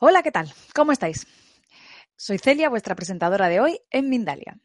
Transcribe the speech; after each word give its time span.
Hola, 0.00 0.22
¿qué 0.22 0.30
tal? 0.30 0.52
¿Cómo 0.76 0.92
estáis? 0.92 1.26
Soy 2.14 2.38
Celia, 2.38 2.68
vuestra 2.68 2.94
presentadora 2.94 3.48
de 3.48 3.58
hoy 3.58 3.80
en 3.90 4.08
Mindalia. 4.08 4.56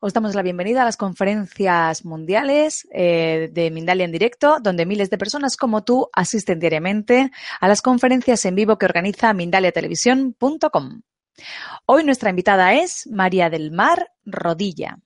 Os 0.00 0.12
damos 0.12 0.34
la 0.34 0.42
bienvenida 0.42 0.82
a 0.82 0.84
las 0.84 0.96
conferencias 0.96 2.04
mundiales 2.04 2.88
eh, 2.92 3.50
de 3.52 3.70
Mindalia 3.70 4.04
en 4.04 4.10
directo, 4.10 4.58
donde 4.60 4.86
miles 4.86 5.08
de 5.08 5.16
personas 5.16 5.56
como 5.56 5.84
tú 5.84 6.08
asisten 6.12 6.58
diariamente 6.58 7.30
a 7.60 7.68
las 7.68 7.82
conferencias 7.82 8.44
en 8.46 8.56
vivo 8.56 8.78
que 8.78 8.86
organiza 8.86 9.32
mindaliatelevisión.com. 9.32 11.02
Hoy 11.86 12.02
nuestra 12.02 12.30
invitada 12.30 12.74
es 12.74 13.06
María 13.06 13.48
del 13.48 13.70
Mar 13.70 14.10
Rodilla. 14.24 14.98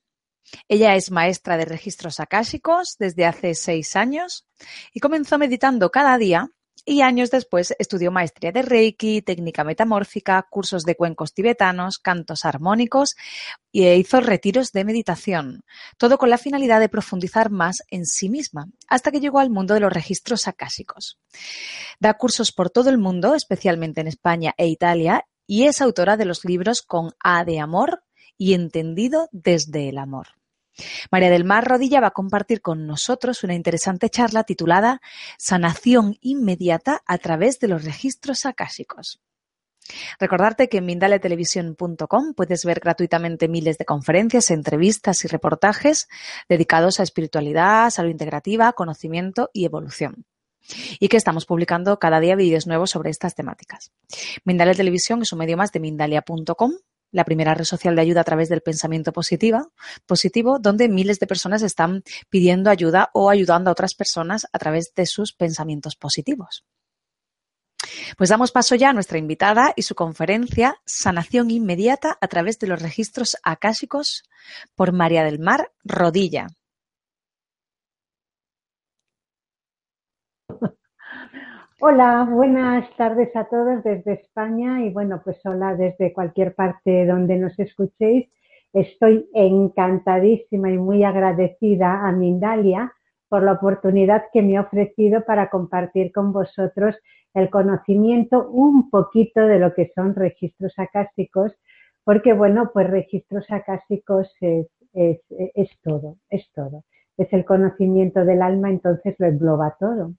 Ella 0.66 0.94
es 0.94 1.10
maestra 1.10 1.58
de 1.58 1.66
registros 1.66 2.20
akáshicos 2.20 2.96
desde 2.98 3.26
hace 3.26 3.54
seis 3.54 3.96
años 3.96 4.46
y 4.94 5.00
comenzó 5.00 5.36
meditando 5.36 5.90
cada 5.90 6.16
día 6.16 6.48
y 6.84 7.00
años 7.00 7.30
después 7.30 7.74
estudió 7.78 8.10
maestría 8.10 8.52
de 8.52 8.62
Reiki, 8.62 9.22
técnica 9.22 9.64
metamórfica, 9.64 10.46
cursos 10.50 10.84
de 10.84 10.96
cuencos 10.96 11.32
tibetanos, 11.32 11.98
cantos 11.98 12.44
armónicos 12.44 13.16
e 13.72 13.96
hizo 13.96 14.20
retiros 14.20 14.72
de 14.72 14.84
meditación, 14.84 15.64
todo 15.98 16.18
con 16.18 16.30
la 16.30 16.38
finalidad 16.38 16.80
de 16.80 16.88
profundizar 16.88 17.50
más 17.50 17.82
en 17.88 18.06
sí 18.06 18.28
misma, 18.28 18.66
hasta 18.88 19.10
que 19.10 19.20
llegó 19.20 19.38
al 19.38 19.50
mundo 19.50 19.74
de 19.74 19.80
los 19.80 19.92
registros 19.92 20.46
acásicos. 20.46 21.18
Da 21.98 22.14
cursos 22.14 22.52
por 22.52 22.70
todo 22.70 22.90
el 22.90 22.98
mundo, 22.98 23.34
especialmente 23.34 24.00
en 24.00 24.08
España 24.08 24.54
e 24.56 24.66
Italia, 24.66 25.24
y 25.46 25.64
es 25.64 25.80
autora 25.80 26.16
de 26.16 26.24
los 26.24 26.44
libros 26.44 26.82
con 26.82 27.12
A 27.20 27.44
de 27.44 27.60
amor 27.60 28.04
y 28.36 28.54
Entendido 28.54 29.28
desde 29.32 29.88
el 29.88 29.98
amor. 29.98 30.28
María 31.10 31.30
del 31.30 31.44
Mar 31.44 31.66
Rodilla 31.66 32.00
va 32.00 32.08
a 32.08 32.12
compartir 32.12 32.60
con 32.60 32.86
nosotros 32.86 33.44
una 33.44 33.54
interesante 33.54 34.10
charla 34.10 34.44
titulada 34.44 35.00
Sanación 35.38 36.16
inmediata 36.20 37.02
a 37.06 37.18
través 37.18 37.60
de 37.60 37.68
los 37.68 37.84
registros 37.84 38.46
akáshicos. 38.46 39.20
Recordarte 40.18 40.68
que 40.68 40.78
en 40.78 40.86
mindaletelevisión.com 40.86 42.34
puedes 42.34 42.64
ver 42.64 42.80
gratuitamente 42.80 43.48
miles 43.48 43.78
de 43.78 43.84
conferencias, 43.84 44.50
entrevistas 44.50 45.24
y 45.24 45.28
reportajes 45.28 46.08
dedicados 46.48 47.00
a 47.00 47.02
espiritualidad, 47.02 47.90
salud 47.90 48.10
integrativa, 48.10 48.72
conocimiento 48.72 49.50
y 49.52 49.66
evolución. 49.66 50.24
Y 50.98 51.08
que 51.08 51.18
estamos 51.18 51.44
publicando 51.44 51.98
cada 51.98 52.20
día 52.20 52.36
vídeos 52.36 52.66
nuevos 52.66 52.90
sobre 52.90 53.10
estas 53.10 53.34
temáticas. 53.34 53.92
Mindalia 54.44 54.74
Televisión 54.74 55.20
es 55.20 55.30
un 55.32 55.40
medio 55.40 55.58
más 55.58 55.72
de 55.72 55.80
mindalia.com 55.80 56.72
la 57.14 57.24
primera 57.24 57.54
red 57.54 57.64
social 57.64 57.94
de 57.94 58.02
ayuda 58.02 58.22
a 58.22 58.24
través 58.24 58.48
del 58.48 58.60
pensamiento 58.60 59.12
positiva, 59.12 59.68
positivo, 60.04 60.58
donde 60.58 60.88
miles 60.88 61.20
de 61.20 61.28
personas 61.28 61.62
están 61.62 62.02
pidiendo 62.28 62.70
ayuda 62.70 63.10
o 63.14 63.30
ayudando 63.30 63.70
a 63.70 63.72
otras 63.72 63.94
personas 63.94 64.46
a 64.52 64.58
través 64.58 64.92
de 64.96 65.06
sus 65.06 65.32
pensamientos 65.32 65.94
positivos. 65.94 66.64
Pues 68.18 68.30
damos 68.30 68.50
paso 68.50 68.74
ya 68.74 68.90
a 68.90 68.92
nuestra 68.92 69.18
invitada 69.18 69.72
y 69.76 69.82
su 69.82 69.94
conferencia 69.94 70.76
Sanación 70.84 71.50
inmediata 71.52 72.18
a 72.20 72.26
través 72.26 72.58
de 72.58 72.66
los 72.66 72.82
registros 72.82 73.36
akáshicos 73.44 74.24
por 74.74 74.92
María 74.92 75.22
del 75.22 75.38
Mar 75.38 75.70
Rodilla. 75.84 76.48
Hola, 81.86 82.26
buenas 82.30 82.88
tardes 82.96 83.36
a 83.36 83.44
todos 83.44 83.84
desde 83.84 84.14
España 84.14 84.82
y 84.86 84.90
bueno, 84.90 85.20
pues 85.22 85.36
hola 85.44 85.76
desde 85.76 86.14
cualquier 86.14 86.54
parte 86.54 87.04
donde 87.04 87.36
nos 87.36 87.58
escuchéis. 87.58 88.26
Estoy 88.72 89.28
encantadísima 89.34 90.70
y 90.70 90.78
muy 90.78 91.04
agradecida 91.04 92.08
a 92.08 92.10
Mindalia 92.10 92.90
por 93.28 93.42
la 93.42 93.52
oportunidad 93.52 94.24
que 94.32 94.40
me 94.40 94.56
ha 94.56 94.62
ofrecido 94.62 95.26
para 95.26 95.50
compartir 95.50 96.10
con 96.10 96.32
vosotros 96.32 96.96
el 97.34 97.50
conocimiento 97.50 98.48
un 98.48 98.88
poquito 98.88 99.42
de 99.42 99.58
lo 99.58 99.74
que 99.74 99.92
son 99.94 100.14
registros 100.14 100.72
acásicos, 100.78 101.52
porque 102.02 102.32
bueno, 102.32 102.70
pues 102.72 102.88
registros 102.88 103.44
acásicos 103.50 104.34
es, 104.40 104.68
es, 104.94 105.20
es 105.28 105.68
todo, 105.82 106.16
es 106.30 106.50
todo. 106.54 106.84
Es 107.18 107.30
el 107.34 107.44
conocimiento 107.44 108.24
del 108.24 108.40
alma, 108.40 108.70
entonces 108.70 109.16
lo 109.18 109.26
engloba 109.26 109.76
todo. 109.78 110.14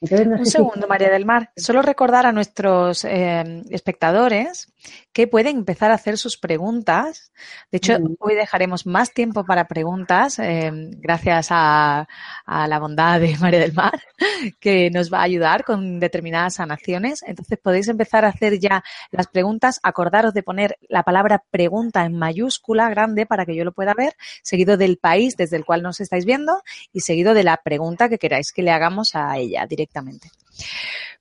Un 0.00 0.46
segundo, 0.46 0.86
María 0.86 1.10
del 1.10 1.26
Mar. 1.26 1.50
Solo 1.56 1.82
recordar 1.82 2.24
a 2.24 2.30
nuestros 2.30 3.04
eh, 3.04 3.64
espectadores 3.70 4.72
que 5.12 5.26
pueden 5.26 5.56
empezar 5.56 5.90
a 5.90 5.94
hacer 5.94 6.18
sus 6.18 6.36
preguntas. 6.36 7.32
De 7.72 7.78
hecho, 7.78 7.98
hoy 8.20 8.36
dejaremos 8.36 8.86
más 8.86 9.12
tiempo 9.12 9.44
para 9.44 9.66
preguntas, 9.66 10.38
eh, 10.38 10.70
gracias 10.72 11.48
a, 11.50 12.06
la 12.46 12.78
bondad 12.78 13.18
de 13.18 13.36
María 13.38 13.58
del 13.58 13.72
Mar, 13.72 14.00
que 14.60 14.88
nos 14.92 15.12
va 15.12 15.18
a 15.18 15.24
ayudar 15.24 15.64
con 15.64 15.98
determinadas 15.98 16.54
sanaciones. 16.54 17.24
Entonces, 17.26 17.58
podéis 17.60 17.88
empezar 17.88 18.24
a 18.24 18.28
hacer 18.28 18.60
ya 18.60 18.84
las 19.10 19.26
preguntas. 19.26 19.80
Acordaros 19.82 20.32
de 20.32 20.44
poner 20.44 20.78
la 20.88 21.02
palabra 21.02 21.42
pregunta 21.50 22.04
en 22.04 22.16
mayúscula 22.16 22.88
grande 22.88 23.26
para 23.26 23.44
que 23.44 23.56
yo 23.56 23.64
lo 23.64 23.72
pueda 23.72 23.94
ver, 23.94 24.14
seguido 24.44 24.76
del 24.76 24.98
país 24.98 25.36
desde 25.36 25.56
el 25.56 25.64
cual 25.64 25.82
nos 25.82 26.00
estáis 26.00 26.24
viendo 26.24 26.62
y 26.92 27.00
seguido 27.00 27.34
de 27.34 27.42
la 27.42 27.56
pregunta 27.56 28.08
que 28.08 28.18
queráis 28.18 28.52
que 28.52 28.62
le 28.62 28.70
hagamos 28.70 29.16
a 29.16 29.36
ella 29.36 29.66
directamente 29.66 29.87
directamente. 29.88 30.28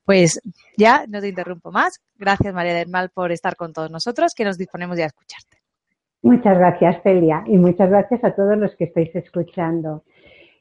Pues 0.05 0.41
ya 0.77 1.05
no 1.07 1.19
te 1.19 1.29
interrumpo 1.29 1.71
más. 1.71 2.01
Gracias, 2.17 2.53
María 2.53 2.73
del 2.73 2.89
Mal, 2.89 3.09
por 3.09 3.31
estar 3.31 3.55
con 3.55 3.73
todos 3.73 3.91
nosotros, 3.91 4.33
que 4.33 4.45
nos 4.45 4.57
disponemos 4.57 4.97
ya 4.97 5.05
a 5.05 5.07
escucharte. 5.07 5.57
Muchas 6.21 6.57
gracias, 6.57 7.01
Celia, 7.03 7.43
y 7.45 7.57
muchas 7.57 7.89
gracias 7.89 8.23
a 8.23 8.33
todos 8.33 8.57
los 8.57 8.75
que 8.75 8.85
estáis 8.85 9.13
escuchando. 9.15 10.03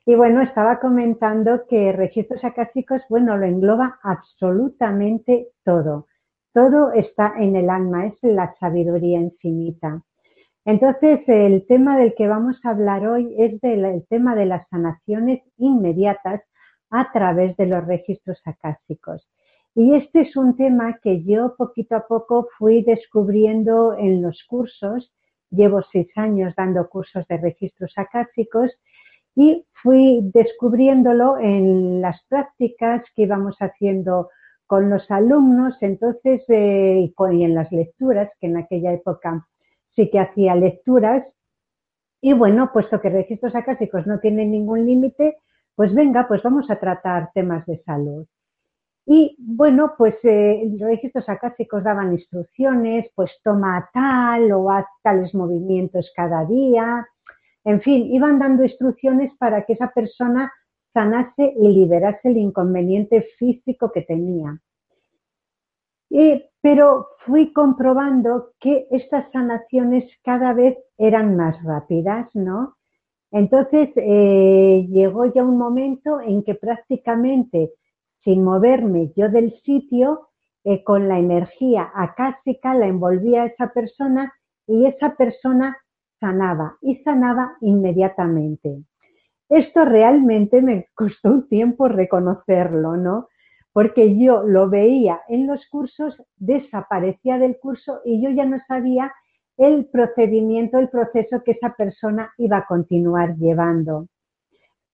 Y 0.04 0.14
bueno, 0.14 0.42
estaba 0.42 0.78
comentando 0.78 1.66
que 1.68 1.92
registros 1.92 2.44
acásicos, 2.44 3.02
bueno, 3.08 3.36
lo 3.36 3.46
engloba 3.46 3.98
absolutamente 4.02 5.48
todo. 5.64 6.06
Todo 6.52 6.92
está 6.92 7.34
en 7.38 7.56
el 7.56 7.70
alma, 7.70 8.06
es 8.06 8.14
la 8.22 8.54
sabiduría 8.60 9.18
infinita. 9.18 10.02
Entonces, 10.64 11.20
el 11.26 11.66
tema 11.66 11.98
del 11.98 12.14
que 12.14 12.28
vamos 12.28 12.56
a 12.64 12.70
hablar 12.70 13.06
hoy 13.06 13.34
es 13.38 13.60
del 13.60 14.04
tema 14.08 14.34
de 14.34 14.46
las 14.46 14.68
sanaciones 14.68 15.40
inmediatas 15.56 16.42
a 16.90 17.10
través 17.12 17.56
de 17.56 17.66
los 17.66 17.86
registros 17.86 18.40
acásicos. 18.44 19.26
Y 19.74 19.94
este 19.94 20.22
es 20.22 20.36
un 20.36 20.56
tema 20.56 20.98
que 21.02 21.22
yo 21.22 21.54
poquito 21.56 21.96
a 21.96 22.06
poco 22.06 22.48
fui 22.56 22.82
descubriendo 22.82 23.94
en 23.94 24.22
los 24.22 24.42
cursos. 24.44 25.12
Llevo 25.50 25.82
seis 25.92 26.08
años 26.16 26.54
dando 26.56 26.88
cursos 26.88 27.26
de 27.28 27.36
registros 27.36 27.92
acásicos 27.96 28.72
y 29.34 29.66
fui 29.82 30.20
descubriéndolo 30.32 31.38
en 31.38 32.00
las 32.00 32.22
prácticas 32.24 33.02
que 33.14 33.22
íbamos 33.22 33.56
haciendo 33.60 34.30
con 34.66 34.90
los 34.90 35.08
alumnos, 35.10 35.76
entonces, 35.80 36.42
eh, 36.48 37.12
y 37.32 37.44
en 37.44 37.54
las 37.54 37.70
lecturas, 37.70 38.30
que 38.40 38.46
en 38.48 38.56
aquella 38.56 38.92
época 38.92 39.46
sí 39.94 40.10
que 40.10 40.18
hacía 40.18 40.54
lecturas. 40.54 41.24
Y 42.20 42.32
bueno, 42.32 42.70
puesto 42.72 43.00
que 43.00 43.10
registros 43.10 43.54
acásicos 43.54 44.06
no 44.06 44.18
tienen 44.18 44.50
ningún 44.50 44.86
límite, 44.86 45.36
pues 45.76 45.94
venga, 45.94 46.26
pues 46.26 46.42
vamos 46.42 46.68
a 46.70 46.80
tratar 46.80 47.30
temas 47.32 47.64
de 47.66 47.80
salud. 47.84 48.26
Y 49.06 49.36
bueno, 49.38 49.94
pues 49.96 50.16
eh, 50.24 50.64
los 50.68 50.80
registros 50.80 51.28
acásicos 51.28 51.84
daban 51.84 52.12
instrucciones, 52.12 53.08
pues 53.14 53.30
toma 53.44 53.88
tal 53.92 54.50
o 54.50 54.68
haz 54.68 54.86
tales 55.02 55.32
movimientos 55.32 56.10
cada 56.16 56.44
día. 56.44 57.06
En 57.64 57.80
fin, 57.82 58.12
iban 58.12 58.40
dando 58.40 58.64
instrucciones 58.64 59.32
para 59.38 59.64
que 59.64 59.74
esa 59.74 59.92
persona 59.92 60.52
sanase 60.92 61.54
y 61.56 61.68
liberase 61.68 62.30
el 62.30 62.38
inconveniente 62.38 63.28
físico 63.38 63.92
que 63.92 64.02
tenía. 64.02 64.58
pero 66.62 67.08
fui 67.26 67.52
comprobando 67.52 68.52
que 68.58 68.88
estas 68.90 69.30
sanaciones 69.30 70.04
cada 70.24 70.52
vez 70.52 70.76
eran 70.98 71.36
más 71.36 71.62
rápidas, 71.62 72.28
¿no? 72.34 72.75
Entonces 73.36 73.90
eh, 73.96 74.86
llegó 74.88 75.26
ya 75.26 75.44
un 75.44 75.58
momento 75.58 76.22
en 76.22 76.42
que 76.42 76.54
prácticamente 76.54 77.70
sin 78.24 78.42
moverme 78.42 79.12
yo 79.14 79.28
del 79.28 79.52
sitio, 79.60 80.30
eh, 80.64 80.82
con 80.82 81.06
la 81.06 81.18
energía 81.18 81.90
acásica 81.94 82.72
la 82.72 82.86
envolvía 82.86 83.42
a 83.42 83.46
esa 83.48 83.74
persona 83.74 84.32
y 84.66 84.86
esa 84.86 85.16
persona 85.16 85.76
sanaba 86.18 86.78
y 86.80 86.96
sanaba 87.04 87.58
inmediatamente. 87.60 88.84
Esto 89.50 89.84
realmente 89.84 90.62
me 90.62 90.86
costó 90.94 91.28
un 91.28 91.46
tiempo 91.46 91.88
reconocerlo, 91.88 92.96
¿no? 92.96 93.28
Porque 93.74 94.18
yo 94.18 94.44
lo 94.44 94.70
veía 94.70 95.20
en 95.28 95.46
los 95.46 95.66
cursos, 95.66 96.16
desaparecía 96.36 97.36
del 97.36 97.58
curso 97.58 98.00
y 98.02 98.22
yo 98.22 98.30
ya 98.30 98.46
no 98.46 98.56
sabía 98.66 99.12
el 99.56 99.86
procedimiento, 99.86 100.78
el 100.78 100.88
proceso 100.88 101.42
que 101.42 101.52
esa 101.52 101.74
persona 101.74 102.32
iba 102.38 102.58
a 102.58 102.66
continuar 102.66 103.36
llevando. 103.36 104.06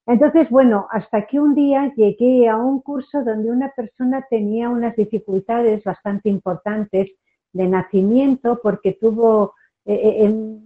Entonces, 0.06 0.50
bueno, 0.50 0.88
hasta 0.90 1.26
que 1.26 1.38
un 1.38 1.54
día 1.54 1.92
llegué 1.96 2.48
a 2.48 2.56
un 2.56 2.80
curso 2.80 3.22
donde 3.22 3.50
una 3.50 3.70
persona 3.70 4.26
tenía 4.28 4.68
unas 4.68 4.96
dificultades 4.96 5.84
bastante 5.84 6.28
importantes 6.28 7.10
de 7.52 7.68
nacimiento 7.68 8.60
porque 8.62 8.94
tuvo 9.00 9.54
eh, 9.84 10.24
eh, 10.24 10.58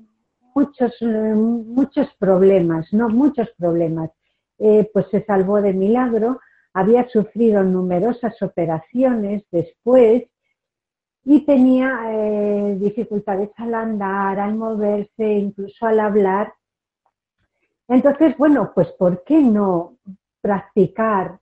muchos, 0.54 0.96
eh, 1.00 1.06
muchos 1.06 2.08
problemas, 2.19 2.92
no 2.92 3.08
muchos 3.08 3.50
problemas. 3.58 4.10
pues 4.92 5.06
se 5.10 5.22
salvó 5.25 5.60
de 5.60 5.75
milagro, 5.75 6.40
había 6.72 7.06
sufrido 7.08 7.62
numerosas 7.62 8.40
operaciones 8.40 9.44
después 9.50 10.25
y 11.26 11.44
tenía 11.44 12.75
dificultades 12.78 13.50
al 13.56 13.75
andar, 13.75 14.40
al 14.40 14.55
moverse, 14.55 15.25
incluso 15.25 15.84
al 15.84 16.00
hablar 16.00 16.55
entonces, 17.88 18.37
bueno, 18.37 18.73
pues 18.75 18.88
¿por 18.93 19.23
qué 19.25 19.40
no 19.40 19.96
practicar 20.40 21.38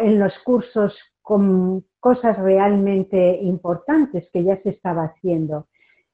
en 0.00 0.18
los 0.18 0.38
cursos 0.40 0.98
con 1.22 1.84
cosas 2.00 2.38
realmente 2.38 3.38
importantes 3.42 4.28
que 4.30 4.44
ya 4.44 4.60
se 4.62 4.70
estaba 4.70 5.04
haciendo? 5.04 5.68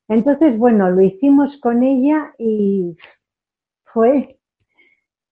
Entonces, 0.06 0.56
bueno, 0.56 0.90
lo 0.90 1.00
hicimos 1.00 1.58
con 1.58 1.82
ella 1.82 2.34
y 2.38 2.96
fue, 3.84 4.38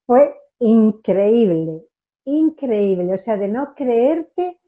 fue 0.06 0.35
increíble, 0.59 1.85
increíble. 2.25 3.15
O 3.15 3.25
sea, 3.25 3.37
de 3.37 3.49
no 3.49 3.75
creerte 3.75 4.59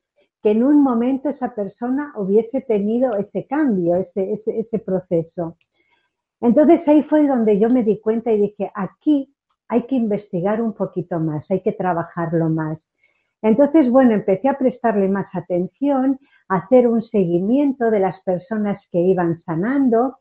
que 0.44 0.50
en 0.50 0.62
un 0.62 0.82
momento 0.82 1.30
esa 1.30 1.54
persona 1.54 2.12
hubiese 2.16 2.60
tenido 2.60 3.16
ese 3.16 3.46
cambio, 3.46 3.96
ese, 3.96 4.42
ese, 4.44 4.78
proceso. 4.78 5.56
Entonces 6.38 6.86
ahí 6.86 7.02
fue 7.04 7.26
donde 7.26 7.58
yo 7.58 7.70
me 7.70 7.82
di 7.82 7.98
cuenta 7.98 8.30
y 8.30 8.38
dije, 8.38 8.70
aquí 8.74 9.34
hay 9.68 9.86
que 9.86 9.94
investigar 9.94 10.60
un 10.60 10.74
poquito 10.74 11.18
más, 11.18 11.50
hay 11.50 11.62
que 11.62 11.72
trabajarlo 11.72 12.50
más. 12.50 12.78
Entonces, 13.40 13.88
bueno, 13.88 14.12
empecé 14.12 14.50
a 14.50 14.58
prestarle 14.58 15.08
más 15.08 15.34
atención, 15.34 16.18
a 16.50 16.56
hacer 16.56 16.88
un 16.88 17.02
seguimiento 17.04 17.90
de 17.90 18.00
las 18.00 18.20
personas 18.20 18.78
que 18.92 19.00
iban 19.00 19.42
sanando 19.46 20.18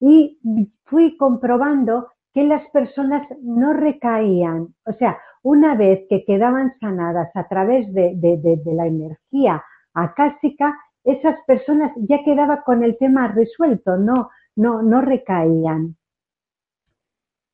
y 0.00 0.40
fui 0.86 1.16
comprobando 1.16 2.08
que 2.34 2.42
las 2.42 2.68
personas 2.70 3.28
no 3.40 3.74
recaían. 3.74 4.74
O 4.86 4.92
sea, 4.94 5.18
una 5.42 5.74
vez 5.74 6.06
que 6.08 6.24
quedaban 6.24 6.74
sanadas 6.80 7.30
a 7.34 7.48
través 7.48 7.92
de, 7.92 8.60
la 8.64 8.86
energía 8.86 9.62
acásica, 9.94 10.78
esas 11.04 11.36
personas 11.46 11.92
ya 11.96 12.22
quedaban 12.24 12.60
con 12.64 12.82
el 12.84 12.96
tema 12.96 13.28
resuelto, 13.28 13.96
no, 13.96 14.30
no, 14.54 14.82
no 14.82 15.00
recaían. 15.00 15.96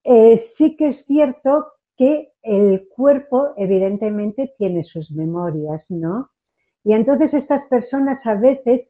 Eh, 0.04 0.52
sí 0.56 0.76
que 0.76 0.88
es 0.90 1.04
cierto 1.06 1.66
que 1.96 2.32
el 2.42 2.88
cuerpo 2.88 3.54
evidentemente 3.56 4.54
tiene 4.56 4.84
sus 4.84 5.10
memorias, 5.10 5.82
¿no? 5.88 6.30
Y 6.84 6.92
entonces 6.92 7.34
estas 7.34 7.66
personas 7.68 8.24
a 8.24 8.34
veces 8.34 8.88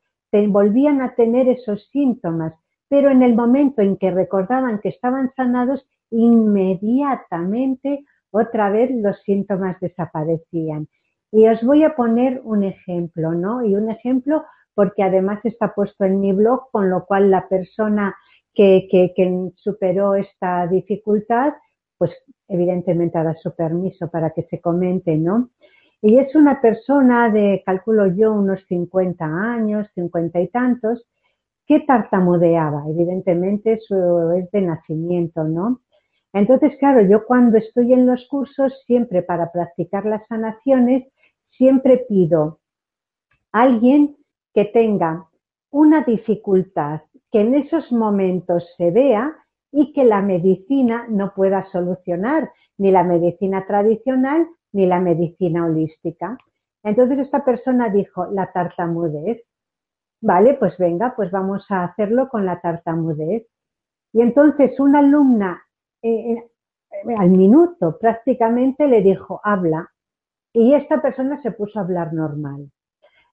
volvían 0.48 1.00
a 1.00 1.14
tener 1.14 1.48
esos 1.48 1.88
síntomas, 1.90 2.52
pero 2.88 3.10
en 3.10 3.22
el 3.22 3.34
momento 3.34 3.82
en 3.82 3.96
que 3.96 4.10
recordaban 4.10 4.80
que 4.80 4.90
estaban 4.90 5.32
sanados, 5.34 5.86
inmediatamente 6.10 8.04
otra 8.30 8.70
vez 8.70 8.90
los 8.90 9.20
síntomas 9.22 9.78
desaparecían. 9.80 10.88
Y 11.30 11.46
os 11.46 11.62
voy 11.62 11.84
a 11.84 11.94
poner 11.94 12.40
un 12.44 12.64
ejemplo, 12.64 13.32
¿no? 13.32 13.64
Y 13.64 13.74
un 13.74 13.90
ejemplo 13.90 14.44
porque 14.74 15.02
además 15.02 15.40
está 15.44 15.74
puesto 15.74 16.04
en 16.04 16.20
mi 16.20 16.32
blog, 16.32 16.70
con 16.70 16.88
lo 16.88 17.04
cual 17.04 17.30
la 17.30 17.48
persona 17.48 18.16
que, 18.54 19.52
superó 19.56 20.14
esta 20.14 20.66
dificultad, 20.66 21.52
pues 21.96 22.12
evidentemente 22.46 23.18
hará 23.18 23.34
su 23.34 23.54
permiso 23.54 24.08
para 24.08 24.30
que 24.30 24.44
se 24.44 24.60
comente, 24.60 25.16
¿no? 25.16 25.50
Y 26.00 26.18
es 26.18 26.34
una 26.36 26.60
persona 26.60 27.28
de, 27.28 27.62
calculo 27.66 28.06
yo, 28.06 28.32
unos 28.32 28.64
50 28.68 29.24
años, 29.24 29.88
50 29.94 30.40
y 30.40 30.48
tantos, 30.48 31.04
que 31.66 31.80
tartamudeaba. 31.80 32.84
Evidentemente 32.88 33.74
eso 33.74 34.32
es 34.32 34.50
de 34.52 34.62
nacimiento, 34.62 35.44
¿no? 35.44 35.80
Entonces, 36.32 36.76
claro, 36.78 37.00
yo 37.02 37.24
cuando 37.26 37.58
estoy 37.58 37.92
en 37.92 38.06
los 38.06 38.26
cursos, 38.28 38.82
siempre 38.86 39.22
para 39.22 39.50
practicar 39.50 40.04
las 40.04 40.26
sanaciones, 40.26 41.06
siempre 41.50 42.04
pido 42.08 42.60
a 43.52 43.62
alguien 43.62 44.16
que 44.54 44.66
tenga 44.66 45.28
una 45.70 46.02
dificultad 46.02 47.02
que 47.30 47.40
en 47.40 47.54
esos 47.54 47.92
momentos 47.92 48.64
se 48.76 48.90
vea 48.90 49.36
y 49.70 49.92
que 49.92 50.04
la 50.04 50.22
medicina 50.22 51.06
no 51.08 51.34
pueda 51.34 51.66
solucionar, 51.70 52.50
ni 52.78 52.90
la 52.90 53.04
medicina 53.04 53.66
tradicional 53.66 54.48
ni 54.72 54.86
la 54.86 55.00
medicina 55.00 55.66
holística. 55.66 56.38
Entonces 56.82 57.18
esta 57.18 57.44
persona 57.44 57.88
dijo, 57.88 58.26
la 58.26 58.52
tartamudez. 58.52 59.42
Vale, 60.20 60.54
pues 60.54 60.76
venga, 60.78 61.14
pues 61.16 61.30
vamos 61.30 61.64
a 61.70 61.84
hacerlo 61.84 62.28
con 62.28 62.44
la 62.44 62.60
tartamudez. 62.60 63.46
Y 64.12 64.20
entonces 64.20 64.78
una 64.80 65.00
alumna 65.00 65.62
eh, 66.02 66.32
eh, 66.32 67.14
al 67.16 67.30
minuto 67.30 67.98
prácticamente 67.98 68.86
le 68.86 69.02
dijo, 69.02 69.40
habla. 69.44 69.90
Y 70.52 70.74
esta 70.74 71.00
persona 71.02 71.40
se 71.42 71.52
puso 71.52 71.78
a 71.78 71.82
hablar 71.82 72.12
normal. 72.12 72.70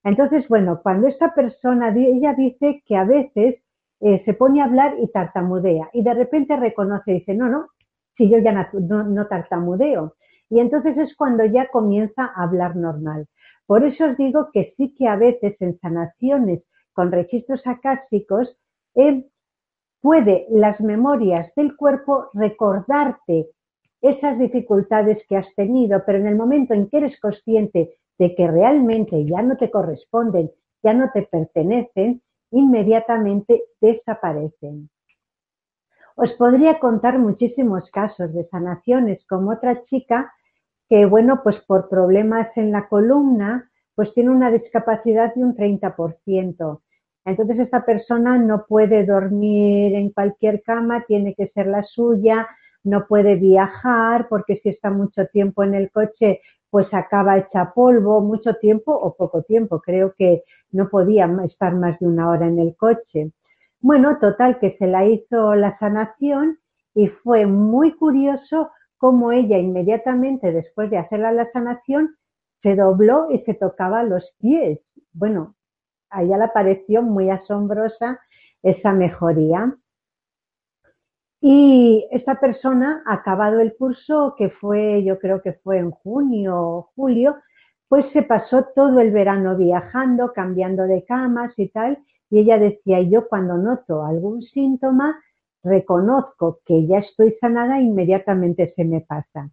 Entonces, 0.03 0.47
bueno, 0.47 0.81
cuando 0.83 1.07
esta 1.07 1.33
persona, 1.33 1.89
ella 1.95 2.33
dice 2.33 2.83
que 2.85 2.95
a 2.95 3.05
veces 3.05 3.55
eh, 4.01 4.21
se 4.25 4.33
pone 4.33 4.61
a 4.61 4.65
hablar 4.65 4.95
y 4.99 5.07
tartamudea 5.07 5.89
y 5.93 6.03
de 6.03 6.13
repente 6.13 6.55
reconoce 6.57 7.11
y 7.11 7.13
dice, 7.15 7.33
no, 7.33 7.49
no, 7.49 7.69
si 8.15 8.29
yo 8.29 8.37
ya 8.37 8.51
no, 8.73 9.27
tartamudeo. 9.27 10.15
Y 10.49 10.59
entonces 10.59 10.97
es 10.97 11.15
cuando 11.15 11.43
ya 11.45 11.69
comienza 11.69 12.25
a 12.35 12.43
hablar 12.43 12.75
normal. 12.75 13.27
Por 13.65 13.83
eso 13.83 14.05
os 14.05 14.17
digo 14.17 14.49
que 14.53 14.73
sí 14.77 14.93
que 14.95 15.07
a 15.07 15.15
veces 15.15 15.55
en 15.59 15.79
sanaciones 15.79 16.61
con 16.93 17.11
registros 17.11 17.65
acásticos 17.65 18.55
eh, 18.93 19.25
puede 20.05 20.45
las 20.51 20.79
memorias 20.81 21.51
del 21.55 21.75
cuerpo 21.75 22.29
recordarte 22.35 23.49
esas 24.01 24.37
dificultades 24.37 25.17
que 25.27 25.35
has 25.35 25.47
tenido, 25.55 26.03
pero 26.05 26.19
en 26.19 26.27
el 26.27 26.35
momento 26.35 26.75
en 26.75 26.87
que 26.91 26.97
eres 26.97 27.19
consciente 27.19 27.97
de 28.19 28.35
que 28.35 28.45
realmente 28.45 29.25
ya 29.25 29.41
no 29.41 29.57
te 29.57 29.71
corresponden, 29.71 30.51
ya 30.83 30.93
no 30.93 31.09
te 31.11 31.23
pertenecen, 31.23 32.21
inmediatamente 32.51 33.63
desaparecen. 33.81 34.91
Os 36.15 36.31
podría 36.33 36.77
contar 36.77 37.17
muchísimos 37.17 37.89
casos 37.89 38.31
de 38.31 38.45
sanaciones, 38.49 39.25
como 39.25 39.53
otra 39.53 39.85
chica 39.85 40.31
que, 40.87 41.07
bueno, 41.07 41.41
pues 41.41 41.55
por 41.61 41.89
problemas 41.89 42.55
en 42.57 42.71
la 42.71 42.87
columna, 42.89 43.71
pues 43.95 44.13
tiene 44.13 44.29
una 44.29 44.51
discapacidad 44.51 45.33
de 45.33 45.43
un 45.43 45.55
30%. 45.55 46.81
Entonces 47.25 47.59
esta 47.59 47.83
persona 47.85 48.37
no 48.37 48.65
puede 48.67 49.05
dormir 49.05 49.95
en 49.95 50.11
cualquier 50.11 50.61
cama, 50.61 51.03
tiene 51.07 51.33
que 51.33 51.47
ser 51.47 51.67
la 51.67 51.83
suya, 51.83 52.47
no 52.83 53.07
puede 53.07 53.35
viajar 53.35 54.27
porque 54.29 54.59
si 54.61 54.69
está 54.69 54.91
mucho 54.91 55.25
tiempo 55.27 55.63
en 55.63 55.73
el 55.73 55.91
coche 55.91 56.41
pues 56.69 56.93
acaba 56.93 57.37
hecha 57.37 57.71
polvo 57.73 58.19
mucho 58.21 58.55
tiempo 58.55 58.93
o 58.93 59.15
poco 59.15 59.43
tiempo. 59.43 59.81
Creo 59.81 60.13
que 60.17 60.43
no 60.71 60.89
podía 60.89 61.25
estar 61.45 61.73
más 61.73 61.97
de 61.99 62.07
una 62.07 62.29
hora 62.29 62.47
en 62.47 62.59
el 62.59 62.75
coche. 62.75 63.31
Bueno, 63.79 64.17
total, 64.19 64.59
que 64.59 64.75
se 64.77 64.85
la 64.85 65.05
hizo 65.05 65.55
la 65.55 65.77
sanación 65.79 66.59
y 66.93 67.07
fue 67.07 67.45
muy 67.45 67.93
curioso 67.93 68.71
cómo 68.97 69.31
ella 69.31 69.57
inmediatamente 69.57 70.51
después 70.51 70.89
de 70.89 70.97
hacerla 70.97 71.31
la 71.31 71.49
sanación 71.51 72.15
se 72.61 72.75
dobló 72.75 73.31
y 73.31 73.39
se 73.39 73.53
tocaba 73.53 74.03
los 74.03 74.33
pies. 74.39 74.79
Bueno, 75.13 75.54
a 76.15 76.23
le 76.23 76.47
pareció 76.49 77.01
muy 77.01 77.29
asombrosa 77.29 78.19
esa 78.63 78.93
mejoría. 78.93 79.75
Y 81.41 82.07
esta 82.11 82.39
persona, 82.39 83.03
acabado 83.05 83.59
el 83.59 83.75
curso, 83.75 84.33
que 84.37 84.49
fue, 84.49 85.03
yo 85.03 85.19
creo 85.19 85.41
que 85.41 85.53
fue 85.53 85.77
en 85.77 85.91
junio 85.91 86.55
o 86.57 86.91
julio, 86.95 87.35
pues 87.87 88.05
se 88.13 88.23
pasó 88.23 88.65
todo 88.75 88.99
el 88.99 89.11
verano 89.11 89.55
viajando, 89.55 90.33
cambiando 90.33 90.83
de 90.83 91.03
camas 91.05 91.53
y 91.57 91.67
tal, 91.69 91.99
y 92.31 92.39
ella 92.39 92.57
decía, 92.57 93.01
yo 93.01 93.27
cuando 93.27 93.57
noto 93.57 94.03
algún 94.03 94.41
síntoma, 94.41 95.21
reconozco 95.63 96.59
que 96.65 96.87
ya 96.87 96.99
estoy 96.99 97.35
sanada, 97.39 97.79
inmediatamente 97.79 98.73
se 98.75 98.83
me 98.83 99.01
pasa. 99.01 99.49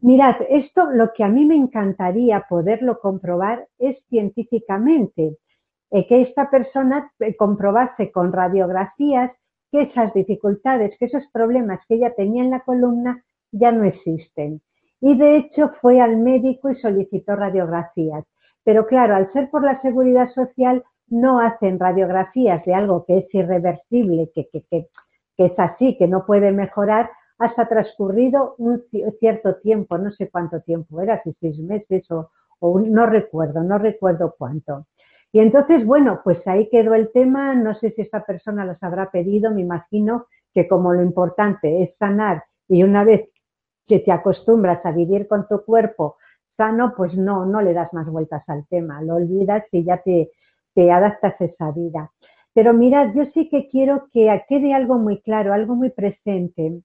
Mirad, 0.00 0.34
esto 0.48 0.90
lo 0.90 1.12
que 1.12 1.22
a 1.22 1.28
mí 1.28 1.44
me 1.44 1.54
encantaría 1.54 2.44
poderlo 2.48 2.98
comprobar 2.98 3.68
es 3.78 3.96
científicamente, 4.08 5.36
eh, 5.92 6.06
que 6.06 6.22
esta 6.22 6.50
persona 6.50 7.12
eh, 7.20 7.36
comprobase 7.36 8.10
con 8.10 8.32
radiografías 8.32 9.30
que 9.70 9.82
esas 9.82 10.12
dificultades, 10.14 10.96
que 10.98 11.06
esos 11.06 11.24
problemas 11.32 11.80
que 11.86 11.94
ella 11.94 12.14
tenía 12.14 12.42
en 12.42 12.50
la 12.50 12.60
columna 12.60 13.22
ya 13.52 13.72
no 13.72 13.84
existen. 13.84 14.60
Y 15.00 15.16
de 15.16 15.36
hecho 15.36 15.70
fue 15.80 16.00
al 16.00 16.16
médico 16.16 16.70
y 16.70 16.76
solicitó 16.76 17.36
radiografías. 17.36 18.24
Pero 18.64 18.86
claro, 18.86 19.16
al 19.16 19.32
ser 19.32 19.50
por 19.50 19.64
la 19.64 19.80
seguridad 19.82 20.30
social, 20.32 20.84
no 21.08 21.40
hacen 21.40 21.78
radiografías 21.78 22.64
de 22.64 22.74
algo 22.74 23.04
que 23.04 23.18
es 23.18 23.34
irreversible, 23.34 24.30
que, 24.34 24.48
es 25.36 25.58
así, 25.58 25.96
que 25.98 26.08
no 26.08 26.24
puede 26.24 26.52
mejorar, 26.52 27.10
hasta 27.38 27.68
transcurrido 27.68 28.54
un 28.58 28.82
cierto 29.18 29.56
tiempo, 29.56 29.98
no 29.98 30.12
sé 30.12 30.30
cuánto 30.30 30.60
tiempo 30.60 31.00
era, 31.00 31.22
si 31.22 31.32
seis 31.40 31.58
meses 31.58 32.08
o, 32.10 32.30
no 32.80 33.06
recuerdo, 33.06 33.62
no 33.62 33.78
recuerdo 33.78 34.34
cuánto. 34.38 34.86
Y 35.32 35.40
entonces, 35.40 35.84
bueno, 35.84 36.20
pues 36.22 36.46
ahí 36.46 36.68
quedó 36.68 36.94
el 36.94 37.10
tema, 37.10 37.54
no 37.54 37.74
sé 37.74 37.90
si 37.92 38.02
esta 38.02 38.24
persona 38.24 38.64
los 38.64 38.82
habrá 38.82 39.10
pedido, 39.10 39.50
me 39.50 39.62
imagino 39.62 40.26
que 40.52 40.68
como 40.68 40.92
lo 40.92 41.02
importante 41.02 41.82
es 41.82 41.96
sanar 41.96 42.44
y 42.68 42.82
una 42.82 43.04
vez 43.04 43.28
que 43.86 43.98
te 44.00 44.12
acostumbras 44.12 44.84
a 44.84 44.92
vivir 44.92 45.26
con 45.26 45.48
tu 45.48 45.64
cuerpo 45.64 46.16
sano, 46.56 46.92
pues 46.94 47.14
no, 47.14 47.46
no 47.46 47.62
le 47.62 47.72
das 47.72 47.92
más 47.94 48.06
vueltas 48.06 48.46
al 48.48 48.66
tema, 48.66 49.00
lo 49.00 49.14
olvidas 49.14 49.64
y 49.72 49.84
ya 49.84 50.02
te, 50.02 50.30
te 50.74 50.92
adaptas 50.92 51.40
a 51.40 51.44
esa 51.44 51.70
vida. 51.70 52.12
Pero 52.52 52.74
mirad, 52.74 53.14
yo 53.14 53.24
sí 53.32 53.48
que 53.48 53.68
quiero 53.68 54.08
que 54.12 54.44
quede 54.48 54.74
algo 54.74 54.98
muy 54.98 55.22
claro, 55.22 55.54
algo 55.54 55.74
muy 55.74 55.88
presente, 55.88 56.82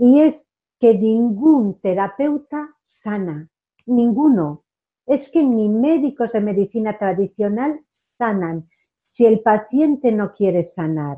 y 0.00 0.22
es 0.22 0.34
que 0.78 0.94
ningún 0.94 1.78
terapeuta 1.80 2.74
sana, 3.04 3.50
ninguno. 3.84 4.62
Es 5.10 5.28
que 5.30 5.42
ni 5.42 5.68
médicos 5.68 6.30
de 6.30 6.40
medicina 6.40 6.96
tradicional 6.96 7.80
sanan 8.16 8.68
si 9.16 9.26
el 9.26 9.40
paciente 9.40 10.12
no 10.12 10.34
quiere 10.34 10.70
sanar. 10.76 11.16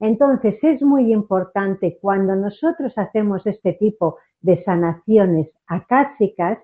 Entonces 0.00 0.56
es 0.60 0.82
muy 0.82 1.12
importante 1.12 1.98
cuando 2.00 2.34
nosotros 2.34 2.92
hacemos 2.96 3.46
este 3.46 3.74
tipo 3.74 4.18
de 4.40 4.64
sanaciones 4.64 5.50
acásicas, 5.68 6.58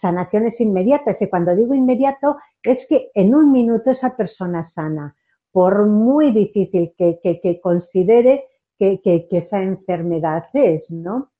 sanaciones 0.00 0.60
inmediatas, 0.60 1.16
y 1.20 1.28
cuando 1.28 1.54
digo 1.54 1.74
inmediato 1.74 2.38
es 2.60 2.78
que 2.88 3.12
en 3.14 3.32
un 3.32 3.52
minuto 3.52 3.92
esa 3.92 4.16
persona 4.16 4.68
sana, 4.74 5.14
por 5.52 5.86
muy 5.86 6.32
difícil 6.32 6.92
que, 6.98 7.60
considere 7.62 8.46
que, 8.80 9.28
esa 9.30 9.62
enfermedad 9.62 10.46
es, 10.54 10.82
¿no? 10.90 11.30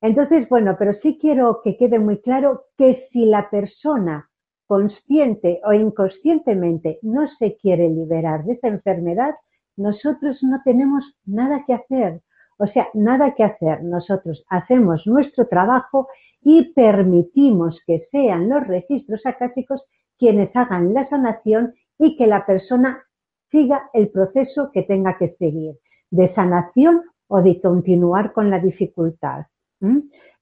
Entonces, 0.00 0.48
bueno, 0.48 0.76
pero 0.78 0.94
sí 1.02 1.18
quiero 1.20 1.60
que 1.62 1.76
quede 1.76 1.98
muy 1.98 2.20
claro 2.20 2.64
que 2.76 3.08
si 3.12 3.26
la 3.26 3.50
persona 3.50 4.30
consciente 4.66 5.60
o 5.64 5.72
inconscientemente 5.72 6.98
no 7.02 7.26
se 7.38 7.56
quiere 7.56 7.88
liberar 7.88 8.44
de 8.44 8.52
esa 8.52 8.68
enfermedad, 8.68 9.34
nosotros 9.76 10.42
no 10.42 10.60
tenemos 10.64 11.04
nada 11.24 11.64
que 11.66 11.74
hacer. 11.74 12.20
O 12.58 12.66
sea, 12.66 12.88
nada 12.94 13.34
que 13.34 13.44
hacer. 13.44 13.82
Nosotros 13.82 14.44
hacemos 14.50 15.06
nuestro 15.06 15.46
trabajo 15.46 16.08
y 16.42 16.72
permitimos 16.74 17.80
que 17.86 18.06
sean 18.10 18.48
los 18.48 18.66
registros 18.66 19.24
acásicos 19.24 19.82
quienes 20.18 20.54
hagan 20.54 20.92
la 20.92 21.08
sanación 21.08 21.74
y 21.98 22.16
que 22.16 22.26
la 22.26 22.44
persona 22.44 23.04
siga 23.50 23.88
el 23.92 24.10
proceso 24.10 24.70
que 24.72 24.82
tenga 24.82 25.16
que 25.16 25.34
seguir, 25.38 25.76
de 26.10 26.32
sanación 26.34 27.02
o 27.28 27.42
de 27.42 27.60
continuar 27.60 28.32
con 28.32 28.50
la 28.50 28.58
dificultad. 28.58 29.46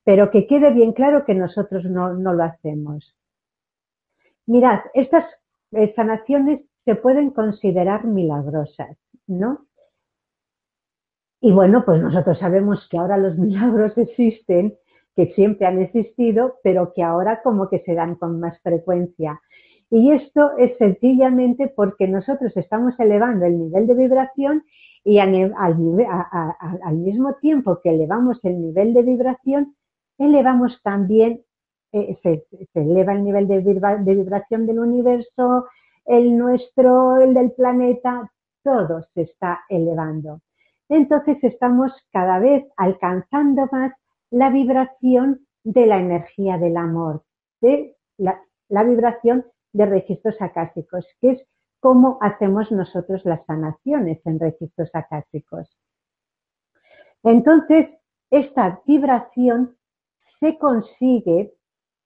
Pero 0.05 0.31
que 0.31 0.47
quede 0.47 0.73
bien 0.73 0.93
claro 0.93 1.25
que 1.25 1.35
nosotros 1.35 1.85
no, 1.85 2.12
lo 2.14 2.45
hacemos. 2.45 3.14
Mirad, 4.47 4.81
estas 4.95 5.25
eh, 5.73 5.93
sanaciones 5.97 6.61
se 6.85 6.95
pueden 6.95 7.31
considerar 7.31 8.05
milagrosas, 8.05 8.97
¿no? 9.26 9.66
Y 11.40 11.52
bueno, 11.52 11.85
pues 11.85 12.00
nosotros 12.00 12.38
sabemos 12.38 12.88
que 12.88 12.99
ahora 12.99 13.16
los 13.16 13.37
milagros 13.38 13.97
existen 13.99 14.76
que 15.16 15.33
siempre 15.35 15.66
han 15.66 15.81
existido, 15.81 16.59
pero 16.62 16.93
que 16.95 17.02
ahora 17.02 17.40
como 17.43 17.69
que 17.69 17.81
se 17.81 17.95
dan 17.95 18.16
con 18.16 18.38
más 18.38 18.61
frecuencia. 18.61 19.40
Y 19.90 20.12
esto 20.12 20.57
es 20.59 20.76
sencillamente 20.78 21.69
porque 21.69 22.07
nosotros 22.07 22.57
estamos 22.57 22.99
elevando 22.99 23.47
el 23.47 23.59
nivel 23.59 23.87
de 23.87 23.95
vibración 23.95 24.64
y 25.07 25.21
al, 25.21 25.79
mismo 26.97 27.35
tiempo 27.35 27.81
que 27.81 27.91
elevamos 27.91 28.41
el 28.43 28.61
nivel 28.61 28.93
de 28.93 29.03
vibración, 29.03 29.77
elevamos 30.19 30.81
también, 30.83 31.43
eh, 31.93 32.19
se, 32.25 32.45
eleva 32.75 33.13
el 33.13 33.23
nivel 33.23 33.47
de, 33.47 33.61
vibración 33.61 34.67
del 34.67 34.81
universo, 34.81 35.69
el 36.07 36.37
nuestro, 36.37 37.19
el 37.19 37.35
del 37.35 37.53
planeta, 37.53 38.33
todo 38.65 39.07
se 39.15 39.23
está 39.23 39.61
elevando. 39.69 40.41
Entonces 40.89 41.39
estamos 41.45 41.93
cada 42.11 42.41
vez 42.41 42.65
alcanzando 42.77 43.69
más 43.71 43.93
la 44.33 44.51
vibración 44.51 45.47
de 45.63 45.87
la 45.87 46.01
energía 46.01 46.59
del 46.59 46.77
amor, 46.77 47.23
de 47.61 47.95
la, 48.19 48.83
vibración 48.83 49.47
de 49.73 49.87
registros 49.87 50.35
acásicos, 50.43 51.07
que 51.21 51.31
es 51.31 51.47
cómo 51.87 52.19
hacemos 52.21 52.73
nosotros 52.73 53.25
las 53.25 53.47
sanaciones 53.47 54.19
en 54.26 54.40
registros 54.40 54.90
acásicos. 54.93 55.71
Entonces, 57.23 57.87
esta 58.28 58.83
vibración 58.85 59.76
se 60.40 60.59
consigue 60.59 61.55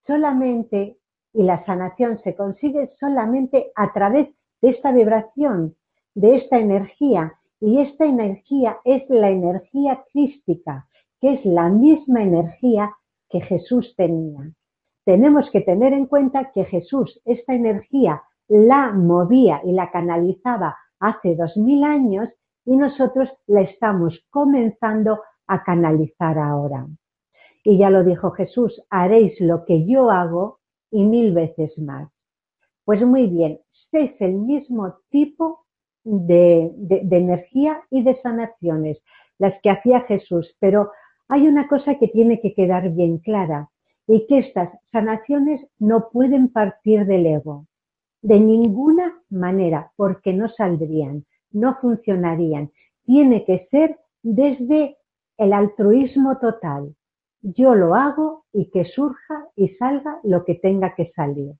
solamente, 0.05 0.99
y 1.33 1.41
la 1.41 1.65
sanación 1.65 2.19
se 2.23 2.35
consigue 2.35 2.91
solamente 2.99 3.71
a 3.75 3.91
través 3.91 4.27
de 4.61 4.69
esta 4.69 4.91
vibración, 4.91 5.75
de 6.13 6.35
esta 6.35 6.59
energía, 6.59 7.33
y 7.59 7.79
esta 7.79 8.05
energía 8.05 8.77
es 8.85 9.09
la 9.09 9.31
energía 9.31 10.03
crística, 10.13 10.87
que 11.19 11.33
es 11.33 11.43
la 11.43 11.69
misma 11.69 12.21
energía 12.21 12.95
que 13.31 13.41
Jesús 13.41 13.95
tenía. 13.97 14.41
Tenemos 15.05 15.49
que 15.49 15.61
tener 15.61 15.93
en 15.93 16.05
cuenta 16.05 16.51
que 16.51 16.65
Jesús 16.65 17.19
esta 17.25 17.55
energía 17.55 18.21
la 18.51 18.91
movía 18.91 19.61
y 19.63 19.71
la 19.71 19.91
canalizaba 19.91 20.75
hace 20.99 21.35
dos 21.35 21.55
mil 21.55 21.85
años 21.85 22.27
y 22.65 22.75
nosotros 22.75 23.29
la 23.47 23.61
estamos 23.61 24.19
comenzando 24.29 25.21
a 25.47 25.63
canalizar 25.63 26.37
ahora. 26.37 26.85
Y 27.63 27.77
ya 27.77 27.89
lo 27.89 28.03
dijo 28.03 28.31
Jesús, 28.31 28.83
haréis 28.89 29.39
lo 29.39 29.63
que 29.63 29.85
yo 29.85 30.11
hago 30.11 30.59
y 30.91 31.05
mil 31.05 31.33
veces 31.33 31.77
más. 31.77 32.09
Pues 32.83 33.01
muy 33.05 33.27
bien, 33.27 33.61
es 33.93 34.19
el 34.19 34.33
mismo 34.33 34.95
tipo 35.09 35.65
de, 36.03 36.71
de 36.75 37.17
energía 37.17 37.81
y 37.89 38.03
de 38.03 38.19
sanaciones, 38.21 39.01
las 39.37 39.53
que 39.61 39.69
hacía 39.69 40.01
Jesús, 40.01 40.55
pero 40.59 40.91
hay 41.29 41.47
una 41.47 41.69
cosa 41.69 41.95
que 41.95 42.09
tiene 42.09 42.41
que 42.41 42.53
quedar 42.53 42.89
bien 42.89 43.19
clara 43.19 43.69
y 44.07 44.27
que 44.27 44.39
estas 44.39 44.69
sanaciones 44.91 45.65
no 45.79 46.09
pueden 46.09 46.49
partir 46.51 47.05
del 47.05 47.27
ego. 47.27 47.65
De 48.21 48.39
ninguna 48.39 49.19
manera, 49.29 49.91
porque 49.95 50.33
no 50.33 50.47
saldrían, 50.49 51.25
no 51.51 51.75
funcionarían. 51.81 52.71
Tiene 53.05 53.45
que 53.45 53.67
ser 53.71 53.99
desde 54.21 54.97
el 55.37 55.53
altruismo 55.53 56.37
total. 56.37 56.95
Yo 57.41 57.73
lo 57.73 57.95
hago 57.95 58.45
y 58.53 58.69
que 58.69 58.85
surja 58.85 59.47
y 59.55 59.69
salga 59.69 60.19
lo 60.23 60.45
que 60.45 60.55
tenga 60.55 60.93
que 60.93 61.11
salir. 61.15 61.55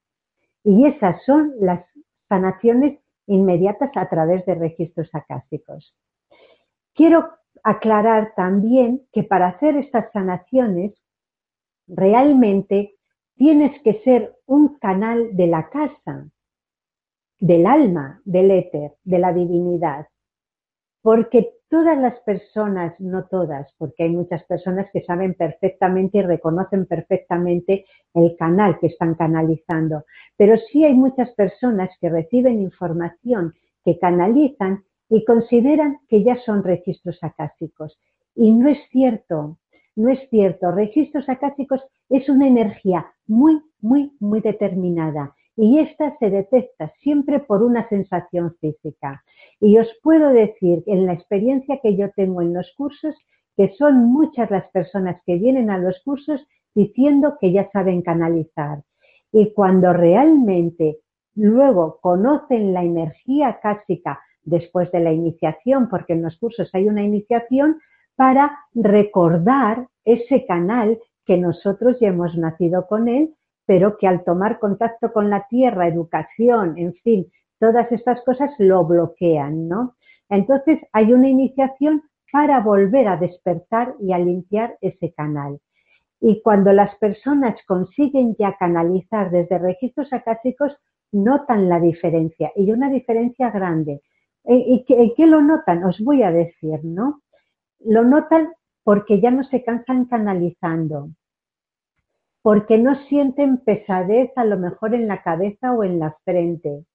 Y 0.63 0.85
esas 0.85 1.23
son 1.25 1.53
las 1.59 1.83
sanaciones 2.29 2.99
inmediatas 3.25 3.91
a 3.95 4.07
través 4.09 4.45
de 4.45 4.55
registros 4.55 5.09
acásicos. 5.13 5.95
Quiero 6.93 7.29
aclarar 7.63 8.33
también 8.35 9.07
que 9.11 9.23
para 9.23 9.47
hacer 9.47 9.75
estas 9.77 10.11
sanaciones 10.11 10.93
realmente 11.87 12.95
tienes 13.35 13.81
que 13.81 14.01
ser 14.03 14.35
un 14.45 14.77
canal 14.77 15.35
de 15.35 15.47
la 15.47 15.69
casa, 15.69 16.27
del 17.41 17.65
alma, 17.65 18.21
del 18.24 18.51
éter, 18.51 18.93
de 19.03 19.17
la 19.17 19.33
divinidad. 19.33 20.07
Porque 21.01 21.50
todas 21.69 21.98
las 21.98 22.19
personas, 22.19 22.93
no 23.00 23.25
todas, 23.25 23.74
porque 23.79 24.03
hay 24.03 24.12
muchas 24.12 24.43
personas 24.43 24.88
que 24.93 25.01
saben 25.01 25.33
perfectamente 25.33 26.19
y 26.19 26.21
reconocen 26.21 26.86
perfectamente 26.86 27.86
el 28.13 28.36
canal 28.38 28.77
que 28.79 28.88
están 28.88 29.15
canalizando, 29.15 30.05
pero 30.38 30.55
sí 30.71 30.86
hay 30.86 30.93
muchas 30.93 31.31
personas 31.31 31.89
que 32.00 32.10
reciben 32.10 32.62
información, 32.62 33.55
que 33.83 33.98
canalizan 33.98 34.83
y 35.10 35.25
consideran 35.25 35.98
que 36.07 36.24
ya 36.24 36.38
son 36.45 36.63
registros 36.63 37.17
acásicos. 37.24 37.98
Y 38.36 38.51
no 38.51 38.69
es 38.69 38.77
cierto, 38.91 39.57
no 39.95 40.10
es 40.10 40.29
cierto. 40.29 40.71
Registros 40.71 41.27
acásicos 41.27 41.81
es 42.07 42.29
una 42.29 42.48
energía 42.48 43.07
muy, 43.25 43.60
muy, 43.81 44.12
muy 44.19 44.41
determinada 44.41 45.33
y 45.61 45.77
esta 45.77 46.17
se 46.17 46.31
detecta 46.31 46.91
siempre 47.03 47.39
por 47.39 47.61
una 47.61 47.87
sensación 47.87 48.55
física. 48.59 49.23
Y 49.59 49.77
os 49.77 49.87
puedo 50.01 50.29
decir, 50.29 50.81
en 50.87 51.05
la 51.05 51.13
experiencia 51.13 51.79
que 51.83 51.95
yo 51.95 52.09
tengo 52.15 52.41
en 52.41 52.51
los 52.51 52.73
cursos, 52.75 53.13
que 53.55 53.71
son 53.75 54.05
muchas 54.05 54.49
las 54.49 54.67
personas 54.71 55.21
que 55.23 55.35
vienen 55.35 55.69
a 55.69 55.77
los 55.77 56.01
cursos 56.03 56.43
diciendo 56.73 57.37
que 57.39 57.51
ya 57.51 57.69
saben 57.69 58.01
canalizar. 58.01 58.81
Y 59.31 59.53
cuando 59.53 59.93
realmente 59.93 60.97
luego 61.35 61.99
conocen 62.01 62.73
la 62.73 62.83
energía 62.83 63.59
cásica 63.61 64.19
después 64.41 64.91
de 64.91 65.01
la 65.01 65.13
iniciación, 65.13 65.89
porque 65.89 66.13
en 66.13 66.23
los 66.23 66.39
cursos 66.39 66.71
hay 66.73 66.87
una 66.87 67.03
iniciación, 67.03 67.79
para 68.15 68.57
recordar 68.73 69.87
ese 70.05 70.43
canal 70.47 70.97
que 71.23 71.37
nosotros 71.37 71.99
ya 71.99 72.07
hemos 72.07 72.35
nacido 72.35 72.87
con 72.87 73.07
él, 73.07 73.35
pero 73.71 73.97
que 73.97 74.05
al 74.05 74.25
tomar 74.25 74.59
contacto 74.59 75.13
con 75.13 75.29
la 75.29 75.47
tierra, 75.47 75.87
educación, 75.87 76.77
en 76.77 76.93
fin, 76.95 77.31
todas 77.57 77.89
estas 77.93 78.21
cosas 78.25 78.51
lo 78.57 78.83
bloquean, 78.83 79.69
¿no? 79.69 79.95
Entonces 80.27 80.79
hay 80.91 81.13
una 81.13 81.29
iniciación 81.29 82.03
para 82.33 82.59
volver 82.59 83.07
a 83.07 83.15
despertar 83.15 83.95
y 84.01 84.11
a 84.11 84.19
limpiar 84.19 84.77
ese 84.81 85.13
canal. 85.13 85.61
Y 86.19 86.41
cuando 86.41 86.73
las 86.73 86.93
personas 86.97 87.55
consiguen 87.65 88.35
ya 88.37 88.57
canalizar 88.57 89.31
desde 89.31 89.57
registros 89.57 90.11
acásicos, 90.11 90.75
notan 91.13 91.69
la 91.69 91.79
diferencia 91.79 92.51
y 92.57 92.73
una 92.73 92.89
diferencia 92.89 93.51
grande. 93.51 94.01
¿Y 94.43 94.83
qué, 94.83 95.27
lo 95.27 95.41
notan? 95.41 95.85
Os 95.85 95.97
voy 96.01 96.23
a 96.23 96.31
decir, 96.31 96.83
¿no? 96.83 97.21
Lo 97.79 98.03
notan 98.03 98.49
porque 98.83 99.21
ya 99.21 99.31
no 99.31 99.45
se 99.45 99.63
cansan 99.63 100.07
canalizando, 100.07 101.11
porque 102.41 102.77
no 102.77 102.95
sienten 103.07 103.57
pesadez 103.57 104.31
a 104.36 104.45
lo 104.45 104.57
mejor 104.57 104.95
en 104.95 105.07
la 105.07 105.21
cabeza 105.21 105.74
o 105.74 105.83
en 105.83 106.00
la 106.00 106.15
frente, 106.24 106.86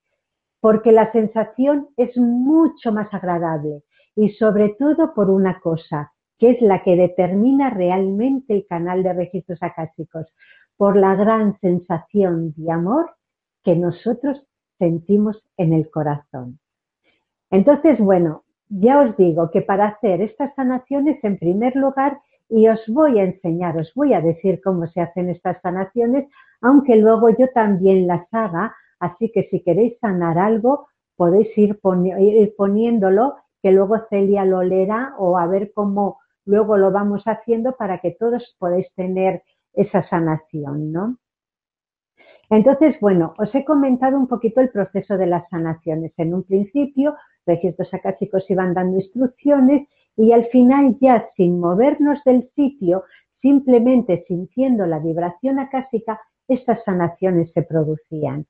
porque 0.60 0.92
la 0.92 1.12
sensación 1.12 1.88
es 1.96 2.16
mucho 2.16 2.92
más 2.92 3.12
agradable 3.14 3.82
y 4.16 4.30
sobre 4.30 4.70
todo 4.70 5.14
por 5.14 5.30
una 5.30 5.60
cosa, 5.60 6.12
que 6.38 6.50
es 6.50 6.60
la 6.60 6.82
que 6.82 6.96
determina 6.96 7.70
realmente 7.70 8.54
el 8.54 8.66
canal 8.66 9.02
de 9.02 9.12
registros 9.12 9.62
acásicos, 9.62 10.26
por 10.76 10.96
la 10.96 11.14
gran 11.14 11.58
sensación 11.60 12.52
de 12.56 12.70
amor 12.70 13.16
que 13.62 13.76
nosotros 13.76 14.42
sentimos 14.78 15.42
en 15.56 15.72
el 15.72 15.90
corazón. 15.90 16.58
Entonces, 17.50 17.98
bueno, 17.98 18.44
ya 18.68 19.00
os 19.00 19.16
digo 19.16 19.50
que 19.50 19.62
para 19.62 19.88
hacer 19.88 20.20
estas 20.20 20.54
sanaciones, 20.54 21.22
en 21.22 21.38
primer 21.38 21.76
lugar, 21.76 22.18
y 22.48 22.68
os 22.68 22.80
voy 22.88 23.18
a 23.18 23.24
enseñar, 23.24 23.76
os 23.76 23.92
voy 23.94 24.14
a 24.14 24.20
decir 24.20 24.60
cómo 24.62 24.86
se 24.86 25.00
hacen 25.00 25.30
estas 25.30 25.60
sanaciones, 25.62 26.28
aunque 26.60 26.96
luego 26.96 27.30
yo 27.30 27.48
también 27.52 28.06
las 28.06 28.26
haga, 28.32 28.74
así 29.00 29.30
que 29.32 29.48
si 29.50 29.62
queréis 29.62 29.98
sanar 30.00 30.38
algo, 30.38 30.88
podéis 31.16 31.56
ir, 31.58 31.80
poniéndolo, 32.56 33.36
que 33.62 33.72
luego 33.72 33.96
Celia 34.10 34.44
lo 34.44 34.62
leerá 34.62 35.14
o 35.18 35.38
a 35.38 35.46
ver 35.46 35.72
cómo 35.74 36.18
luego 36.44 36.76
lo 36.76 36.92
vamos 36.92 37.24
haciendo 37.24 37.76
para 37.76 37.98
que 37.98 38.12
todos 38.12 38.54
podáis 38.58 38.86
tener 38.94 39.42
esa 39.72 40.06
sanación, 40.08 40.92
¿no? 40.92 41.18
Entonces, 42.48 42.96
bueno, 43.00 43.34
os 43.38 43.52
he 43.54 43.64
comentado 43.64 44.16
un 44.16 44.28
poquito 44.28 44.60
el 44.60 44.70
proceso 44.70 45.16
de 45.16 45.26
las 45.26 45.48
sanaciones. 45.48 46.12
En 46.16 46.32
un 46.32 46.44
principio, 46.44 47.16
registros 47.44 47.92
acásicos 47.92 48.48
iban 48.48 48.72
dando 48.72 48.98
instrucciones 48.98 49.88
y 50.16 50.32
al 50.32 50.46
final 50.46 50.96
ya 51.00 51.28
sin 51.36 51.60
movernos 51.60 52.22
del 52.24 52.48
sitio, 52.54 53.04
simplemente 53.40 54.24
sintiendo 54.26 54.86
la 54.86 54.98
vibración 54.98 55.58
acásica, 55.58 56.20
estas 56.48 56.82
sanaciones 56.84 57.52
se 57.52 57.62
producían. 57.62 58.46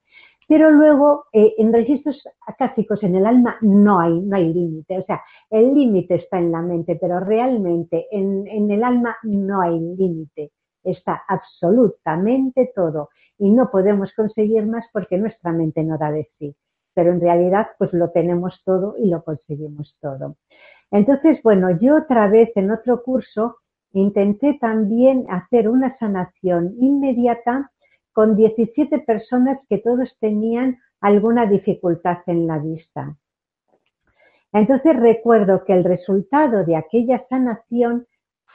Pero 0.48 0.70
luego, 0.70 1.24
eh, 1.32 1.54
en 1.58 1.72
registros 1.72 2.22
acásicos 2.46 3.02
en 3.02 3.16
el 3.16 3.26
alma 3.26 3.56
no 3.62 3.98
hay, 3.98 4.20
no 4.20 4.36
hay 4.36 4.54
límite. 4.54 4.98
O 4.98 5.04
sea, 5.04 5.20
el 5.50 5.74
límite 5.74 6.14
está 6.14 6.38
en 6.38 6.52
la 6.52 6.62
mente, 6.62 6.96
pero 7.00 7.18
realmente 7.18 8.06
en, 8.12 8.46
en 8.46 8.70
el 8.70 8.84
alma 8.84 9.16
no 9.24 9.60
hay 9.60 9.78
límite. 9.80 10.52
Está 10.84 11.22
absolutamente 11.26 12.70
todo 12.76 13.08
y 13.38 13.50
no 13.50 13.70
podemos 13.70 14.12
conseguir 14.14 14.64
más 14.66 14.86
porque 14.92 15.18
nuestra 15.18 15.52
mente 15.52 15.82
no 15.82 15.98
da 15.98 16.12
de 16.12 16.28
sí. 16.38 16.54
Pero 16.94 17.10
en 17.10 17.20
realidad 17.20 17.66
pues 17.76 17.92
lo 17.92 18.10
tenemos 18.10 18.62
todo 18.64 18.94
y 18.98 19.08
lo 19.08 19.24
conseguimos 19.24 19.96
todo. 20.00 20.36
Entonces, 20.90 21.42
bueno, 21.42 21.78
yo 21.78 21.96
otra 21.96 22.28
vez 22.28 22.50
en 22.56 22.70
otro 22.70 23.02
curso 23.02 23.58
intenté 23.92 24.54
también 24.60 25.26
hacer 25.28 25.68
una 25.68 25.96
sanación 25.98 26.74
inmediata 26.78 27.70
con 28.12 28.36
17 28.36 29.00
personas 29.00 29.58
que 29.68 29.78
todos 29.78 30.16
tenían 30.20 30.78
alguna 31.00 31.46
dificultad 31.46 32.18
en 32.26 32.46
la 32.46 32.58
vista. 32.58 33.16
Entonces 34.52 34.96
recuerdo 34.96 35.64
que 35.64 35.74
el 35.74 35.84
resultado 35.84 36.64
de 36.64 36.76
aquella 36.76 37.24
sanación 37.28 38.06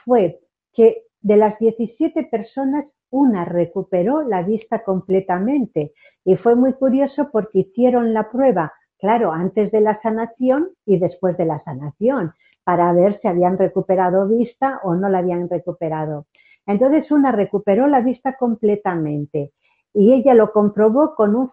fue 0.04 0.40
que 0.72 1.02
de 1.20 1.36
las 1.36 1.58
17 1.58 2.24
personas 2.24 2.86
una 3.10 3.44
recuperó 3.44 4.22
la 4.22 4.42
vista 4.42 4.82
completamente 4.82 5.92
y 6.24 6.36
fue 6.36 6.56
muy 6.56 6.72
curioso 6.72 7.28
porque 7.30 7.60
hicieron 7.60 8.14
la 8.14 8.30
prueba, 8.30 8.72
claro, 9.02 9.32
antes 9.32 9.72
de 9.72 9.80
la 9.80 10.00
sanación 10.00 10.70
y 10.86 10.96
después 10.96 11.36
de 11.36 11.44
la 11.44 11.60
sanación, 11.64 12.32
para 12.62 12.92
ver 12.92 13.18
si 13.20 13.26
habían 13.26 13.58
recuperado 13.58 14.28
vista 14.28 14.78
o 14.84 14.94
no 14.94 15.08
la 15.08 15.18
habían 15.18 15.48
recuperado. 15.48 16.26
Entonces 16.66 17.10
una 17.10 17.32
recuperó 17.32 17.88
la 17.88 18.00
vista 18.00 18.36
completamente 18.36 19.50
y 19.92 20.12
ella 20.12 20.34
lo 20.34 20.52
comprobó 20.52 21.16
con 21.16 21.34
un 21.34 21.50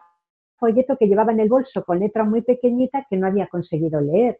folleto 0.59 0.95
que 0.95 1.07
llevaba 1.07 1.31
en 1.31 1.39
el 1.39 1.49
bolso 1.49 1.83
con 1.83 1.99
letra 1.99 2.23
muy 2.23 2.43
pequeñita 2.43 3.07
que 3.09 3.17
no 3.17 3.25
había 3.25 3.47
conseguido 3.47 3.99
leer. 3.99 4.39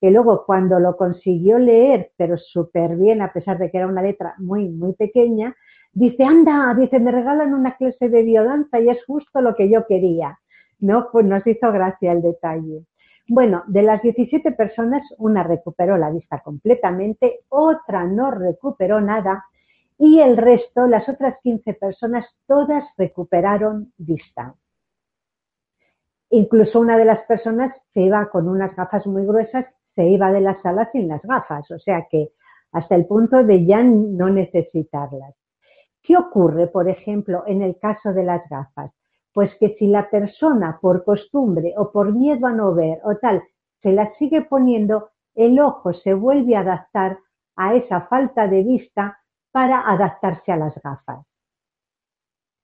Y 0.00 0.10
luego 0.10 0.44
cuando 0.44 0.80
lo 0.80 0.96
consiguió 0.96 1.60
leer, 1.60 2.10
pero 2.16 2.36
súper 2.36 2.96
bien, 2.96 3.22
a 3.22 3.32
pesar 3.32 3.58
de 3.58 3.70
que 3.70 3.78
era 3.78 3.86
una 3.86 4.02
letra 4.02 4.34
muy, 4.38 4.68
muy 4.68 4.94
pequeña, 4.94 5.54
dice, 5.92 6.24
anda, 6.24 6.74
dice, 6.76 6.98
me 6.98 7.12
regalan 7.12 7.54
una 7.54 7.76
clase 7.76 8.08
de 8.08 8.24
biodanza 8.24 8.80
y 8.80 8.88
es 8.88 9.04
justo 9.04 9.40
lo 9.40 9.54
que 9.54 9.70
yo 9.70 9.86
quería. 9.86 10.40
No, 10.82 11.10
pues 11.12 11.24
nos 11.24 11.46
hizo 11.46 11.70
gracia 11.70 12.10
el 12.10 12.22
detalle. 12.22 12.84
Bueno, 13.28 13.62
de 13.68 13.82
las 13.82 14.02
17 14.02 14.50
personas, 14.50 15.02
una 15.16 15.44
recuperó 15.44 15.96
la 15.96 16.10
vista 16.10 16.40
completamente, 16.40 17.44
otra 17.48 18.04
no 18.04 18.32
recuperó 18.32 19.00
nada 19.00 19.44
y 19.96 20.18
el 20.18 20.36
resto, 20.36 20.88
las 20.88 21.08
otras 21.08 21.36
15 21.40 21.74
personas, 21.74 22.26
todas 22.48 22.84
recuperaron 22.98 23.92
vista. 23.96 24.56
Incluso 26.30 26.80
una 26.80 26.98
de 26.98 27.04
las 27.04 27.20
personas 27.26 27.72
se 27.94 28.00
iba 28.00 28.28
con 28.28 28.48
unas 28.48 28.74
gafas 28.74 29.06
muy 29.06 29.24
gruesas, 29.24 29.66
se 29.94 30.04
iba 30.08 30.32
de 30.32 30.40
la 30.40 30.60
sala 30.62 30.90
sin 30.90 31.06
las 31.06 31.22
gafas, 31.22 31.70
o 31.70 31.78
sea 31.78 32.08
que 32.10 32.30
hasta 32.72 32.96
el 32.96 33.06
punto 33.06 33.44
de 33.44 33.64
ya 33.64 33.84
no 33.84 34.30
necesitarlas. 34.30 35.36
¿Qué 36.02 36.16
ocurre, 36.16 36.66
por 36.66 36.88
ejemplo, 36.88 37.44
en 37.46 37.62
el 37.62 37.78
caso 37.78 38.12
de 38.12 38.24
las 38.24 38.42
gafas? 38.48 38.90
Pues 39.32 39.54
que 39.56 39.76
si 39.78 39.86
la 39.86 40.10
persona 40.10 40.78
por 40.80 41.04
costumbre 41.04 41.74
o 41.76 41.90
por 41.90 42.12
miedo 42.12 42.46
a 42.46 42.52
no 42.52 42.74
ver 42.74 43.00
o 43.04 43.16
tal 43.16 43.42
se 43.82 43.92
las 43.92 44.16
sigue 44.16 44.42
poniendo, 44.42 45.10
el 45.34 45.58
ojo 45.58 45.92
se 45.92 46.14
vuelve 46.14 46.56
a 46.56 46.60
adaptar 46.60 47.18
a 47.56 47.74
esa 47.74 48.02
falta 48.02 48.46
de 48.46 48.62
vista 48.62 49.18
para 49.50 49.80
adaptarse 49.80 50.52
a 50.52 50.56
las 50.56 50.74
gafas. 50.82 51.26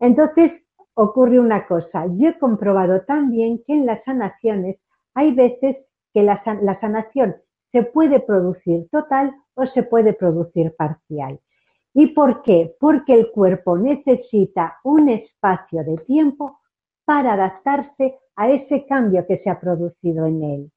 Entonces 0.00 0.52
ocurre 0.94 1.38
una 1.38 1.66
cosa, 1.66 2.06
yo 2.06 2.28
he 2.28 2.38
comprobado 2.38 3.02
también 3.02 3.62
que 3.66 3.72
en 3.72 3.86
las 3.86 4.02
sanaciones 4.04 4.78
hay 5.14 5.32
veces 5.34 5.76
que 6.12 6.22
la, 6.22 6.42
la 6.62 6.80
sanación 6.80 7.36
se 7.72 7.82
puede 7.82 8.20
producir 8.20 8.88
total 8.90 9.34
o 9.54 9.66
se 9.66 9.82
puede 9.82 10.12
producir 10.12 10.74
parcial. 10.76 11.40
¿Y 12.00 12.06
por 12.14 12.42
qué? 12.42 12.76
Porque 12.78 13.12
el 13.12 13.32
cuerpo 13.32 13.76
necesita 13.76 14.78
un 14.84 15.08
espacio 15.08 15.82
de 15.82 15.96
tiempo 16.06 16.60
para 17.04 17.32
adaptarse 17.32 18.14
a 18.36 18.48
ese 18.50 18.86
cambio 18.86 19.26
que 19.26 19.38
se 19.38 19.50
ha 19.50 19.58
producido 19.58 20.24
en 20.24 20.44
él. 20.44 20.72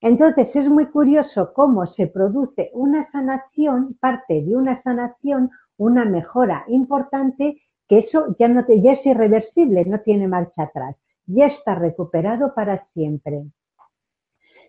Entonces 0.00 0.48
es 0.56 0.68
muy 0.68 0.86
curioso 0.86 1.52
cómo 1.54 1.86
se 1.94 2.08
produce 2.08 2.72
una 2.72 3.08
sanación, 3.12 3.96
parte 4.00 4.42
de 4.42 4.56
una 4.56 4.82
sanación, 4.82 5.52
una 5.76 6.04
mejora 6.04 6.64
importante, 6.66 7.62
que 7.88 8.00
eso 8.00 8.34
ya, 8.36 8.48
no 8.48 8.66
ya 8.66 8.94
es 8.94 9.06
irreversible, 9.06 9.84
no 9.84 10.00
tiene 10.00 10.26
marcha 10.26 10.64
atrás, 10.64 10.96
ya 11.26 11.46
está 11.46 11.76
recuperado 11.76 12.54
para 12.56 12.84
siempre. 12.92 13.44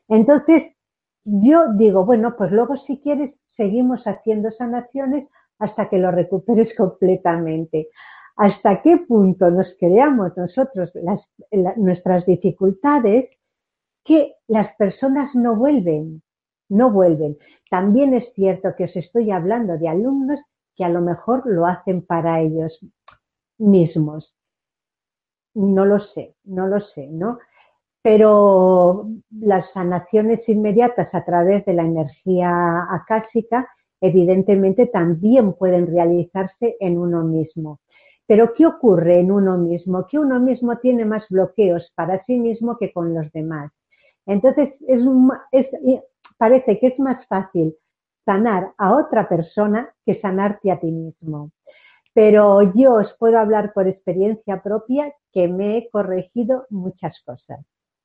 Entonces 0.09 0.75
yo 1.23 1.73
digo, 1.73 2.05
bueno, 2.05 2.35
pues 2.37 2.51
luego 2.51 2.77
si 2.85 2.99
quieres 2.99 3.33
seguimos 3.57 4.05
haciendo 4.05 4.51
sanaciones 4.51 5.27
hasta 5.59 5.89
que 5.89 5.97
lo 5.97 6.11
recuperes 6.11 6.73
completamente. 6.77 7.89
¿Hasta 8.37 8.81
qué 8.81 8.97
punto 8.97 9.49
nos 9.49 9.73
creamos 9.79 10.35
nosotros 10.35 10.91
nuestras 11.77 12.25
dificultades? 12.25 13.29
que 14.05 14.35
las 14.47 14.73
personas 14.75 15.35
no 15.35 15.55
vuelven, 15.55 16.21
no 16.69 16.91
vuelven. 16.91 17.37
También 17.69 18.13
es 18.13 18.31
cierto 18.35 18.75
que 18.77 18.85
os 18.85 18.95
estoy 18.95 19.31
hablando 19.31 19.77
de 19.77 19.89
alumnos 19.89 20.39
que 20.75 20.85
a 20.85 20.89
lo 20.89 21.01
mejor 21.01 21.41
lo 21.45 21.65
hacen 21.65 22.05
para 22.05 22.39
ellos 22.39 22.79
mismos. 23.57 24.33
No 25.55 25.85
lo 25.85 25.99
sé, 25.99 26.35
no 26.43 26.67
lo 26.67 26.79
sé, 26.81 27.07
¿no? 27.07 27.39
Pero 28.03 29.07
las 29.31 29.71
sanaciones 29.71 30.47
inmediatas 30.47 31.13
a 31.13 31.25
través 31.25 31.65
de 31.65 31.73
la 31.73 31.83
energía 31.83 32.85
acásica 32.91 33.67
evidentemente 34.07 34.87
también 34.87 35.53
pueden 35.53 35.87
realizarse 35.87 36.77
en 36.79 36.97
uno 36.97 37.23
mismo. 37.23 37.79
Pero 38.27 38.53
¿qué 38.53 38.65
ocurre 38.65 39.19
en 39.19 39.31
uno 39.31 39.57
mismo? 39.57 40.07
Que 40.07 40.17
uno 40.17 40.39
mismo 40.39 40.77
tiene 40.77 41.05
más 41.05 41.27
bloqueos 41.29 41.91
para 41.95 42.23
sí 42.25 42.39
mismo 42.39 42.77
que 42.77 42.91
con 42.91 43.13
los 43.13 43.31
demás. 43.31 43.71
Entonces, 44.25 44.73
es, 44.87 45.01
parece 46.37 46.79
que 46.79 46.87
es 46.87 46.99
más 46.99 47.25
fácil 47.27 47.75
sanar 48.25 48.71
a 48.77 48.95
otra 48.95 49.29
persona 49.29 49.93
que 50.05 50.19
sanarte 50.19 50.71
a 50.71 50.79
ti 50.79 50.91
mismo. 50.91 51.51
Pero 52.13 52.73
yo 52.73 52.95
os 52.95 53.13
puedo 53.19 53.37
hablar 53.37 53.73
por 53.73 53.87
experiencia 53.87 54.63
propia 54.63 55.13
que 55.31 55.47
me 55.47 55.77
he 55.77 55.89
corregido 55.89 56.65
muchas 56.69 57.21
cosas, 57.23 57.59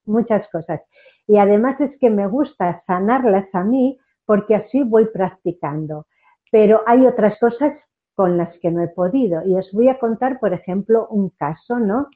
muchas 0.04 0.46
cosas. 0.48 0.80
Y 1.26 1.38
además 1.38 1.80
es 1.80 1.96
que 1.98 2.10
me 2.10 2.26
gusta 2.26 2.82
sanarlas 2.86 3.46
a 3.54 3.64
mí 3.64 3.98
porque 4.24 4.54
así 4.54 4.82
voy 4.82 5.06
practicando. 5.06 6.06
Pero 6.50 6.82
hay 6.86 7.06
otras 7.06 7.38
cosas 7.38 7.74
con 8.14 8.36
las 8.36 8.56
que 8.58 8.70
no 8.70 8.82
he 8.82 8.88
podido. 8.88 9.46
Y 9.46 9.54
os 9.54 9.70
voy 9.72 9.88
a 9.88 9.98
contar, 9.98 10.38
por 10.40 10.52
ejemplo, 10.52 11.06
un 11.08 11.30
caso, 11.30 11.78
¿no? 11.78 12.08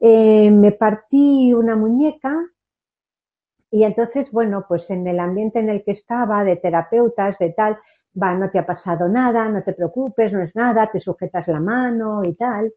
Eh, 0.00 0.50
me 0.50 0.72
partí 0.72 1.54
una 1.54 1.76
muñeca 1.76 2.34
y 3.70 3.84
entonces, 3.84 4.30
bueno, 4.30 4.66
pues 4.68 4.84
en 4.90 5.06
el 5.06 5.18
ambiente 5.18 5.58
en 5.58 5.70
el 5.70 5.82
que 5.82 5.92
estaba, 5.92 6.44
de 6.44 6.56
terapeutas, 6.56 7.38
de 7.38 7.50
tal, 7.50 7.78
va, 8.20 8.34
no 8.34 8.50
te 8.50 8.58
ha 8.58 8.66
pasado 8.66 9.08
nada, 9.08 9.48
no 9.48 9.62
te 9.62 9.72
preocupes, 9.72 10.30
no 10.30 10.42
es 10.42 10.54
nada, 10.54 10.90
te 10.92 11.00
sujetas 11.00 11.48
la 11.48 11.58
mano 11.58 12.22
y 12.22 12.34
tal. 12.34 12.70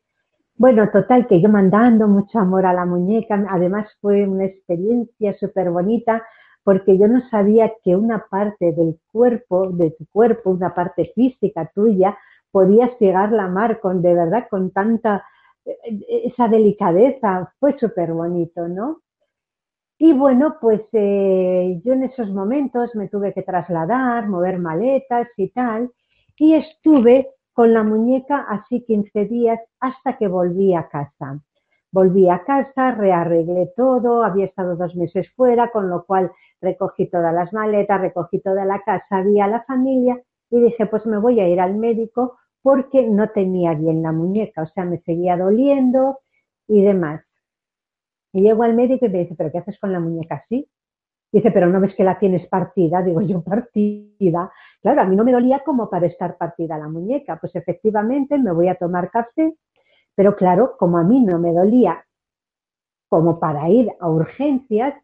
Bueno, 0.55 0.89
total, 0.89 1.27
que 1.27 1.41
yo 1.41 1.49
mandando 1.49 2.07
mucho 2.07 2.39
amor 2.39 2.65
a 2.65 2.71
la 2.71 2.85
muñeca, 2.85 3.45
además 3.49 3.89
fue 3.99 4.25
una 4.25 4.45
experiencia 4.45 5.37
súper 5.37 5.69
bonita 5.69 6.23
porque 6.65 6.97
yo 6.97 7.07
no 7.07 7.21
sabía 7.29 7.71
que 7.83 7.95
una 7.95 8.25
parte 8.27 8.71
del 8.71 8.99
cuerpo, 9.11 9.69
de 9.69 9.91
tu 9.91 10.07
cuerpo, 10.07 10.49
una 10.49 10.73
parte 10.73 11.11
física 11.13 11.71
tuya, 11.75 12.17
podías 12.49 12.89
llegar 12.99 13.31
la 13.31 13.47
mar 13.47 13.79
con, 13.79 14.01
de 14.01 14.15
verdad, 14.15 14.47
con 14.49 14.71
tanta, 14.71 15.23
eh, 15.63 16.23
esa 16.25 16.47
delicadeza, 16.47 17.53
fue 17.59 17.77
súper 17.77 18.13
bonito, 18.13 18.67
¿no? 18.67 19.01
Y 19.99 20.13
bueno, 20.13 20.57
pues 20.59 20.81
eh, 20.93 21.79
yo 21.85 21.93
en 21.93 22.03
esos 22.03 22.31
momentos 22.31 22.95
me 22.95 23.09
tuve 23.09 23.31
que 23.31 23.43
trasladar, 23.43 24.27
mover 24.27 24.57
maletas 24.57 25.27
y 25.37 25.49
tal, 25.49 25.91
y 26.35 26.55
estuve 26.55 27.29
con 27.53 27.73
la 27.73 27.83
muñeca 27.83 28.43
así 28.49 28.83
15 28.83 29.25
días 29.25 29.59
hasta 29.79 30.17
que 30.17 30.27
volví 30.27 30.73
a 30.73 30.89
casa. 30.89 31.39
Volví 31.95 32.27
a 32.29 32.43
casa, 32.43 32.91
rearreglé 32.91 33.71
todo, 33.73 34.25
había 34.25 34.47
estado 34.47 34.75
dos 34.75 34.93
meses 34.97 35.31
fuera, 35.33 35.71
con 35.71 35.89
lo 35.89 36.03
cual 36.03 36.29
recogí 36.59 37.09
todas 37.09 37.33
las 37.33 37.53
maletas, 37.53 38.01
recogí 38.01 38.41
toda 38.41 38.65
la 38.65 38.81
casa, 38.81 39.21
vi 39.21 39.39
a 39.39 39.47
la 39.47 39.63
familia 39.63 40.21
y 40.49 40.59
dije, 40.59 40.87
pues 40.87 41.05
me 41.05 41.17
voy 41.17 41.39
a 41.39 41.47
ir 41.47 41.61
al 41.61 41.75
médico 41.75 42.37
porque 42.61 43.07
no 43.07 43.29
tenía 43.29 43.75
bien 43.75 44.03
la 44.03 44.11
muñeca, 44.11 44.63
o 44.63 44.67
sea, 44.67 44.83
me 44.83 44.99
seguía 45.03 45.37
doliendo 45.37 46.19
y 46.67 46.83
demás. 46.83 47.23
Y 48.33 48.41
llego 48.41 48.63
al 48.63 48.75
médico 48.75 49.05
y 49.05 49.09
me 49.09 49.19
dice, 49.19 49.35
¿pero 49.37 49.53
qué 49.53 49.59
haces 49.59 49.79
con 49.79 49.93
la 49.93 50.01
muñeca 50.01 50.43
así? 50.43 50.67
Dice, 51.31 51.49
pero 51.51 51.67
no 51.67 51.79
ves 51.79 51.95
que 51.95 52.03
la 52.03 52.19
tienes 52.19 52.45
partida. 52.47 53.01
Digo, 53.03 53.21
yo 53.21 53.41
partida. 53.41 54.51
Claro, 54.81 55.01
a 55.01 55.05
mí 55.05 55.15
no 55.15 55.23
me 55.23 55.31
dolía 55.31 55.61
como 55.65 55.89
para 55.89 56.07
estar 56.07 56.37
partida 56.37 56.77
la 56.77 56.89
muñeca. 56.89 57.37
Pues 57.39 57.55
efectivamente 57.55 58.37
me 58.37 58.51
voy 58.51 58.67
a 58.67 58.75
tomar 58.75 59.09
café, 59.09 59.55
pero 60.15 60.35
claro, 60.35 60.75
como 60.77 60.97
a 60.97 61.03
mí 61.03 61.21
no 61.21 61.39
me 61.39 61.53
dolía 61.53 62.05
como 63.09 63.39
para 63.39 63.69
ir 63.69 63.91
a 63.99 64.09
urgencias, 64.09 64.95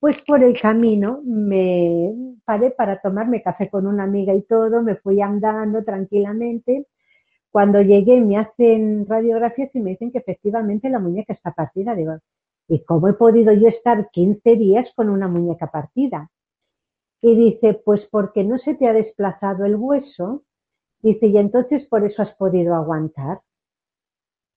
pues 0.00 0.16
por 0.26 0.42
el 0.42 0.58
camino 0.60 1.20
me 1.24 2.14
paré 2.44 2.70
para 2.70 3.00
tomarme 3.00 3.42
café 3.42 3.68
con 3.68 3.86
una 3.86 4.04
amiga 4.04 4.34
y 4.34 4.42
todo, 4.42 4.82
me 4.82 4.96
fui 4.96 5.20
andando 5.20 5.84
tranquilamente. 5.84 6.86
Cuando 7.50 7.82
llegué 7.82 8.20
me 8.20 8.38
hacen 8.38 9.06
radiografías 9.06 9.74
y 9.74 9.80
me 9.80 9.90
dicen 9.90 10.10
que 10.12 10.18
efectivamente 10.18 10.88
la 10.88 11.00
muñeca 11.00 11.34
está 11.34 11.52
partida. 11.52 11.94
Digo, 11.94 12.14
¿Y 12.70 12.84
cómo 12.84 13.08
he 13.08 13.14
podido 13.14 13.52
yo 13.52 13.66
estar 13.66 14.10
15 14.12 14.54
días 14.54 14.88
con 14.94 15.10
una 15.10 15.26
muñeca 15.26 15.72
partida? 15.72 16.30
Y 17.20 17.34
dice, 17.34 17.74
pues 17.74 18.06
porque 18.12 18.44
no 18.44 18.58
se 18.58 18.74
te 18.74 18.86
ha 18.86 18.92
desplazado 18.92 19.64
el 19.64 19.74
hueso. 19.74 20.44
Dice, 21.02 21.26
y 21.26 21.36
entonces 21.36 21.84
por 21.86 22.04
eso 22.04 22.22
has 22.22 22.32
podido 22.36 22.76
aguantar. 22.76 23.40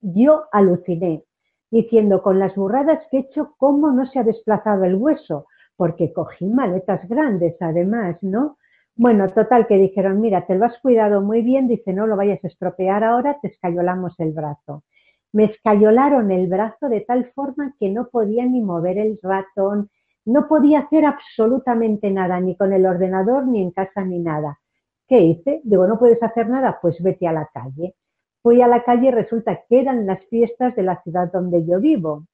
Yo 0.05 0.47
aluciné, 0.51 1.23
diciendo, 1.71 2.21
con 2.21 2.37
las 2.37 2.53
burradas 2.55 2.99
que 3.09 3.17
he 3.17 3.19
hecho, 3.21 3.55
¿cómo 3.57 3.89
no 3.91 4.05
se 4.05 4.19
ha 4.19 4.23
desplazado 4.23 4.83
el 4.83 4.95
hueso? 4.95 5.47
Porque 5.77 6.11
cogí 6.11 6.45
maletas 6.45 7.07
grandes, 7.07 7.55
además, 7.61 8.17
¿no? 8.21 8.57
Bueno, 8.97 9.29
total, 9.29 9.65
que 9.65 9.77
dijeron, 9.77 10.19
mira, 10.19 10.45
te 10.45 10.55
lo 10.55 10.65
has 10.65 10.77
cuidado 10.81 11.21
muy 11.21 11.41
bien, 11.41 11.69
dice, 11.69 11.93
no 11.93 12.05
lo 12.05 12.17
vayas 12.17 12.43
a 12.43 12.47
estropear 12.47 13.01
ahora, 13.01 13.39
te 13.41 13.47
escayolamos 13.47 14.19
el 14.19 14.33
brazo. 14.33 14.83
Me 15.31 15.45
escayolaron 15.45 16.31
el 16.31 16.47
brazo 16.47 16.89
de 16.89 16.99
tal 16.99 17.31
forma 17.31 17.73
que 17.79 17.89
no 17.89 18.09
podía 18.09 18.45
ni 18.45 18.59
mover 18.59 18.97
el 18.97 19.17
ratón, 19.23 19.89
no 20.25 20.49
podía 20.49 20.79
hacer 20.79 21.05
absolutamente 21.05 22.11
nada, 22.11 22.41
ni 22.41 22.57
con 22.57 22.73
el 22.73 22.85
ordenador, 22.85 23.47
ni 23.47 23.61
en 23.61 23.71
casa, 23.71 24.03
ni 24.03 24.19
nada. 24.19 24.59
¿Qué 25.07 25.21
hice? 25.21 25.61
Digo, 25.63 25.87
no 25.87 25.97
puedes 25.97 26.21
hacer 26.21 26.49
nada, 26.49 26.77
pues 26.81 27.01
vete 27.01 27.25
a 27.25 27.31
la 27.31 27.49
calle. 27.53 27.95
Fui 28.43 28.61
a 28.61 28.67
la 28.67 28.83
calle 28.83 29.07
y 29.07 29.11
resulta 29.11 29.63
que 29.67 29.79
eran 29.79 30.05
las 30.05 30.23
fiestas 30.25 30.75
de 30.75 30.83
la 30.83 31.01
ciudad 31.01 31.31
donde 31.31 31.65
yo 31.65 31.79
vivo. 31.79 32.25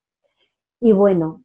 Y 0.82 0.92
bueno, 0.92 1.44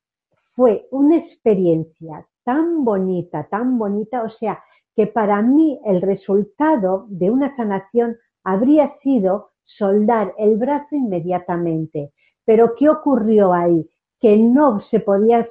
fue 0.56 0.86
una 0.90 1.18
experiencia 1.18 2.26
tan 2.44 2.82
bonita, 2.82 3.46
tan 3.50 3.78
bonita, 3.78 4.22
o 4.22 4.30
sea, 4.30 4.62
que 4.96 5.06
para 5.06 5.42
mí 5.42 5.78
el 5.84 6.00
resultado 6.00 7.04
de 7.08 7.30
una 7.30 7.54
sanación 7.56 8.16
habría 8.42 8.94
sido 9.02 9.50
soldar 9.64 10.34
el 10.38 10.56
brazo 10.56 10.96
inmediatamente. 10.96 12.12
Pero 12.46 12.74
¿qué 12.74 12.88
ocurrió 12.88 13.52
ahí? 13.52 13.86
Que 14.18 14.38
no 14.38 14.80
se 14.90 15.00
podía 15.00 15.46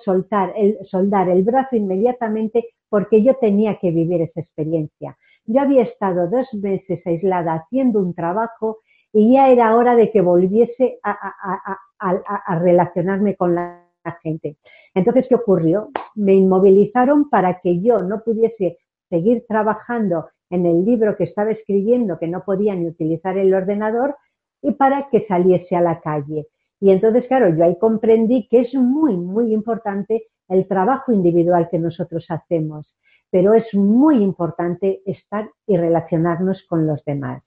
el, 0.56 0.78
soldar 0.88 1.30
el 1.30 1.43
brazo 1.43 1.76
inmediatamente 1.76 2.69
porque 2.89 3.21
yo 3.21 3.36
tenía 3.36 3.78
que 3.78 3.91
vivir 3.91 4.21
esa 4.21 4.41
experiencia. 4.41 5.17
Yo 5.45 5.62
había 5.62 5.84
estado 5.84 6.30
dos 6.30 6.52
meses 6.54 7.06
aislada 7.06 7.56
haciendo 7.56 7.99
un 7.99 8.13
trabajo 8.13 8.80
y 9.13 9.34
ya 9.34 9.49
era 9.49 9.76
hora 9.76 9.95
de 9.95 10.12
que 10.12 10.21
volviese 10.21 10.99
a, 11.04 12.60
relacionarme 12.60 13.36
con 13.36 13.56
la 13.56 13.88
gente. 14.21 14.58
Entonces, 14.95 15.28
¿qué 15.30 15.36
ocurrió? 15.36 15.89
Me 16.15 16.34
inmovilizaron 16.34 17.30
para 17.30 17.60
que 17.62 17.80
yo 17.80 17.99
no 17.99 18.23
pudiese 18.23 18.80
seguir 19.10 19.45
trabajando 19.47 20.28
en 20.49 20.65
el 20.65 20.84
libro 20.84 21.15
que 21.15 21.26
estaba 21.26 21.52
escribiendo 21.52 22.19
que 22.19 22.28
no 22.28 22.43
podía 22.43 22.76
ni 22.76 22.88
utilizar 22.88 23.38
el 23.38 23.54
ordenador 23.54 24.15
y 24.62 24.71
para 24.71 25.10
que 25.10 25.26
saliese 25.28 25.76
a 25.76 25.82
la 25.82 26.02
calle. 26.02 26.47
Y 26.80 26.91
entonces, 26.91 27.26
claro, 27.28 27.56
yo 27.56 27.63
ahí 27.63 27.78
comprendí 27.80 28.47
que 28.49 28.62
es 28.62 28.73
muy, 28.73 29.15
muy 29.15 29.54
importante 29.54 30.28
el 30.49 30.67
trabajo 30.67 31.12
individual 31.12 31.69
que 31.69 31.80
nosotros 31.80 32.26
hacemos, 32.30 32.93
pero 33.30 33.54
es 33.54 33.73
muy 33.73 34.21
importante 34.21 35.02
estar 35.06 35.49
y 35.65 35.78
relacionarnos 35.78 36.63
con 36.67 36.86
los 36.86 37.04
demás. 37.06 37.43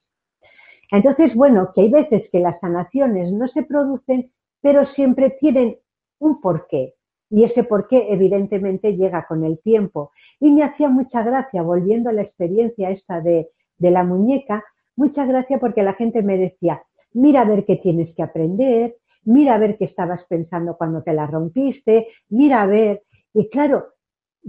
Entonces, 0.91 1.35
bueno, 1.35 1.73
que 1.75 1.83
hay 1.83 1.91
veces 1.91 2.29
que 2.31 2.41
las 2.41 2.59
sanaciones 2.61 3.33
no 3.33 3.49
se 3.49 3.63
producen, 3.63 4.31
pero 4.61 4.87
siempre 4.87 5.31
tienen 5.41 5.79
un 6.19 6.41
porqué. 6.41 6.95
Y 7.29 7.45
ese 7.45 7.65
porqué 7.65 8.13
evidentemente 8.13 8.97
llega 8.97 9.27
con 9.27 9.45
el 9.45 9.59
tiempo. 9.61 10.13
Y 10.41 10.51
me 10.51 10.63
hacía 10.63 10.89
mucha 10.89 11.23
gracia, 11.23 11.63
volviendo 11.63 12.11
a 12.11 12.13
la 12.13 12.23
experiencia 12.23 12.91
esta 12.91 13.21
de, 13.21 13.49
la 13.79 14.05
muñeca, 14.05 14.65
mucha 14.95 15.27
gracia 15.27 15.59
porque 15.59 15.83
la 15.83 15.95
gente 15.95 16.23
me 16.23 16.39
decía, 16.39 16.83
mira 17.13 17.43
a 17.43 17.45
ver 17.45 17.65
qué 17.65 17.77
tienes 17.77 18.15
que 18.15 18.23
aprender, 18.23 18.97
mira 19.25 19.55
a 19.55 19.59
ver 19.59 19.77
qué 19.77 19.85
estabas 19.85 20.25
pensando 20.29 20.77
cuando 20.77 21.03
te 21.03 21.13
la 21.13 21.27
rompiste, 21.27 22.09
mira 22.29 22.63
a 22.63 22.67
ver. 22.67 23.03
Y 23.35 23.51
claro, 23.51 23.89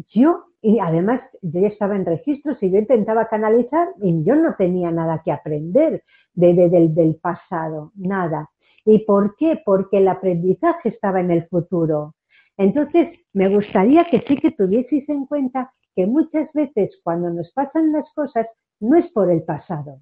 yo, 0.10 0.46
y 0.62 0.80
además 0.80 1.22
yo 1.42 1.62
ya 1.62 1.68
estaba 1.68 1.96
en 1.96 2.06
registros 2.06 2.62
y 2.62 2.72
yo 2.72 2.80
intentaba 2.80 3.28
canalizar 3.28 3.90
y 4.02 4.24
yo 4.24 4.36
no 4.36 4.56
tenía 4.56 4.92
nada 4.92 5.22
que 5.24 5.32
aprender 5.32 6.04
de, 6.34 6.54
del, 6.54 6.94
del 6.94 7.16
pasado, 7.16 7.92
nada. 7.96 8.50
¿Y 8.86 9.00
por 9.00 9.36
qué? 9.36 9.62
Porque 9.66 9.98
el 9.98 10.08
aprendizaje 10.08 10.90
estaba 10.90 11.20
en 11.20 11.32
el 11.32 11.48
futuro. 11.48 12.16
Entonces, 12.58 13.10
me 13.34 13.50
gustaría 13.50 14.06
que 14.06 14.22
sí 14.28 14.38
que 14.38 14.52
tuvieseis 14.52 15.08
en 15.10 15.26
cuenta 15.26 15.74
que 15.96 16.08
muchas 16.08 16.52
veces 16.54 17.00
cuando 17.04 17.30
nos 17.30 17.52
pasan 17.52 17.92
las 17.92 18.12
cosas 18.14 18.48
no 18.80 18.98
es 18.98 19.10
por 19.12 19.32
el 19.32 19.44
pasado, 19.44 20.02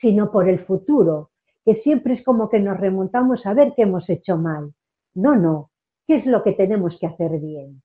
sino 0.00 0.30
por 0.30 0.48
el 0.48 0.64
futuro, 0.64 1.30
que 1.64 1.76
siempre 1.76 2.14
es 2.14 2.24
como 2.24 2.48
que 2.48 2.60
nos 2.60 2.78
remontamos 2.78 3.44
a 3.46 3.54
ver 3.54 3.72
qué 3.76 3.82
hemos 3.82 4.08
hecho 4.10 4.36
mal. 4.36 4.72
No, 5.14 5.36
no, 5.36 5.70
¿qué 6.06 6.16
es 6.16 6.26
lo 6.26 6.42
que 6.42 6.52
tenemos 6.52 6.98
que 6.98 7.06
hacer 7.06 7.38
bien? 7.40 7.82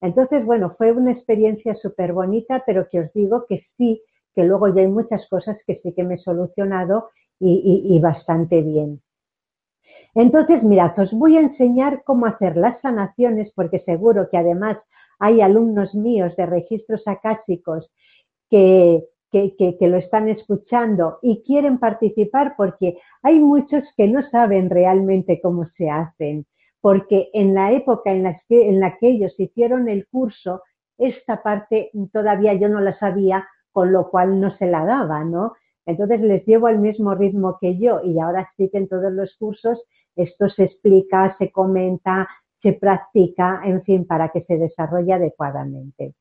Entonces, 0.00 0.44
bueno, 0.44 0.74
fue 0.76 0.92
una 0.92 1.12
experiencia 1.12 1.74
súper 1.74 2.12
bonita, 2.12 2.62
pero 2.66 2.88
que 2.88 3.00
os 3.00 3.12
digo 3.12 3.46
que 3.48 3.64
sí, 3.76 4.02
que 4.34 4.44
luego 4.44 4.68
ya 4.68 4.82
hay 4.82 4.88
muchas 4.88 5.26
cosas 5.28 5.58
que 5.66 5.80
sí 5.82 5.92
que 5.92 6.04
me 6.04 6.14
he 6.14 6.18
solucionado 6.18 7.10
y, 7.40 7.98
bastante 8.00 8.62
bien. 8.62 9.00
Entonces, 10.14 10.62
mirad, 10.62 10.98
os 10.98 11.12
voy 11.12 11.36
a 11.36 11.40
enseñar 11.40 12.02
cómo 12.04 12.26
hacer 12.26 12.56
las 12.56 12.80
sanaciones, 12.80 13.52
porque 13.54 13.80
seguro 13.80 14.28
que 14.30 14.38
además 14.38 14.78
hay 15.18 15.40
alumnos 15.40 15.94
míos 15.94 16.34
de 16.36 16.46
registros 16.46 17.02
acásicos 17.06 17.90
que, 18.50 19.04
que, 19.30 19.76
lo 19.80 19.96
están 19.96 20.28
escuchando 20.28 21.18
y 21.22 21.42
quieren 21.42 21.78
participar 21.78 22.54
porque 22.56 22.98
hay 23.22 23.38
muchos 23.40 23.84
que 23.96 24.08
no 24.08 24.28
saben 24.30 24.70
realmente 24.70 25.40
cómo 25.40 25.66
se 25.76 25.90
hacen, 25.90 26.46
porque 26.80 27.30
en 27.32 27.54
la 27.54 27.72
época 27.72 28.12
en 28.12 28.22
la 28.22 28.40
que, 28.48 28.68
en 28.68 28.80
la 28.80 28.96
que 28.98 29.08
ellos 29.08 29.34
hicieron 29.38 29.88
el 29.88 30.06
curso, 30.08 30.62
esta 30.96 31.42
parte 31.42 31.90
todavía 32.12 32.54
yo 32.54 32.68
no 32.68 32.80
la 32.80 32.98
sabía, 32.98 33.46
con 33.72 33.92
lo 33.92 34.10
cual 34.10 34.40
no 34.40 34.56
se 34.56 34.66
la 34.66 34.84
daba, 34.84 35.24
¿no? 35.24 35.52
Entonces 35.86 36.20
les 36.20 36.44
llevo 36.44 36.66
al 36.66 36.78
mismo 36.78 37.14
ritmo 37.14 37.56
que 37.60 37.78
yo 37.78 38.00
y 38.02 38.18
ahora 38.18 38.50
sí 38.56 38.68
que 38.70 38.78
en 38.78 38.88
todos 38.88 39.12
los 39.12 39.34
cursos 39.36 39.82
esto 40.16 40.48
se 40.48 40.64
explica, 40.64 41.36
se 41.38 41.50
comenta, 41.50 42.28
se 42.60 42.72
practica, 42.72 43.62
en 43.64 43.82
fin, 43.84 44.06
para 44.06 44.30
que 44.30 44.42
se 44.42 44.58
desarrolle 44.58 45.12
adecuadamente. 45.12 46.14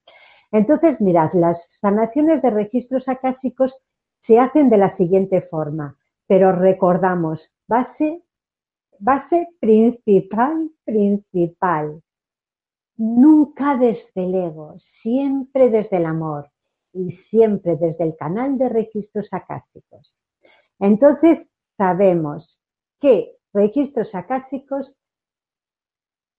Entonces, 0.52 1.02
mirad, 1.02 1.34
las 1.34 1.58
sanaciones 1.82 2.42
de 2.42 2.50
registros 2.52 3.08
acásicos 3.08 3.76
se 4.26 4.40
hacen 4.40 4.70
de 4.70 4.78
la 4.78 4.96
siguiente 4.96 5.42
forma, 5.42 5.98
pero 6.28 6.52
recordamos, 6.52 7.42
base, 7.68 8.22
base 9.00 9.48
principal, 9.60 10.70
principal. 10.86 12.02
Nunca 12.98 13.78
desde 13.78 14.10
el 14.16 14.36
ego, 14.36 14.78
siempre 15.02 15.70
desde 15.70 15.98
el 15.98 16.06
amor 16.06 16.50
y 16.94 17.12
siempre 17.30 17.76
desde 17.76 18.04
el 18.04 18.16
canal 18.18 18.58
de 18.58 18.70
registros 18.70 19.28
acásicos. 19.32 20.14
Entonces, 20.80 21.40
sabemos 21.78 22.58
que 23.00 23.36
registros 23.54 24.14
acásicos 24.14 24.92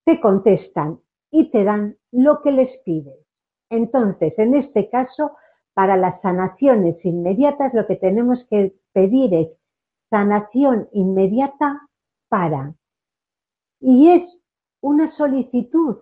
te 0.05 0.21
contestan 0.21 1.01
y 1.31 1.51
te 1.51 1.65
dan 1.65 1.97
lo 2.11 2.43
que 2.43 2.51
les 2.53 2.77
pides. 2.79 3.19
Entonces, 3.71 4.33
en 4.39 4.55
este 4.55 4.89
caso, 4.89 5.33
para 5.75 5.97
las 5.97 6.21
sanaciones 6.23 6.97
inmediatas, 7.05 7.73
lo 7.75 7.87
que 7.87 7.97
tenemos 7.97 8.45
que 8.51 8.75
pedir 8.93 9.35
es 9.35 9.49
sanación 10.11 10.89
inmediata 10.93 11.88
para. 12.29 12.75
Y 13.81 14.11
es 14.11 14.23
una 14.81 15.15
solicitud, 15.17 15.99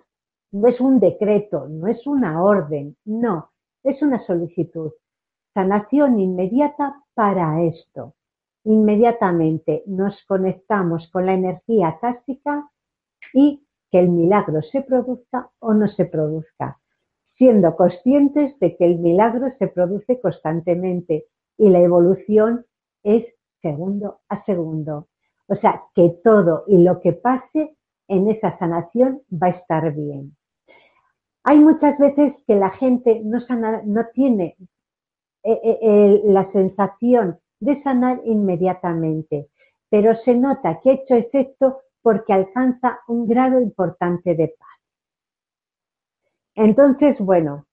no 0.52 0.68
es 0.68 0.80
un 0.80 1.00
decreto, 1.00 1.68
no 1.68 1.86
es 1.86 2.06
una 2.06 2.42
orden, 2.42 2.96
no, 3.04 3.50
es 3.82 4.00
una 4.02 4.24
solicitud. 4.26 4.92
Sanación 5.54 6.20
inmediata 6.20 7.02
para 7.14 7.62
esto. 7.62 8.14
Inmediatamente 8.64 9.82
nos 9.86 10.22
conectamos 10.26 11.08
con 11.10 11.26
la 11.26 11.34
energía 11.34 11.98
cástica 12.00 12.68
y 13.32 13.62
que 13.90 13.98
el 14.00 14.08
milagro 14.08 14.62
se 14.62 14.82
produzca 14.82 15.50
o 15.60 15.72
no 15.72 15.88
se 15.88 16.04
produzca 16.06 16.78
siendo 17.36 17.76
conscientes 17.76 18.58
de 18.60 18.76
que 18.76 18.84
el 18.84 18.98
milagro 18.98 19.52
se 19.58 19.68
produce 19.68 20.20
constantemente 20.20 21.26
y 21.58 21.68
la 21.68 21.80
evolución 21.80 22.64
es 23.02 23.26
segundo 23.62 24.20
a 24.28 24.44
segundo. 24.44 25.08
O 25.48 25.56
sea, 25.56 25.82
que 25.94 26.18
todo 26.24 26.64
y 26.66 26.78
lo 26.78 27.00
que 27.00 27.12
pase 27.12 27.76
en 28.08 28.28
esa 28.30 28.58
sanación 28.58 29.22
va 29.32 29.48
a 29.48 29.50
estar 29.50 29.92
bien. 29.94 30.36
Hay 31.44 31.58
muchas 31.60 31.96
veces 31.98 32.34
que 32.46 32.56
la 32.56 32.70
gente 32.70 33.22
no, 33.24 33.38
tiene 34.12 34.56
eh, 35.44 35.60
eh, 35.62 36.22
la 36.24 36.50
sensación 36.50 37.38
de 37.60 37.80
sanar 37.82 38.20
inmediatamente, 38.24 39.48
pero 39.88 40.16
se 40.24 40.34
nota 40.34 40.80
que 40.82 40.90
ha 40.90 40.94
hecho 40.94 41.14
efecto 41.14 41.80
porque 42.02 42.32
alcanza 42.32 43.00
un 43.08 43.26
grado 43.26 43.60
importante 43.60 44.34
de 44.34 44.48
paz. 44.58 44.68
Entonces, 46.56 47.18
bueno, 47.20 47.66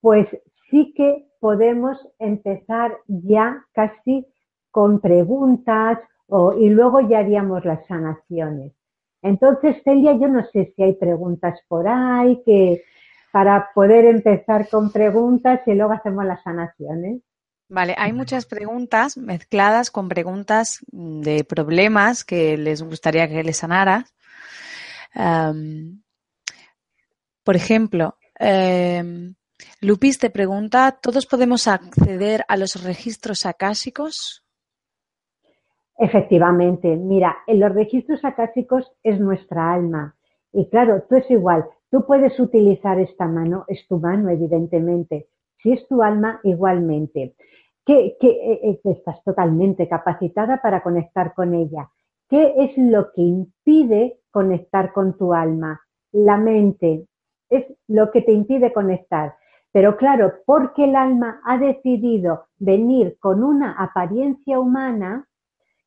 pues 0.00 0.26
sí 0.70 0.92
que 0.94 1.26
podemos 1.40 1.96
empezar 2.18 2.96
ya 3.06 3.64
casi 3.72 4.26
con 4.70 5.00
preguntas 5.00 5.98
y 6.58 6.70
luego 6.70 7.00
ya 7.08 7.18
haríamos 7.18 7.64
las 7.64 7.86
sanaciones. 7.86 8.72
Entonces, 9.22 9.76
Celia, 9.84 10.12
yo 10.12 10.28
no 10.28 10.44
sé 10.52 10.72
si 10.74 10.82
hay 10.82 10.94
preguntas 10.94 11.58
por 11.68 11.86
ahí 11.88 12.42
que 12.44 12.82
para 13.32 13.70
poder 13.74 14.04
empezar 14.04 14.68
con 14.68 14.92
preguntas 14.92 15.60
y 15.66 15.74
luego 15.74 15.92
hacemos 15.92 16.24
las 16.24 16.42
sanaciones. 16.42 17.22
Vale, 17.68 17.94
hay 17.96 18.12
muchas 18.12 18.46
preguntas 18.46 19.16
mezcladas 19.16 19.90
con 19.90 20.08
preguntas 20.08 20.84
de 20.90 21.44
problemas 21.44 22.24
que 22.24 22.56
les 22.56 22.82
gustaría 22.82 23.28
que 23.28 23.42
les 23.42 23.56
sanara. 23.56 24.04
por 27.44 27.56
ejemplo, 27.56 28.16
Em, 28.38 29.34
Lupis 29.80 30.18
te 30.18 30.30
pregunta, 30.30 30.98
¿todos 31.00 31.26
podemos 31.26 31.68
acceder 31.68 32.44
a 32.48 32.56
los 32.56 32.82
registros 32.82 33.46
acásicos? 33.46 34.43
Efectivamente, 35.96 36.96
mira, 36.96 37.36
en 37.46 37.60
los 37.60 37.72
registros 37.72 38.24
acásicos 38.24 38.92
es 39.02 39.20
nuestra 39.20 39.72
alma. 39.72 40.16
Y 40.52 40.68
claro, 40.68 41.04
tú 41.08 41.16
es 41.16 41.30
igual, 41.30 41.64
tú 41.90 42.04
puedes 42.06 42.38
utilizar 42.40 42.98
esta 42.98 43.26
mano, 43.26 43.64
es 43.68 43.86
tu 43.86 43.98
mano, 43.98 44.28
evidentemente. 44.28 45.28
Si 45.62 45.72
es 45.72 45.86
tu 45.88 46.02
alma, 46.02 46.40
igualmente. 46.42 47.34
Que, 47.86 48.16
que 48.18 48.28
eh, 48.28 48.60
eh, 48.62 48.80
estás 48.84 49.22
totalmente 49.24 49.88
capacitada 49.88 50.60
para 50.62 50.82
conectar 50.82 51.34
con 51.34 51.54
ella. 51.54 51.90
¿Qué 52.28 52.54
es 52.56 52.76
lo 52.78 53.12
que 53.12 53.22
impide 53.22 54.20
conectar 54.30 54.92
con 54.92 55.16
tu 55.16 55.34
alma? 55.34 55.80
La 56.12 56.38
mente, 56.38 57.06
es 57.50 57.66
lo 57.88 58.10
que 58.10 58.22
te 58.22 58.32
impide 58.32 58.72
conectar. 58.72 59.34
Pero 59.72 59.96
claro, 59.96 60.34
porque 60.46 60.84
el 60.84 60.96
alma 60.96 61.40
ha 61.44 61.58
decidido 61.58 62.46
venir 62.58 63.16
con 63.20 63.42
una 63.42 63.72
apariencia 63.72 64.58
humana 64.58 65.26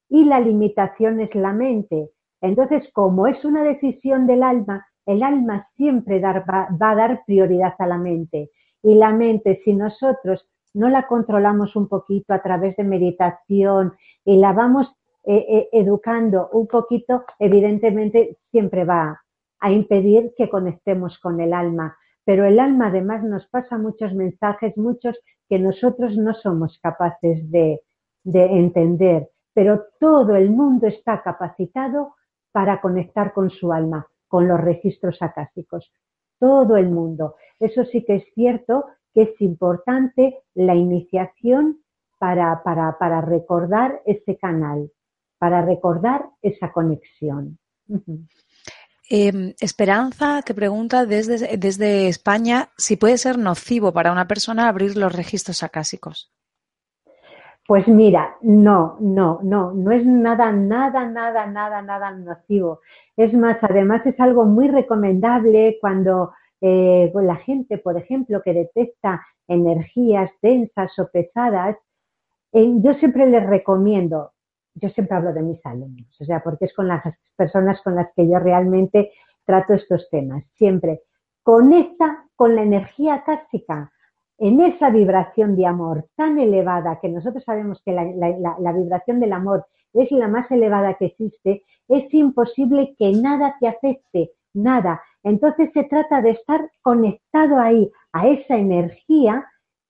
y 0.09 0.25
la 0.25 0.39
limitación 0.39 1.19
es 1.19 1.33
la 1.35 1.53
mente. 1.53 2.09
Entonces, 2.41 2.89
como 2.93 3.27
es 3.27 3.43
una 3.45 3.63
decisión 3.63 4.27
del 4.27 4.43
alma, 4.43 4.87
el 5.05 5.23
alma 5.23 5.67
siempre 5.75 6.19
va, 6.19 6.43
a 6.69 6.95
dar 6.95 7.23
prioridad 7.25 7.73
a 7.79 7.87
la 7.87 7.97
mente. 7.97 8.51
Y 8.83 8.95
la 8.95 9.11
mente, 9.11 9.61
si 9.63 9.73
nosotros 9.73 10.47
no 10.73 10.89
la 10.89 11.07
controlamos 11.07 11.75
un 11.75 11.87
poquito 11.87 12.33
a 12.33 12.41
través 12.41 12.75
de 12.75 12.83
meditación 12.83 13.93
y 14.23 14.37
la 14.37 14.53
vamos 14.53 14.87
eh, 15.23 15.45
eh, 15.49 15.69
educando 15.71 16.49
un 16.51 16.67
poquito, 16.67 17.25
evidentemente 17.39 18.37
siempre 18.51 18.85
va, 18.85 19.21
a 19.59 19.71
impedir 19.71 20.33
que 20.37 20.49
conectemos 20.49 21.19
con 21.19 21.39
el 21.39 21.53
alma. 21.53 21.97
Pero 22.25 22.45
el 22.45 22.59
alma 22.59 22.87
además 22.87 23.23
nos 23.23 23.47
pasa 23.47 23.77
muchos 23.77 24.13
mensajes, 24.13 24.77
muchos 24.77 25.17
que 25.49 25.59
nosotros 25.59 26.17
no 26.17 26.33
somos 26.33 26.79
capaces 26.79 27.49
de, 27.49 27.81
entender. 28.25 29.29
Pero 29.57 29.87
todo 29.99 30.35
el 30.35 30.51
mundo 30.51 30.85
está 30.85 31.23
capacitado 31.23 32.13
para 32.51 32.79
conectar 32.79 33.33
con 33.33 33.49
su 33.49 33.73
alma, 33.73 34.05
con 34.27 34.47
los 34.47 34.59
registros 34.61 35.19
acásicos. 35.19 35.91
Todo 36.37 36.77
el 36.77 36.91
mundo. 36.91 37.37
Eso 37.59 37.83
sí 37.85 38.05
que 38.05 38.17
es 38.17 38.25
cierto 38.35 38.85
que 39.15 39.23
es 39.23 39.41
importante 39.41 40.43
la 40.53 40.75
iniciación 40.75 41.79
para, 42.19 42.61
para, 42.61 42.99
para 42.99 43.21
recordar 43.21 43.99
ese 44.05 44.37
canal, 44.37 44.91
para 45.39 45.63
recordar 45.63 46.29
esa 46.43 46.71
conexión. 46.71 47.57
Em, 49.09 49.55
Esperanza 49.59 50.43
te 50.43 50.53
pregunta 50.53 51.07
desde, 51.07 51.57
desde 51.57 52.09
España 52.09 52.69
si 52.77 52.95
puede 52.95 53.17
ser 53.17 53.39
nocivo 53.39 53.91
para 53.91 54.11
una 54.11 54.27
persona 54.27 54.67
abrir 54.67 54.95
los 54.97 55.11
registros 55.11 55.63
acásicos. 55.63 56.31
Pues 57.67 57.85
mira, 57.85 58.37
no, 58.41 58.95
no, 59.01 59.41
no, 59.43 59.73
no 59.73 59.91
es 59.91 60.05
nada, 60.05 60.53
nada, 60.53 61.05
nada, 61.05 61.45
nada, 61.47 61.81
nada 61.81 62.11
nocivo. 62.11 62.79
Es 63.17 63.33
más, 63.33 63.57
además 63.61 64.05
es 64.05 64.17
algo 64.21 64.45
muy 64.45 64.69
recomendable 64.69 65.77
cuando 65.81 66.31
eh, 66.61 67.11
la 67.13 67.35
gente, 67.35 67.77
por 67.77 67.97
ejemplo, 67.97 68.41
que 68.41 68.53
detecta 68.53 69.21
energías 69.49 70.31
densas 70.41 70.97
o 70.97 71.09
pesadas, 71.11 71.75
eh, 72.53 72.73
yo 72.77 72.93
siempre 72.93 73.25
les 73.27 73.45
recomiendo, 73.45 74.31
yo 74.73 74.87
siempre 74.89 75.17
hablo 75.17 75.33
de 75.33 75.41
mis 75.41 75.65
alumnos, 75.65 76.07
o 76.21 76.23
sea, 76.23 76.41
porque 76.41 76.65
es 76.65 76.73
con 76.73 76.87
las 76.87 77.03
personas 77.35 77.81
con 77.81 77.95
las 77.95 78.07
que 78.15 78.29
yo 78.29 78.39
realmente 78.39 79.11
trato 79.43 79.73
estos 79.73 80.09
temas. 80.09 80.41
Siempre 80.55 81.01
conecta 81.43 82.23
con 82.37 82.55
la 82.55 82.61
energía 82.61 83.23
cástica, 83.25 83.91
en 84.39 84.61
esa 84.61 84.89
vibración 84.89 85.55
de 85.55 85.65
amor 85.65 86.05
tan 86.15 86.37
elevada, 86.39 86.99
que 87.01 87.09
nosotros 87.09 87.43
sabemos 87.43 87.81
que 87.83 87.91
la, 87.91 88.71
vibración 88.73 89.19
del 89.19 89.33
amor 89.33 89.65
es 89.93 90.11
la 90.11 90.27
más 90.27 90.49
elevada 90.51 90.93
que 90.95 91.05
existe, 91.05 91.63
es 91.87 92.13
imposible 92.13 92.95
que 92.97 93.11
nada 93.13 93.55
te 93.59 93.67
afecte, 93.67 94.31
nada. 94.53 95.01
Entonces 95.23 95.69
se 95.73 95.83
trata 95.85 96.21
de 96.21 96.31
estar 96.31 96.69
conectado 96.81 97.59
ahí, 97.59 97.91
a 98.13 98.27
esa 98.27 98.57
energía 98.57 99.45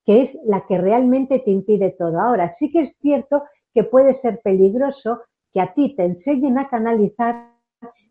que 0.06 0.24
es 0.24 0.30
la 0.46 0.66
que 0.66 0.78
realmente 0.78 1.40
te 1.40 1.52
impide 1.52 1.96
todo. 1.98 2.20
Ahora, 2.20 2.56
sí 2.60 2.72
que 2.72 2.82
es 2.84 2.96
cierto 3.02 3.44
que 3.74 3.84
puede 3.84 4.20
ser 4.22 4.40
peligroso 4.42 5.22
que 5.54 5.60
a 5.60 5.74
ti 5.74 5.96
te 5.96 6.06
enseñen 6.06 6.58
a 6.58 6.70
canalizar 6.70 7.52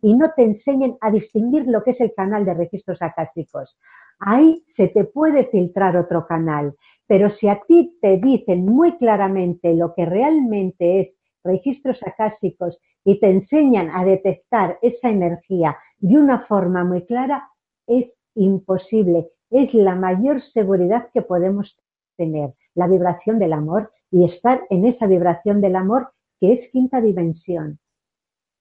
y 0.03 0.15
no 0.15 0.31
te 0.37 0.43
enseñen 0.43 0.97
a 1.01 1.11
distinguir 1.11 1.67
lo 1.67 1.83
que 1.83 1.93
es 1.93 2.01
el 2.01 2.13
canal 2.15 2.45
de 2.45 2.55
registros 2.55 3.01
acásicos. 3.01 3.77
Ahí 4.19 4.65
se 4.77 4.89
te 4.89 5.05
puede 5.05 5.47
filtrar 5.47 5.97
otro 5.97 6.27
canal, 6.27 6.75
pero 7.07 7.31
si 7.31 7.49
a 7.49 7.61
ti 7.67 7.97
te 8.01 8.19
dicen 8.19 8.65
muy 8.65 8.97
claramente 8.97 9.75
lo 9.75 9.95
que 9.95 10.07
realmente 10.07 11.01
es 11.01 11.09
registros 11.45 12.03
acásicos 12.03 12.79
y 13.05 13.21
te 13.21 13.31
enseñan 13.31 13.91
a 13.91 14.05
detectar 14.05 14.79
esa 14.83 15.09
energía 15.09 15.77
de 15.99 16.19
una 16.19 16.41
forma 16.47 16.85
muy 16.85 17.05
clara, 17.07 17.49
es 17.87 18.07
imposible. 18.35 19.29
Es 19.51 19.73
la 19.75 19.95
mayor 19.95 20.43
seguridad 20.53 21.09
que 21.15 21.23
podemos 21.23 21.77
tener, 22.17 22.55
la 22.75 22.89
vibración 22.89 23.39
del 23.39 23.53
amor 23.53 23.93
y 24.11 24.25
estar 24.25 24.63
en 24.71 24.87
esa 24.87 25.07
vibración 25.07 25.61
del 25.61 25.77
amor 25.77 26.11
que 26.41 26.53
es 26.53 26.71
quinta 26.71 27.01
dimensión. 27.01 27.79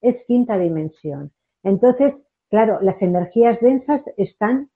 Es 0.01 0.23
quinta 0.27 0.57
dimensión. 0.57 1.31
Entonces, 1.63 2.13
claro, 2.49 2.79
las 2.81 3.01
energías 3.01 3.59
densas 3.59 4.01
están, 4.17 4.69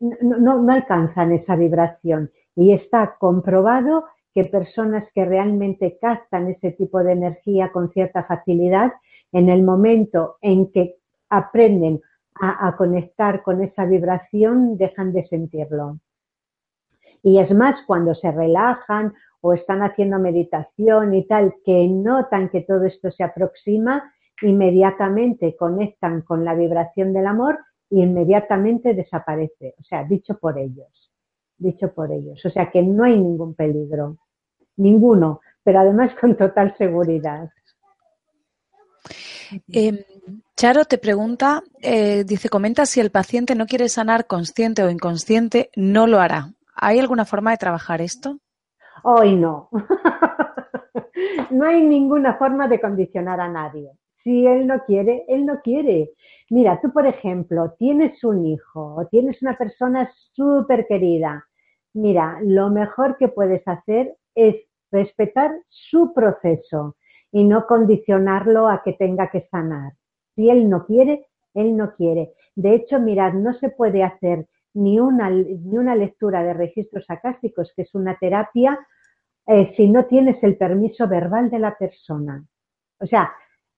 no, 0.00 0.62
no 0.62 0.72
alcanzan 0.72 1.32
esa 1.32 1.56
vibración 1.56 2.30
y 2.54 2.72
está 2.72 3.16
comprobado 3.18 4.04
que 4.34 4.44
personas 4.44 5.04
que 5.14 5.24
realmente 5.24 5.98
captan 6.00 6.48
ese 6.48 6.72
tipo 6.72 7.02
de 7.02 7.12
energía 7.12 7.72
con 7.72 7.90
cierta 7.90 8.24
facilidad, 8.24 8.92
en 9.32 9.48
el 9.48 9.62
momento 9.62 10.36
en 10.42 10.70
que 10.70 10.96
aprenden 11.30 12.00
a, 12.34 12.68
a, 12.68 12.76
conectar 12.76 13.42
con 13.42 13.62
esa 13.62 13.86
vibración, 13.86 14.76
dejan 14.76 15.12
de 15.12 15.26
sentirlo. 15.26 15.98
Y 17.22 17.38
es 17.38 17.50
más, 17.50 17.80
cuando 17.86 18.14
se 18.14 18.30
relajan 18.30 19.14
o 19.40 19.54
están 19.54 19.82
haciendo 19.82 20.18
meditación 20.18 21.14
y 21.14 21.26
tal, 21.26 21.54
que 21.64 21.88
notan 21.88 22.50
que 22.50 22.60
todo 22.60 22.84
esto 22.84 23.10
se 23.10 23.24
aproxima, 23.24 24.12
inmediatamente 24.42 25.56
conectan 25.56 26.20
con 26.22 26.44
la 26.44 26.54
vibración 26.54 27.14
del 27.14 27.26
amor 27.26 27.58
y 27.90 28.02
inmediatamente 28.02 28.94
desaparece. 28.94 29.74
O 29.80 29.84
sea, 29.84 30.04
dicho 30.04 30.38
por 30.38 30.58
ellos, 30.58 31.10
dicho 31.56 31.92
por 31.92 32.12
ellos. 32.12 32.44
O 32.44 32.50
sea 32.50 32.70
que 32.70 32.82
no 32.82 33.04
hay 33.04 33.18
ningún 33.18 33.54
peligro, 33.54 34.18
ninguno, 34.76 35.40
pero 35.62 35.80
además 35.80 36.12
con 36.20 36.36
total 36.36 36.74
seguridad. 36.76 37.50
Eh, 39.72 40.04
Charo 40.56 40.84
te 40.84 40.98
pregunta, 40.98 41.62
eh, 41.80 42.24
dice, 42.24 42.48
comenta 42.48 42.86
si 42.86 43.00
el 43.00 43.10
paciente 43.10 43.54
no 43.54 43.66
quiere 43.66 43.88
sanar 43.88 44.26
consciente 44.26 44.82
o 44.82 44.90
inconsciente, 44.90 45.70
no 45.76 46.06
lo 46.06 46.18
hará. 46.18 46.52
¿Hay 46.74 46.98
alguna 46.98 47.24
forma 47.24 47.52
de 47.52 47.58
trabajar 47.58 48.00
esto? 48.00 48.38
Hoy 49.02 49.36
no. 49.36 49.68
no 51.50 51.64
hay 51.64 51.80
ninguna 51.82 52.36
forma 52.36 52.66
de 52.68 52.80
condicionar 52.80 53.40
a 53.40 53.48
nadie. 53.48 53.92
Si 54.26 54.44
él 54.44 54.66
no 54.66 54.82
quiere, 54.86 55.24
él 55.28 55.46
no 55.46 55.60
quiere. 55.60 56.10
Mira, 56.50 56.80
tú, 56.80 56.92
por 56.92 57.06
ejemplo, 57.06 57.76
tienes 57.78 58.24
un 58.24 58.44
hijo 58.44 58.96
o 58.96 59.06
tienes 59.06 59.40
una 59.40 59.56
persona 59.56 60.10
súper 60.32 60.88
querida. 60.88 61.46
Mira, 61.94 62.40
lo 62.42 62.68
mejor 62.70 63.18
que 63.18 63.28
puedes 63.28 63.62
hacer 63.68 64.16
es 64.34 64.56
respetar 64.90 65.52
su 65.68 66.12
proceso 66.12 66.96
y 67.30 67.44
no 67.44 67.68
condicionarlo 67.68 68.68
a 68.68 68.82
que 68.82 68.94
tenga 68.94 69.30
que 69.30 69.46
sanar. 69.48 69.92
Si 70.34 70.50
él 70.50 70.68
no 70.68 70.86
quiere, 70.86 71.28
él 71.54 71.76
no 71.76 71.94
quiere. 71.94 72.32
De 72.56 72.74
hecho, 72.74 72.98
mirad, 72.98 73.32
no 73.32 73.54
se 73.54 73.68
puede 73.68 74.02
hacer 74.02 74.48
ni 74.74 74.98
una, 74.98 75.30
ni 75.30 75.78
una 75.78 75.94
lectura 75.94 76.42
de 76.42 76.52
registros 76.52 77.04
acásticos, 77.06 77.72
que 77.76 77.82
es 77.82 77.94
una 77.94 78.18
terapia, 78.18 78.76
eh, 79.46 79.72
si 79.76 79.88
no 79.88 80.06
tienes 80.06 80.42
el 80.42 80.56
permiso 80.56 81.06
verbal 81.06 81.48
de 81.48 81.60
la 81.60 81.78
persona. 81.78 82.44
O 82.98 83.06
sea, 83.06 83.30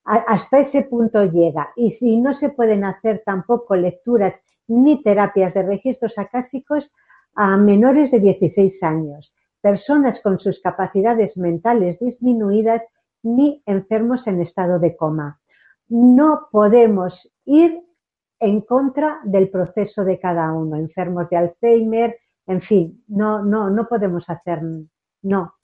hasta 0.09 0.61
ese 0.61 0.83
punto 0.83 1.25
llega. 1.25 1.71
Y 1.77 1.93
si 1.93 2.17
no 2.17 2.35
se 2.39 2.49
pueden 2.49 2.85
hacer 2.85 3.23
tampoco 3.25 3.77
lecturas 3.77 4.35
ni 4.67 5.03
terapias 5.03 5.53
de 5.55 5.63
registros 5.63 6.17
acásicos 6.17 6.91
a 7.35 7.57
menores 7.57 8.11
de 8.11 8.21
16 8.21 8.83
años, 8.83 9.33
personas 9.61 10.21
con 10.23 10.39
sus 10.39 10.61
capacidades 10.61 11.37
mentales 11.37 11.99
disminuidas 12.01 12.83
ni 13.23 13.63
enfermos 13.67 14.27
en 14.27 14.41
estado 14.41 14.79
de 14.79 14.97
coma. 14.97 15.41
No 15.89 16.49
podemos 16.51 17.15
ir 17.45 17.83
en 18.41 18.61
contra 18.63 19.21
del 19.25 19.51
proceso 19.51 20.05
de 20.05 20.19
cada 20.19 20.53
uno, 20.53 20.77
enfermos 20.77 21.29
de 21.29 21.37
Alzheimer, 21.37 22.17
en 22.47 22.63
fin, 22.63 23.05
no, 23.09 23.43
no, 23.43 23.69
no 23.69 23.89
podemos 23.89 24.25
hacer, 24.29 24.63
no. 25.23 25.55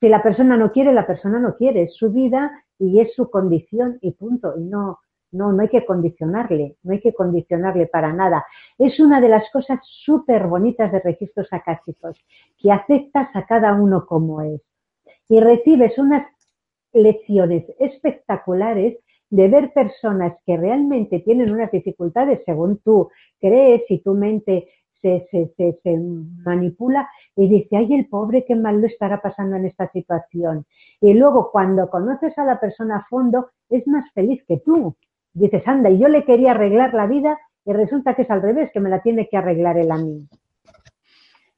Si 0.00 0.08
la 0.08 0.22
persona 0.22 0.56
no 0.56 0.72
quiere, 0.72 0.92
la 0.92 1.06
persona 1.06 1.38
no 1.38 1.56
quiere, 1.56 1.88
su 1.88 2.10
vida 2.10 2.63
y 2.78 3.00
es 3.00 3.14
su 3.14 3.30
condición 3.30 3.98
y 4.00 4.12
punto. 4.12 4.54
Y 4.56 4.64
no, 4.64 4.98
no, 5.32 5.52
no 5.52 5.62
hay 5.62 5.68
que 5.68 5.84
condicionarle, 5.84 6.76
no 6.82 6.92
hay 6.92 7.00
que 7.00 7.12
condicionarle 7.12 7.86
para 7.86 8.12
nada. 8.12 8.44
Es 8.78 8.98
una 9.00 9.20
de 9.20 9.28
las 9.28 9.50
cosas 9.50 9.80
súper 9.82 10.46
bonitas 10.46 10.92
de 10.92 11.00
registros 11.00 11.48
acásicos, 11.50 12.16
que 12.58 12.70
aceptas 12.70 13.28
a 13.34 13.44
cada 13.46 13.74
uno 13.74 14.06
como 14.06 14.40
es. 14.42 14.60
Y 15.28 15.40
recibes 15.40 15.98
unas 15.98 16.26
lecciones 16.92 17.64
espectaculares 17.78 18.98
de 19.30 19.48
ver 19.48 19.72
personas 19.72 20.34
que 20.46 20.56
realmente 20.56 21.18
tienen 21.20 21.50
unas 21.50 21.72
dificultades 21.72 22.42
según 22.46 22.78
tú 22.78 23.10
crees 23.40 23.82
y 23.88 23.98
tu 23.98 24.14
mente 24.14 24.68
se, 25.04 25.52
se, 25.56 25.78
se, 25.82 25.98
manipula 25.98 27.08
y 27.36 27.46
dice, 27.48 27.76
ay, 27.76 27.92
el 27.92 28.06
pobre, 28.06 28.44
qué 28.46 28.56
mal 28.56 28.80
lo 28.80 28.86
estará 28.86 29.20
pasando 29.20 29.56
en 29.56 29.66
esta 29.66 29.90
situación. 29.90 30.64
Y 31.00 31.12
luego 31.12 31.50
cuando 31.50 31.90
conoces 31.90 32.36
a 32.38 32.44
la 32.44 32.58
persona 32.58 32.96
a 32.96 33.06
fondo, 33.10 33.50
es 33.68 33.86
más 33.86 34.10
feliz 34.12 34.42
que 34.48 34.58
tú. 34.58 34.96
Dices, 35.34 35.62
anda, 35.66 35.90
y 35.90 35.98
yo 35.98 36.08
le 36.08 36.24
quería 36.24 36.52
arreglar 36.52 36.94
la 36.94 37.06
vida 37.06 37.38
y 37.66 37.72
resulta 37.72 38.14
que 38.14 38.22
es 38.22 38.30
al 38.30 38.40
revés, 38.40 38.70
que 38.72 38.80
me 38.80 38.88
la 38.88 39.02
tiene 39.02 39.28
que 39.28 39.36
arreglar 39.36 39.76
él 39.76 39.90
a 39.90 39.98
mí. 39.98 40.26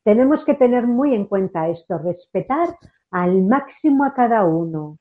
Tenemos 0.03 0.45
que 0.45 0.55
tener 0.55 0.87
muy 0.87 1.15
en 1.15 1.27
cuenta 1.27 1.69
esto, 1.69 1.99
respetar 1.99 2.77
al 3.11 3.43
máximo 3.43 4.05
a 4.05 4.15
cada 4.15 4.45
uno. 4.45 4.99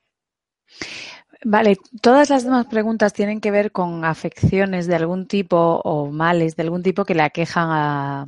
Vale, 1.43 1.78
todas 2.02 2.30
las 2.30 2.43
demás 2.43 2.65
preguntas 2.67 3.13
tienen 3.13 3.41
que 3.41 3.52
ver 3.52 3.71
con 3.71 4.06
afecciones 4.06 4.88
de 4.88 4.95
algún 4.95 5.28
tipo 5.28 5.58
o 5.84 6.10
males 6.12 6.56
de 6.56 6.63
algún 6.63 6.82
tipo 6.82 7.06
que 7.06 7.15
le 7.15 7.24
aquejan 7.24 7.67
a, 7.69 8.26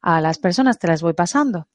a 0.00 0.20
las 0.20 0.38
personas. 0.38 0.78
Te 0.78 0.88
las 0.88 1.02
voy 1.02 1.14
pasando. 1.14 1.68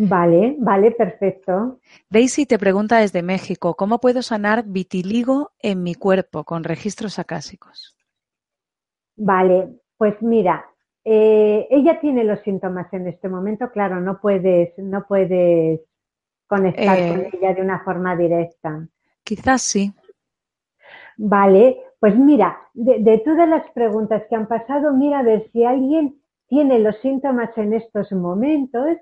Vale, 0.00 0.54
vale, 0.58 0.92
perfecto. 0.92 1.80
Daisy 2.08 2.46
te 2.46 2.56
pregunta 2.58 2.98
desde 2.98 3.22
México, 3.22 3.74
¿cómo 3.74 3.98
puedo 3.98 4.22
sanar 4.22 4.64
vitiligo 4.64 5.50
en 5.58 5.82
mi 5.82 5.96
cuerpo 5.96 6.44
con 6.44 6.62
registros 6.62 7.18
acásicos? 7.18 7.96
Vale, 9.16 9.80
pues 9.96 10.14
mira, 10.22 10.64
eh, 11.04 11.66
ella 11.68 11.98
tiene 12.00 12.22
los 12.22 12.38
síntomas 12.40 12.92
en 12.92 13.08
este 13.08 13.28
momento, 13.28 13.72
claro, 13.72 14.00
no 14.00 14.20
puedes, 14.20 14.78
no 14.78 15.04
puedes 15.08 15.80
conectar 16.48 16.98
eh, 16.98 17.08
con 17.08 17.20
ella 17.32 17.54
de 17.54 17.62
una 17.62 17.80
forma 17.84 18.16
directa. 18.16 18.88
Quizás 19.22 19.62
sí. 19.62 19.92
Vale, 21.16 21.76
pues 22.00 22.16
mira, 22.16 22.58
de, 22.74 22.98
de, 23.00 23.18
todas 23.18 23.48
las 23.48 23.70
preguntas 23.72 24.22
que 24.28 24.36
han 24.36 24.48
pasado, 24.48 24.92
mira 24.92 25.20
a 25.20 25.22
ver 25.22 25.48
si 25.52 25.64
alguien 25.64 26.20
tiene 26.48 26.78
los 26.78 26.96
síntomas 27.00 27.50
en 27.56 27.74
estos 27.74 28.10
momentos 28.12 28.96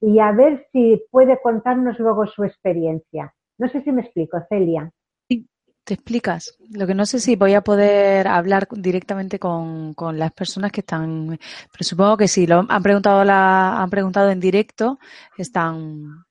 y 0.00 0.18
a 0.18 0.32
ver 0.32 0.66
si 0.72 1.02
puede 1.10 1.40
contarnos 1.42 1.98
luego 1.98 2.26
su 2.26 2.44
experiencia. 2.44 3.34
No 3.58 3.68
sé 3.68 3.82
si 3.82 3.92
me 3.92 4.02
explico, 4.02 4.38
Celia. 4.48 4.90
Sí, 5.28 5.46
te 5.84 5.94
explicas. 5.94 6.56
Lo 6.70 6.86
que 6.86 6.94
no 6.94 7.06
sé 7.06 7.20
si 7.20 7.36
voy 7.36 7.54
a 7.54 7.62
poder 7.62 8.28
hablar 8.28 8.68
directamente 8.70 9.38
con, 9.38 9.94
con 9.94 10.18
las 10.18 10.32
personas 10.32 10.72
que 10.72 10.80
están, 10.80 11.38
pero 11.72 11.84
supongo 11.84 12.16
que 12.16 12.28
sí, 12.28 12.46
lo 12.46 12.66
han 12.68 12.82
preguntado 12.82 13.24
la, 13.24 13.82
han 13.82 13.90
preguntado 13.90 14.30
en 14.30 14.40
directo, 14.40 14.98
están 15.38 16.24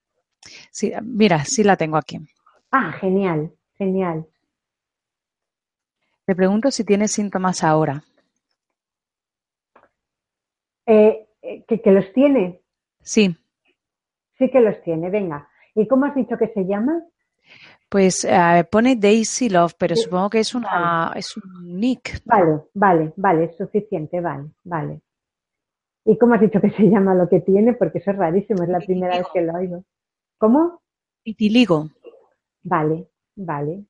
Sí, 0.71 0.91
mira, 1.01 1.45
sí 1.45 1.63
la 1.63 1.77
tengo 1.77 1.97
aquí. 1.97 2.19
Ah, 2.71 2.91
genial, 2.93 3.51
genial. 3.77 4.25
Me 6.25 6.35
pregunto 6.35 6.71
si 6.71 6.83
tiene 6.83 7.07
síntomas 7.07 7.63
ahora. 7.63 8.03
Eh, 10.85 11.27
eh, 11.41 11.63
¿que, 11.67 11.81
¿Que 11.81 11.91
los 11.91 12.11
tiene? 12.13 12.61
Sí. 13.01 13.35
Sí 14.37 14.49
que 14.49 14.61
los 14.61 14.81
tiene, 14.83 15.09
venga. 15.09 15.47
¿Y 15.75 15.87
cómo 15.87 16.05
has 16.05 16.15
dicho 16.15 16.37
que 16.37 16.47
se 16.47 16.65
llama? 16.65 17.03
Pues 17.89 18.25
eh, 18.25 18.65
pone 18.71 18.95
Daisy 18.95 19.49
Love, 19.49 19.75
pero 19.77 19.95
sí. 19.95 20.03
supongo 20.03 20.29
que 20.29 20.39
es 20.39 20.55
una 20.55 21.09
vale. 21.09 21.19
es 21.19 21.37
un 21.37 21.79
nick. 21.79 22.21
Vale, 22.25 22.61
vale, 22.73 23.13
vale, 23.15 23.43
es 23.45 23.57
suficiente, 23.57 24.19
vale, 24.19 24.49
vale. 24.63 25.01
¿Y 26.05 26.17
cómo 26.17 26.33
has 26.33 26.41
dicho 26.41 26.59
que 26.59 26.71
se 26.71 26.83
llama 26.89 27.13
lo 27.13 27.29
que 27.29 27.41
tiene? 27.41 27.73
Porque 27.73 27.99
eso 27.99 28.11
es 28.11 28.17
rarísimo, 28.17 28.63
es 28.63 28.69
la 28.69 28.79
primera 28.79 29.17
vez 29.17 29.27
que 29.33 29.41
lo 29.41 29.53
oigo. 29.53 29.83
¿Cómo? 30.43 30.81
Vitiligo. 31.23 31.89
Vale, 32.63 33.07
vale. 33.35 33.85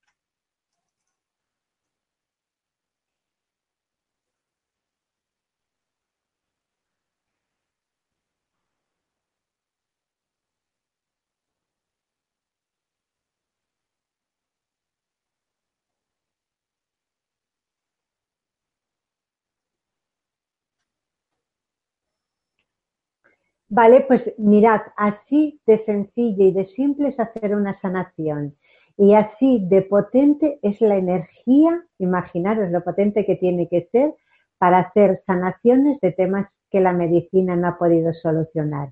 Vale, 23.75 24.01
pues 24.01 24.21
mirad, 24.37 24.81
así 24.97 25.59
de 25.65 25.83
sencillo 25.85 26.45
y 26.45 26.51
de 26.51 26.67
simple 26.75 27.07
es 27.07 27.19
hacer 27.19 27.55
una 27.55 27.79
sanación. 27.81 28.55
Y 28.97 29.15
así 29.15 29.65
de 29.67 29.81
potente 29.81 30.59
es 30.61 30.79
la 30.79 30.95
energía, 30.95 31.83
imaginaros 31.97 32.69
lo 32.69 32.83
potente 32.83 33.25
que 33.25 33.35
tiene 33.35 33.67
que 33.67 33.89
ser 33.91 34.13
para 34.59 34.77
hacer 34.77 35.23
sanaciones 35.25 35.99
de 36.01 36.11
temas 36.11 36.47
que 36.69 36.81
la 36.81 36.93
medicina 36.93 37.55
no 37.55 37.67
ha 37.67 37.79
podido 37.79 38.13
solucionar. 38.13 38.89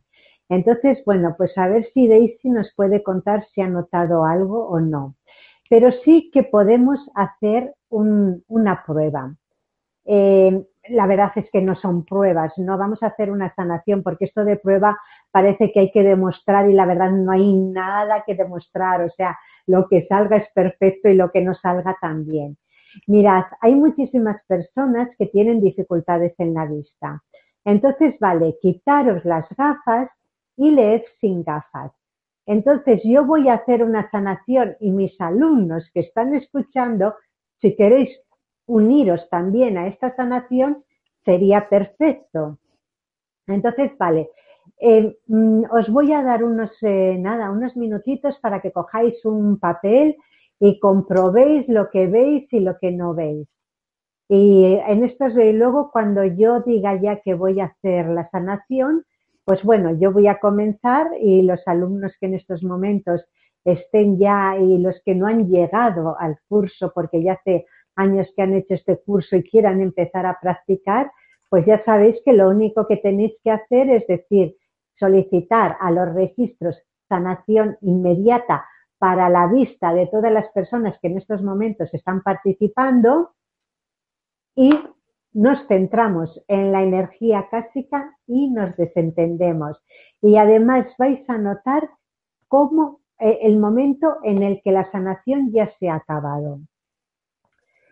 Entonces, 0.50 0.98
bueno, 1.06 1.36
pues 1.38 1.56
a 1.60 1.68
ver 1.68 1.88
si 1.94 2.08
Daisy 2.08 2.50
nos 2.50 2.74
puede 2.74 3.04
contar 3.04 3.46
si 3.54 3.62
ha 3.62 3.68
notado 3.68 4.26
algo 4.26 4.68
o 4.68 4.80
no. 4.80 5.16
Pero 5.70 5.92
sí 6.04 6.32
que 6.34 6.42
podemos 6.42 7.00
hacer 7.14 7.76
una 7.92 8.84
prueba. 8.84 9.36
Eh, 10.06 10.66
la 10.90 11.06
verdad 11.06 11.32
es 11.36 11.50
que 11.52 11.62
no 11.62 11.76
son 11.76 12.06
pruebas, 12.06 12.54
no 12.58 12.78
vamos 12.78 13.02
a 13.04 13.08
hacer 13.08 13.32
una 13.32 13.54
sanación 13.56 14.04
porque 14.04 14.26
esto 14.26 14.44
de 14.44 14.58
prueba 14.58 14.98
parece 15.32 15.72
que 15.72 15.80
hay 15.80 15.92
que 15.92 16.04
demostrar 16.04 16.70
y 16.70 16.74
la 16.74 16.86
verdad 16.86 17.12
no 17.12 17.32
hay 17.32 17.54
nada 17.54 18.24
que 18.26 18.36
demostrar, 18.36 19.02
o 19.04 19.10
sea, 19.12 19.38
lo 19.68 19.88
que 19.88 20.08
salga 20.08 20.38
es 20.38 20.50
perfecto 20.54 21.10
y 21.10 21.16
lo 21.16 21.32
que 21.32 21.42
no 21.42 21.54
salga 21.56 21.98
también. 22.02 22.58
Mirad, 23.08 23.46
hay 23.62 23.76
muchísimas 23.76 24.42
personas 24.48 25.10
que 25.18 25.28
tienen 25.28 25.62
dificultades 25.62 26.34
en 26.40 26.54
la 26.54 26.66
vista. 26.66 27.22
Entonces, 27.64 28.16
vale, 28.20 28.58
quitaros 28.62 29.24
las 29.24 29.48
gafas 29.56 30.10
y 30.58 30.72
leed 30.72 31.04
sin 31.20 31.44
gafas. 31.44 31.92
Entonces, 32.46 33.02
yo 33.04 33.24
voy 33.24 33.48
a 33.48 33.54
hacer 33.54 33.84
una 33.84 34.10
sanación 34.10 34.76
y 34.80 34.92
mis 34.92 35.20
alumnos 35.22 35.90
que 35.94 36.02
están 36.02 36.34
escuchando, 36.36 37.16
si 37.62 37.76
queréis 37.76 38.10
uniros 38.72 39.30
también 39.30 39.78
a 39.78 39.88
esta 39.88 40.16
sanación, 40.16 40.84
sería 41.26 41.68
perfecto. 41.68 42.58
Entonces, 43.48 43.92
vale, 43.98 44.30
eh, 44.80 45.18
mm, 45.28 45.64
os 45.72 45.90
voy 45.90 46.14
a 46.14 46.24
dar 46.24 46.44
unos, 46.44 46.72
eh, 46.82 47.18
nada, 47.20 47.52
unos 47.52 47.76
minutitos 47.76 48.40
para 48.40 48.62
que 48.62 48.72
cojáis 48.72 49.24
un 49.26 49.60
papel 49.60 50.16
y 50.60 50.80
comprobéis 50.80 51.68
lo 51.68 51.90
que 51.90 52.08
veis 52.08 52.52
y 52.54 52.60
lo 52.60 52.78
que 52.80 52.92
no 52.92 53.14
veis. 53.14 53.48
Y 54.30 54.78
en 54.88 55.04
esto, 55.04 55.28
luego, 55.28 55.92
cuando 55.92 56.24
yo 56.24 56.62
diga 56.62 57.00
ya 57.02 57.20
que 57.22 57.34
voy 57.34 57.60
a 57.60 57.66
hacer 57.66 58.08
la 58.08 58.30
sanación, 58.30 59.04
pues 59.44 59.64
bueno, 59.64 59.98
yo 60.00 60.14
voy 60.14 60.28
a 60.28 60.40
comenzar 60.40 61.08
y 61.20 61.42
los 61.42 61.60
alumnos 61.68 62.14
que 62.20 62.28
en 62.28 62.36
estos 62.36 62.64
momentos 62.64 63.22
estén 63.66 64.18
ya 64.18 64.58
y 64.58 64.78
los 64.78 65.02
que 65.04 65.16
no 65.16 65.28
han 65.28 65.48
llegado 65.50 66.18
al 66.20 66.38
curso 66.48 66.92
porque 66.96 67.22
ya 67.22 67.34
hace 67.34 67.66
años 67.96 68.28
que 68.36 68.42
han 68.42 68.54
hecho 68.54 68.74
este 68.74 68.98
curso 68.98 69.36
y 69.36 69.44
quieran 69.44 69.82
empezar 69.82 70.26
a 70.26 70.38
practicar, 70.42 71.12
pues 71.50 71.66
ya 71.66 71.84
sabéis 71.84 72.18
que 72.24 72.34
lo 72.34 72.50
único 72.50 72.88
que 72.88 72.98
tenéis 72.98 73.34
que 73.44 73.52
hacer 73.52 73.90
es 73.90 74.08
decir, 74.08 74.56
solicitar 74.98 75.78
a 75.80 75.92
los 75.92 76.14
registros 76.14 76.78
sanación 77.12 77.78
inmediata 77.82 78.66
para 78.98 79.28
la 79.30 79.48
vista 79.48 79.94
de 79.94 80.08
todas 80.08 80.32
las 80.32 80.48
personas 80.52 80.98
que 81.02 81.08
en 81.08 81.18
estos 81.18 81.44
momentos 81.44 81.94
están 81.94 82.22
participando 82.22 83.32
y 84.56 84.72
nos 85.34 85.66
centramos 85.68 86.42
en 86.48 86.72
la 86.72 86.84
energía 86.84 87.48
cásica 87.50 88.16
y 88.28 88.50
nos 88.50 88.78
desentendemos. 88.78 89.78
Y 90.22 90.38
además 90.38 90.86
vais 90.98 91.28
a 91.30 91.38
notar 91.38 91.90
cómo 92.48 93.02
eh, 93.20 93.40
el 93.42 93.58
momento 93.58 94.18
en 94.24 94.44
el 94.44 94.62
que 94.64 94.72
la 94.72 94.90
sanación 94.92 95.52
ya 95.52 95.70
se 95.80 95.90
ha 95.90 95.96
acabado. 95.96 96.60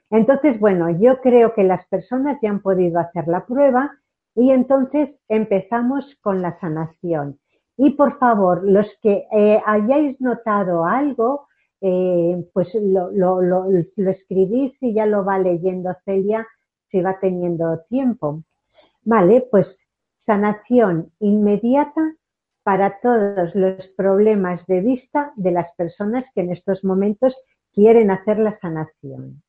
Entonces, 0.10 0.60
bueno, 0.60 0.89
yo 0.89 1.22
creo 1.22 1.53
que 1.53 1.64
las 1.64 1.86
personas 1.88 2.39
ya 2.41 2.49
han 2.49 2.62
podido 2.62 2.99
hacer 2.99 3.28
la 3.28 3.45
prueba 3.45 3.91
y 4.36 4.51
entonces 4.51 5.10
empezamos 5.28 6.05
con 6.22 6.41
la 6.41 6.60
sanación. 6.60 7.39
Y 7.78 7.91
por 7.91 8.18
favor, 8.18 8.64
los 8.64 8.88
que 9.01 9.26
eh, 9.32 9.62
hayáis 9.66 10.20
notado 10.20 10.86
algo, 10.86 11.47
eh, 11.82 12.43
pues 12.53 12.74
lo, 12.76 13.12
lo, 13.12 13.66
escribís 13.95 14.74
y 14.82 14.93
ya 14.93 15.05
lo 15.05 15.24
va 15.24 15.39
leyendo 15.39 15.95
Celia 16.03 16.45
si 16.89 17.01
va 17.01 17.20
teniendo 17.20 17.80
tiempo. 17.89 18.43
Vale, 19.03 19.47
pues 19.49 19.68
sanación 20.26 21.12
inmediata 21.20 22.16
para 22.64 22.99
todos 22.99 23.55
los 23.55 23.88
problemas 23.95 24.66
de 24.68 24.82
vista 24.82 25.32
de 25.36 25.51
las 25.51 25.74
personas 25.76 26.26
que 26.36 26.41
en 26.41 26.51
estos 26.51 26.84
momentos 26.84 27.36
quieren 27.74 28.12
hacer 28.12 28.39
la 28.39 28.60
sanación. 28.60 29.41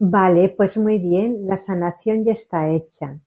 Vale, 0.00 0.48
pues 0.56 0.76
muy 0.76 0.98
bien, 0.98 1.46
la 1.46 1.64
sanación 1.64 2.24
ya 2.24 2.32
está 2.32 2.70
hecha. 2.70 3.20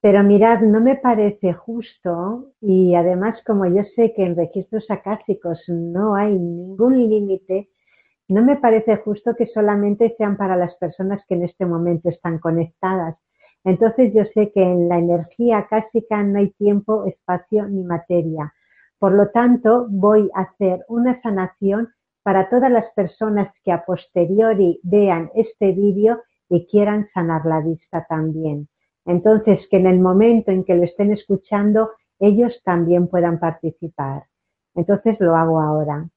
Pero 0.00 0.22
mirad, 0.22 0.60
no 0.62 0.80
me 0.80 0.96
parece 0.96 1.52
justo 1.52 2.52
y 2.60 2.94
además 2.94 3.40
como 3.46 3.66
yo 3.66 3.82
sé 3.96 4.12
que 4.14 4.24
en 4.24 4.36
registros 4.36 4.90
acásicos 4.90 5.62
no 5.68 6.14
hay 6.16 6.38
ningún 6.38 7.08
límite, 7.08 7.68
no 8.28 8.42
me 8.44 8.56
parece 8.56 8.96
justo 8.98 9.36
que 9.36 9.46
solamente 9.48 10.14
sean 10.18 10.36
para 10.36 10.56
las 10.56 10.74
personas 10.76 11.22
que 11.28 11.34
en 11.34 11.44
este 11.44 11.66
momento 11.66 12.10
están 12.10 12.38
conectadas. 12.38 13.16
Entonces 13.64 14.14
yo 14.14 14.24
sé 14.34 14.52
que 14.52 14.62
en 14.62 14.88
la 14.88 14.98
energía 14.98 15.58
acásica 15.58 16.22
no 16.22 16.38
hay 16.40 16.50
tiempo, 16.52 17.06
espacio 17.06 17.68
ni 17.68 17.84
materia. 17.84 18.52
Por 18.98 19.12
lo 19.12 19.30
tanto, 19.30 19.86
voy 19.90 20.30
a 20.34 20.42
hacer 20.42 20.84
una 20.88 21.20
sanación 21.22 21.90
para 22.26 22.48
todas 22.48 22.72
las 22.72 22.92
personas 22.96 23.54
que 23.62 23.70
a 23.70 23.84
posteriori 23.84 24.80
vean 24.82 25.30
este 25.36 25.70
vídeo 25.70 26.24
y 26.48 26.66
quieran 26.66 27.06
sanar 27.14 27.46
la 27.46 27.60
vista 27.60 28.04
también. 28.08 28.68
Entonces, 29.04 29.60
que 29.70 29.76
en 29.76 29.86
el 29.86 30.00
momento 30.00 30.50
en 30.50 30.64
que 30.64 30.74
lo 30.74 30.82
estén 30.82 31.12
escuchando, 31.12 31.92
ellos 32.18 32.52
también 32.64 33.06
puedan 33.06 33.38
participar. 33.38 34.24
Entonces 34.74 35.16
lo 35.20 35.36
hago 35.36 35.60
ahora. 35.60 36.08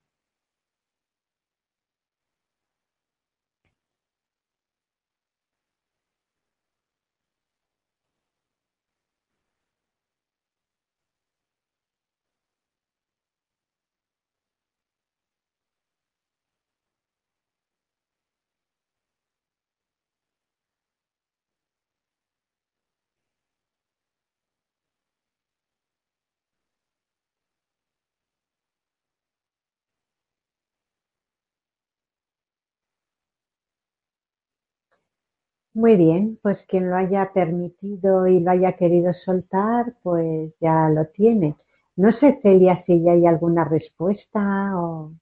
Muy 35.79 35.95
bien, 35.95 36.37
pues 36.41 36.57
quien 36.67 36.89
lo 36.89 36.97
haya 36.97 37.31
permitido 37.33 38.27
y 38.27 38.41
lo 38.41 38.51
haya 38.51 38.75
querido 38.75 39.13
soltar, 39.13 39.95
pues 40.03 40.51
ya 40.59 40.89
lo 40.89 41.05
tiene. 41.07 41.55
No 41.95 42.11
sé, 42.11 42.37
Celia, 42.43 42.83
si 42.85 43.01
ya 43.01 43.13
hay 43.13 43.25
alguna 43.25 43.63
respuesta 43.63 44.77
o... 44.77 45.13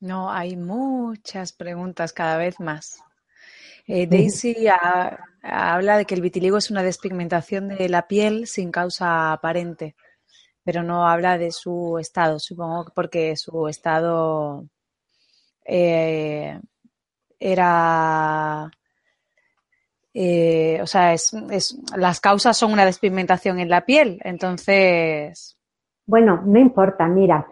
No, 0.00 0.32
hay 0.32 0.56
muchas 0.56 1.52
preguntas 1.52 2.14
cada 2.14 2.38
vez 2.38 2.58
más. 2.60 3.02
Eh, 3.86 4.06
Daisy 4.06 4.68
habla 5.42 5.98
de 5.98 6.06
que 6.06 6.14
el 6.14 6.22
vitiligo 6.22 6.56
es 6.56 6.70
una 6.70 6.82
despigmentación 6.82 7.68
de 7.68 7.90
la 7.90 8.08
piel 8.08 8.46
sin 8.46 8.70
causa 8.70 9.34
aparente, 9.34 9.96
pero 10.64 10.82
no 10.82 11.06
habla 11.06 11.36
de 11.36 11.52
su 11.52 11.98
estado, 11.98 12.38
supongo 12.38 12.86
que 12.86 12.92
porque 12.94 13.36
su 13.36 13.68
estado 13.68 14.66
eh, 15.66 16.58
era 17.38 18.70
eh, 20.20 20.80
o 20.82 20.86
sea, 20.88 21.12
es, 21.12 21.32
las 21.96 22.18
causas 22.18 22.56
son 22.56 22.72
una 22.72 22.84
despigmentación 22.84 23.60
en 23.60 23.68
la 23.68 23.84
piel, 23.84 24.18
entonces. 24.24 25.56
Bueno, 26.06 26.42
no 26.44 26.58
importa, 26.58 27.06
mira, 27.06 27.46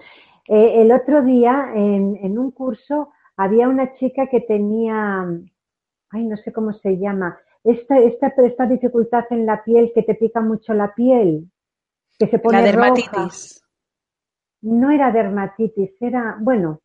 eh, 0.49 0.83
el 0.83 0.91
otro 0.91 1.23
día 1.23 1.71
en, 1.77 2.37
un 2.37 2.51
curso 2.51 3.13
había 3.37 3.69
una 3.69 3.95
chica 3.95 4.27
que 4.27 4.41
tenía, 4.41 5.25
ay, 6.11 6.25
no 6.25 6.37
sé 6.39 6.53
cómo 6.53 6.73
se 6.73 6.99
llama, 6.99 7.39
esta, 7.63 7.99
esta, 7.99 8.33
esta 8.39 8.67
dificultad 8.67 9.27
en 9.31 9.47
la 9.47 9.63
piel 9.63 9.93
que 9.95 10.03
te 10.03 10.17
pica 10.17 10.41
mucho 10.41 10.75
la 10.75 10.93
piel, 10.93 11.49
que 12.19 12.27
se 12.27 12.41
pone 12.41 12.59
la 12.59 12.65
dermatitis. 12.65 13.63
No 14.63 14.91
era 14.91 15.13
dermatitis, 15.13 15.93
era, 16.03 16.37
bueno, 16.41 16.81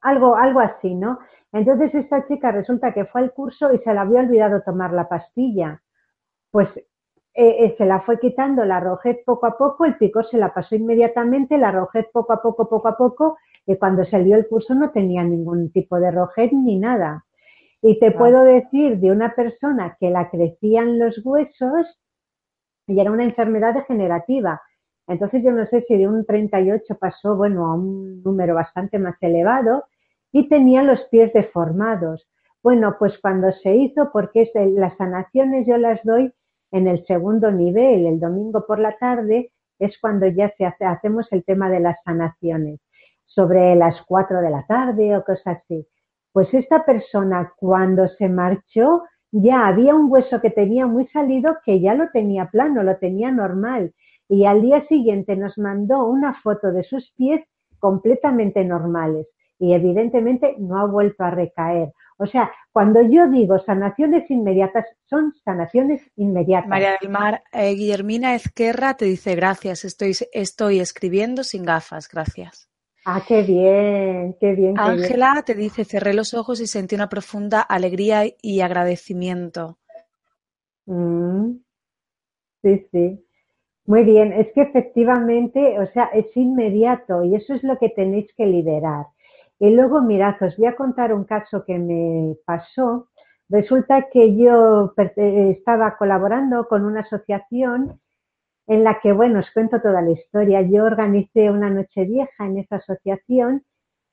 algo, 0.00 0.36
algo 0.36 0.60
así, 0.60 0.94
¿no? 0.94 1.18
Entonces 1.56 1.94
esta 1.94 2.26
chica 2.28 2.52
resulta 2.52 2.92
que 2.92 3.06
fue 3.06 3.22
al 3.22 3.32
curso 3.32 3.72
y 3.72 3.78
se 3.78 3.90
le 3.90 3.98
había 3.98 4.20
olvidado 4.20 4.60
tomar 4.60 4.92
la 4.92 5.08
pastilla. 5.08 5.80
Pues 6.50 6.68
eh, 6.76 6.84
eh, 7.34 7.74
se 7.78 7.86
la 7.86 8.02
fue 8.02 8.20
quitando 8.20 8.66
la 8.66 8.78
rojez 8.78 9.18
poco 9.24 9.46
a 9.46 9.56
poco, 9.56 9.86
el 9.86 9.96
picor 9.96 10.28
se 10.28 10.36
la 10.36 10.52
pasó 10.52 10.74
inmediatamente, 10.74 11.56
la 11.56 11.72
rojez 11.72 12.06
poco 12.12 12.34
a 12.34 12.42
poco, 12.42 12.68
poco 12.68 12.88
a 12.88 12.96
poco, 12.98 13.38
y 13.66 13.76
cuando 13.76 14.04
salió 14.04 14.36
el 14.36 14.46
curso 14.46 14.74
no 14.74 14.90
tenía 14.90 15.24
ningún 15.24 15.72
tipo 15.72 15.98
de 15.98 16.10
rojez 16.10 16.52
ni 16.52 16.78
nada. 16.78 17.24
Y 17.80 17.98
te 17.98 18.10
puedo 18.10 18.44
decir 18.44 18.98
de 18.98 19.10
una 19.10 19.34
persona 19.34 19.96
que 19.98 20.10
la 20.10 20.28
crecían 20.28 20.98
los 20.98 21.24
huesos 21.24 21.86
y 22.86 23.00
era 23.00 23.10
una 23.10 23.24
enfermedad 23.24 23.72
degenerativa. 23.72 24.60
Entonces 25.08 25.42
yo 25.42 25.52
no 25.52 25.64
sé 25.66 25.86
si 25.88 25.96
de 25.96 26.06
un 26.06 26.26
38 26.26 26.98
pasó, 26.98 27.34
bueno, 27.34 27.66
a 27.66 27.74
un 27.74 28.22
número 28.22 28.54
bastante 28.54 28.98
más 28.98 29.16
elevado 29.22 29.84
y 30.32 30.48
tenía 30.48 30.82
los 30.82 31.00
pies 31.10 31.32
deformados. 31.32 32.26
Bueno, 32.62 32.96
pues 32.98 33.18
cuando 33.20 33.52
se 33.52 33.74
hizo, 33.76 34.10
porque 34.12 34.50
las 34.54 34.96
sanaciones 34.96 35.66
yo 35.66 35.76
las 35.76 36.02
doy 36.02 36.32
en 36.72 36.88
el 36.88 37.04
segundo 37.06 37.50
nivel, 37.50 38.06
el 38.06 38.18
domingo 38.18 38.66
por 38.66 38.78
la 38.78 38.96
tarde, 38.98 39.52
es 39.78 39.98
cuando 40.00 40.26
ya 40.26 40.52
se 40.56 40.64
hace, 40.64 40.84
hacemos 40.84 41.26
el 41.32 41.44
tema 41.44 41.70
de 41.70 41.80
las 41.80 41.96
sanaciones, 42.04 42.80
sobre 43.26 43.76
las 43.76 44.02
4 44.06 44.40
de 44.40 44.50
la 44.50 44.64
tarde 44.66 45.16
o 45.16 45.24
cosas 45.24 45.58
así. 45.62 45.86
Pues 46.32 46.52
esta 46.52 46.84
persona 46.84 47.52
cuando 47.56 48.08
se 48.08 48.28
marchó 48.28 49.04
ya 49.32 49.66
había 49.66 49.94
un 49.94 50.10
hueso 50.10 50.40
que 50.40 50.50
tenía 50.50 50.86
muy 50.86 51.06
salido 51.08 51.56
que 51.64 51.80
ya 51.80 51.94
lo 51.94 52.10
tenía 52.10 52.46
plano, 52.46 52.82
lo 52.82 52.96
tenía 52.96 53.30
normal. 53.30 53.92
Y 54.28 54.44
al 54.44 54.62
día 54.62 54.86
siguiente 54.88 55.36
nos 55.36 55.56
mandó 55.58 56.04
una 56.04 56.34
foto 56.42 56.72
de 56.72 56.84
sus 56.84 57.12
pies 57.12 57.42
completamente 57.78 58.64
normales 58.64 59.26
y 59.58 59.72
evidentemente 59.72 60.54
no 60.58 60.78
ha 60.78 60.86
vuelto 60.86 61.24
a 61.24 61.30
recaer. 61.30 61.92
O 62.18 62.26
sea, 62.26 62.50
cuando 62.72 63.02
yo 63.02 63.28
digo 63.28 63.58
sanaciones 63.58 64.30
inmediatas, 64.30 64.86
son 65.08 65.34
sanaciones 65.44 66.00
inmediatas. 66.16 66.68
María 66.68 66.96
del 67.00 67.10
Mar, 67.10 67.42
eh, 67.52 67.74
Guillermina 67.74 68.34
Ezquerra 68.34 68.94
te 68.94 69.04
dice 69.04 69.34
gracias, 69.34 69.84
estoy, 69.84 70.12
estoy 70.32 70.80
escribiendo 70.80 71.44
sin 71.44 71.64
gafas, 71.64 72.08
gracias. 72.08 72.70
Ah, 73.04 73.22
qué 73.26 73.42
bien, 73.42 74.36
qué 74.40 74.54
bien. 74.54 74.78
Ángela 74.78 75.42
te 75.46 75.54
dice, 75.54 75.84
cerré 75.84 76.12
los 76.12 76.34
ojos 76.34 76.60
y 76.60 76.66
sentí 76.66 76.96
una 76.96 77.08
profunda 77.08 77.60
alegría 77.60 78.24
y 78.42 78.60
agradecimiento. 78.62 79.78
Mm. 80.86 81.58
sí, 82.62 82.86
sí. 82.90 83.22
Muy 83.86 84.02
bien, 84.02 84.32
es 84.32 84.52
que 84.52 84.62
efectivamente, 84.62 85.78
o 85.78 85.86
sea, 85.92 86.06
es 86.06 86.26
inmediato 86.36 87.22
y 87.22 87.36
eso 87.36 87.54
es 87.54 87.62
lo 87.62 87.78
que 87.78 87.90
tenéis 87.90 88.26
que 88.36 88.44
liberar. 88.44 89.06
Y 89.58 89.70
luego, 89.70 90.02
mirad, 90.02 90.34
os 90.42 90.56
voy 90.56 90.66
a 90.66 90.76
contar 90.76 91.12
un 91.12 91.24
caso 91.24 91.64
que 91.64 91.78
me 91.78 92.34
pasó. 92.44 93.08
Resulta 93.48 94.08
que 94.12 94.36
yo 94.36 94.92
estaba 94.96 95.96
colaborando 95.96 96.66
con 96.68 96.84
una 96.84 97.00
asociación 97.00 98.00
en 98.66 98.84
la 98.84 99.00
que, 99.00 99.12
bueno, 99.12 99.38
os 99.40 99.50
cuento 99.52 99.80
toda 99.80 100.02
la 100.02 100.10
historia. 100.10 100.62
Yo 100.62 100.84
organicé 100.84 101.50
una 101.50 101.70
noche 101.70 102.04
vieja 102.04 102.46
en 102.46 102.58
esa 102.58 102.76
asociación 102.76 103.62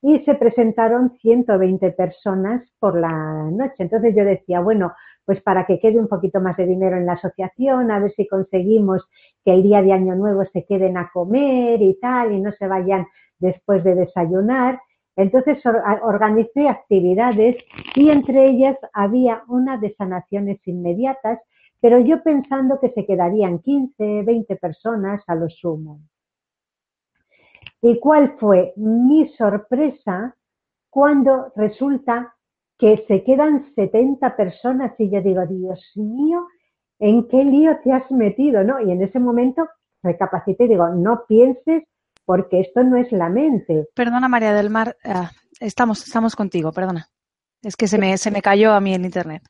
y 0.01 0.19
se 0.25 0.35
presentaron 0.35 1.17
120 1.21 1.91
personas 1.91 2.61
por 2.79 2.99
la 2.99 3.49
noche. 3.51 3.75
Entonces 3.79 4.15
yo 4.15 4.23
decía, 4.25 4.59
bueno, 4.59 4.93
pues 5.25 5.41
para 5.41 5.65
que 5.65 5.79
quede 5.79 5.97
un 5.99 6.07
poquito 6.07 6.41
más 6.41 6.57
de 6.57 6.65
dinero 6.65 6.97
en 6.97 7.05
la 7.05 7.13
asociación, 7.13 7.89
a 7.89 7.99
ver 7.99 8.11
si 8.11 8.27
conseguimos 8.27 9.07
que 9.43 9.53
el 9.53 9.63
día 9.63 9.81
de 9.81 9.93
Año 9.93 10.15
Nuevo 10.15 10.43
se 10.51 10.65
queden 10.65 10.97
a 10.97 11.09
comer 11.11 11.81
y 11.81 11.97
tal, 11.99 12.33
y 12.33 12.41
no 12.41 12.51
se 12.51 12.67
vayan 12.67 13.07
después 13.39 13.83
de 13.83 13.95
desayunar. 13.95 14.79
Entonces 15.15 15.61
organicé 16.01 16.67
actividades 16.67 17.57
y 17.95 18.09
entre 18.09 18.47
ellas 18.47 18.77
había 18.93 19.43
una 19.47 19.77
de 19.77 19.93
sanaciones 19.95 20.59
inmediatas 20.67 21.39
pero 21.83 21.99
yo 21.99 22.23
pensando 22.23 22.79
que 22.79 22.93
se 22.93 23.05
quedarían 23.05 23.59
15, 23.59 24.23
20 24.23 24.55
personas 24.55 25.21
a 25.27 25.35
lo 25.35 25.49
sumo. 25.49 25.99
¿Y 27.81 27.99
cuál 27.99 28.37
fue 28.39 28.71
mi 28.77 29.27
sorpresa 29.37 30.33
cuando 30.89 31.51
resulta 31.57 32.33
que 32.77 33.03
se 33.05 33.25
quedan 33.25 33.73
70 33.75 34.33
personas 34.37 34.93
y 34.97 35.09
yo 35.09 35.21
digo, 35.21 35.45
Dios 35.45 35.91
mío, 35.95 36.47
¿en 36.99 37.27
qué 37.27 37.43
lío 37.43 37.77
te 37.83 37.91
has 37.91 38.09
metido? 38.11 38.63
¿no? 38.63 38.79
Y 38.79 38.89
en 38.89 39.01
ese 39.01 39.19
momento 39.19 39.67
recapacité 40.01 40.63
y 40.63 40.69
digo, 40.69 40.87
no 40.87 41.25
pienses 41.27 41.83
porque 42.25 42.61
esto 42.61 42.83
no 42.83 42.97
es 42.97 43.11
la 43.11 43.29
mente. 43.29 43.87
Perdona 43.95 44.27
María 44.27 44.53
del 44.53 44.69
Mar, 44.69 44.95
ah, 45.03 45.31
estamos, 45.59 46.05
estamos 46.05 46.35
contigo, 46.35 46.71
perdona. 46.71 47.09
Es 47.61 47.75
que 47.75 47.87
se 47.87 47.97
me, 47.97 48.17
se 48.17 48.31
me 48.31 48.41
cayó 48.41 48.73
a 48.73 48.81
mí 48.81 48.93
el 48.93 49.05
internet. 49.05 49.43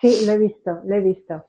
Sí, 0.00 0.24
lo 0.26 0.32
he 0.32 0.38
visto, 0.38 0.80
lo 0.84 0.94
he 0.94 1.00
visto. 1.00 1.44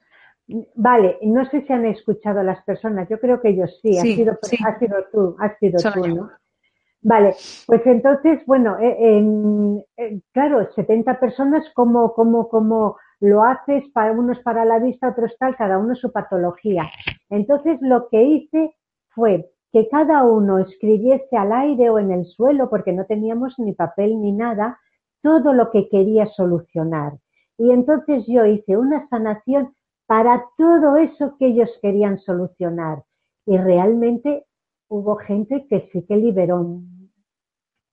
Vale, 0.75 1.17
no 1.21 1.45
sé 1.49 1.61
si 1.65 1.71
han 1.71 1.85
escuchado 1.85 2.43
las 2.43 2.61
personas, 2.63 3.07
yo 3.09 3.19
creo 3.19 3.39
que 3.41 3.49
ellos 3.49 3.79
sí, 3.81 3.97
ha 3.97 4.01
sido, 4.01 4.37
sido 4.43 5.05
tú, 5.11 5.35
has 5.39 5.57
sido 5.59 5.79
tú, 5.93 6.07
¿no? 6.07 6.29
Vale, 7.03 7.35
pues 7.65 7.81
entonces, 7.85 8.45
bueno, 8.45 8.77
eh, 8.79 10.21
claro, 10.33 10.71
70 10.75 11.19
personas, 11.19 11.65
¿cómo, 11.73 12.13
cómo, 12.13 12.47
cómo 12.47 12.97
lo 13.19 13.43
haces? 13.43 13.85
Para 13.91 14.11
unos 14.11 14.39
para 14.39 14.65
la 14.65 14.77
vista, 14.77 15.09
otros 15.09 15.35
tal, 15.39 15.55
cada 15.55 15.79
uno 15.79 15.95
su 15.95 16.11
patología. 16.11 16.91
Entonces, 17.29 17.79
lo 17.81 18.07
que 18.09 18.21
hice 18.21 18.75
fue 19.09 19.50
que 19.71 19.87
cada 19.87 20.23
uno 20.23 20.59
escribiese 20.59 21.37
al 21.37 21.51
aire 21.51 21.89
o 21.89 21.99
en 21.99 22.11
el 22.11 22.25
suelo, 22.25 22.69
porque 22.69 22.91
no 22.91 23.05
teníamos 23.05 23.57
ni 23.57 23.73
papel 23.73 24.19
ni 24.21 24.31
nada, 24.31 24.79
todo 25.21 25.53
lo 25.53 25.71
que 25.71 25.87
quería 25.89 26.25
solucionar. 26.27 27.13
Y 27.57 27.71
entonces 27.71 28.25
yo 28.27 28.45
hice 28.45 28.75
una 28.75 29.07
sanación 29.09 29.73
para 30.07 30.45
todo 30.57 30.97
eso 30.97 31.37
que 31.37 31.47
ellos 31.47 31.69
querían 31.81 32.19
solucionar. 32.19 33.03
Y 33.45 33.57
realmente 33.57 34.45
hubo 34.89 35.15
gente 35.15 35.65
que 35.69 35.89
sí 35.91 36.05
que 36.05 36.17
liberó 36.17 36.81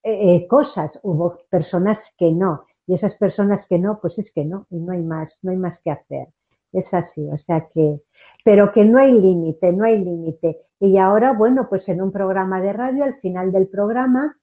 eh, 0.03 0.37
eh, 0.37 0.49
cosas, 0.49 0.91
hubo 1.03 1.39
personas 1.49 1.99
que 2.17 2.33
no. 2.33 2.65
Y 2.87 2.95
esas 2.95 3.15
personas 3.17 3.65
que 3.69 3.79
no, 3.79 4.01
pues 4.01 4.19
es 4.19 4.33
que 4.33 4.45
no, 4.45 4.67
y 4.71 4.79
no 4.79 4.93
hay 4.93 5.03
más, 5.03 5.33
no 5.43 5.51
hay 5.51 5.59
más 5.59 5.79
que 5.81 5.91
hacer. 5.91 6.29
Es 6.73 6.85
así, 6.93 7.27
o 7.27 7.39
sea 7.39 7.67
que, 7.73 8.01
pero 8.45 8.73
que 8.73 8.85
no 8.85 8.99
hay 8.99 9.13
límite, 9.13 9.73
no 9.73 9.85
hay 9.85 9.99
límite. 9.99 10.59
Y 10.81 10.99
ahora, 10.99 11.33
bueno, 11.33 11.69
pues 11.69 11.89
en 11.89 12.03
un 12.03 12.13
programa 12.13 12.61
de 12.61 12.73
radio, 12.73 13.05
al 13.05 13.19
final 13.21 13.53
del 13.53 13.69
programa, 13.69 14.37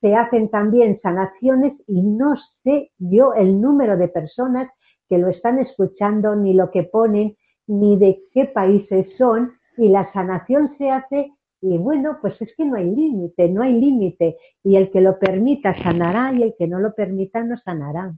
se 0.00 0.14
hacen 0.14 0.50
también 0.50 0.98
sanaciones 1.02 1.74
y 1.86 2.02
no 2.02 2.34
sé 2.64 2.90
yo 2.98 3.34
el 3.34 3.60
número 3.60 3.96
de 3.96 4.08
personas 4.08 4.70
que 5.08 5.18
lo 5.18 5.28
están 5.28 5.58
escuchando, 5.58 6.36
ni 6.36 6.54
lo 6.54 6.70
que 6.70 6.84
ponen, 6.84 7.36
ni 7.66 7.96
de 7.96 8.22
qué 8.32 8.46
países 8.46 9.06
son, 9.16 9.52
y 9.76 9.88
la 9.88 10.12
sanación 10.12 10.74
se 10.76 10.90
hace 10.90 11.32
y 11.62 11.76
bueno, 11.76 12.18
pues 12.20 12.40
es 12.40 12.54
que 12.56 12.64
no 12.64 12.76
hay 12.76 12.90
límite, 12.90 13.48
no 13.48 13.62
hay 13.62 13.78
límite. 13.78 14.38
Y 14.62 14.76
el 14.76 14.90
que 14.90 15.00
lo 15.00 15.18
permita 15.18 15.74
sanará 15.82 16.32
y 16.32 16.42
el 16.42 16.54
que 16.58 16.66
no 16.66 16.78
lo 16.78 16.94
permita 16.94 17.42
no 17.42 17.56
sanará. 17.58 18.14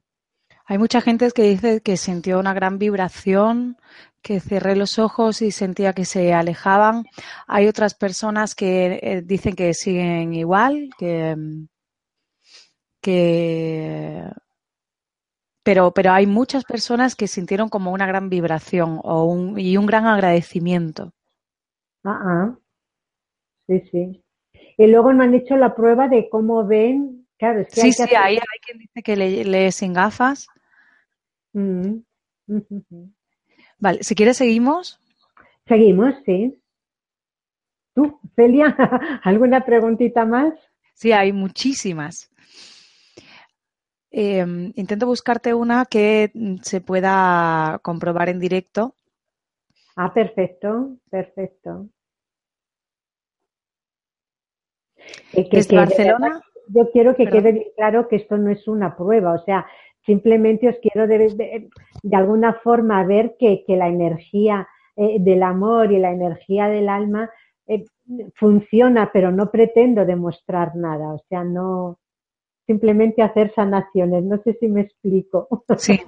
Hay 0.67 0.79
mucha 0.79 1.01
gente 1.01 1.31
que 1.33 1.43
dice 1.43 1.81
que 1.81 1.97
sintió 1.97 2.39
una 2.39 2.55
gran 2.55 2.79
vibración, 2.79 3.77
que 4.23 4.41
cerré 4.41 4.77
los 4.77 4.99
ojos 4.99 5.43
y 5.43 5.51
sentía 5.51 5.93
que 5.93 6.05
se 6.05 6.33
alejaban. 6.33 7.05
Hay 7.47 7.67
otras 7.67 7.95
personas 7.95 8.55
que 8.55 9.01
eh, 9.03 9.23
dicen 9.23 9.57
que 9.57 9.75
siguen 9.75 10.33
igual, 10.35 10.91
que, 10.99 11.37
que 13.01 14.25
pero, 15.63 15.93
pero 15.93 16.13
hay 16.13 16.27
muchas 16.27 16.65
personas 16.65 17.15
que 17.15 17.29
sintieron 17.29 17.69
como 17.69 17.93
una 17.93 18.07
gran 18.07 18.29
vibración 18.29 19.01
o 19.03 19.25
un, 19.25 19.59
y 19.59 19.77
un 19.77 19.87
gran 19.87 20.07
agradecimiento. 20.07 21.13
Ah, 22.05 22.21
ah, 22.25 22.59
sí, 23.69 23.81
sí. 23.91 24.25
Y 24.77 24.87
luego 24.89 25.13
me 25.13 25.25
han 25.25 25.35
hecho 25.35 25.57
la 25.57 25.75
prueba 25.75 26.09
de 26.09 26.29
cómo 26.29 26.67
ven. 26.67 27.22
Claro, 27.43 27.59
es 27.59 27.75
que 27.75 27.81
sí, 27.81 27.93
sí, 27.93 28.15
ahí 28.15 28.37
hay 28.37 28.59
quien 28.65 28.79
dice 28.79 29.03
que 29.03 29.17
lee, 29.17 29.73
sin 29.73 29.93
gafas. 29.93 30.47
Mm, 31.53 31.97
vale, 33.81 34.05
si 34.05 34.15
quieres 34.15 34.37
seguimos. 34.37 35.01
Seguimos, 35.67 36.15
sí. 36.25 36.57
¿Tú, 37.97 38.21
Celia, 38.37 38.67
alguna 39.25 39.65
preguntita 39.65 40.25
más? 40.25 40.55
Sí, 40.95 41.11
hay 41.11 41.33
muchísimas. 41.33 42.31
Em, 44.13 44.73
intento 44.77 45.07
buscarte 45.07 45.53
una 45.53 45.87
que 45.87 46.31
mm, 46.33 46.59
se 46.59 46.81
pueda 46.81 47.81
comprobar 47.83 48.29
en 48.29 48.39
directo. 48.39 48.95
Ah, 49.97 50.15
perfecto, 50.15 50.97
perfecto. 51.11 51.89
¿Desde 55.51 55.75
Barcelona? 55.75 56.41
Yo 56.69 56.91
quiero 56.91 57.15
que 57.15 57.27
quede 57.27 57.53
bien 57.53 57.67
claro 57.77 58.09
que 58.09 58.17
esto 58.17 58.37
no 58.37 58.51
es 58.51 58.67
una 58.69 58.97
prueba, 58.97 59.33
o 59.33 59.45
sea, 59.45 59.67
simplemente 60.05 60.69
os 60.69 60.77
quiero 60.79 61.07
de, 61.07 61.69
alguna 62.13 62.55
forma 62.55 63.05
ver 63.05 63.37
que, 63.39 63.65
la 63.69 63.89
energía 63.89 64.69
eh, 64.97 65.19
del 65.21 65.43
amor 65.43 65.93
y 65.93 65.99
la 65.99 66.11
energía 66.11 66.69
del 66.69 66.89
alma 66.89 67.31
eh, 67.67 67.85
funciona, 68.35 69.11
pero 69.13 69.31
no 69.31 69.51
pretendo 69.51 70.05
demostrar 70.05 70.77
nada, 70.77 71.13
o 71.15 71.23
sea, 71.29 71.45
no 71.45 71.99
simplemente 72.67 73.23
hacer 73.23 73.53
sanaciones, 73.55 74.25
no 74.25 74.41
sé 74.43 74.57
si 74.59 74.69
me 74.69 74.83
explico. 74.83 75.49
Sí. 75.79 76.01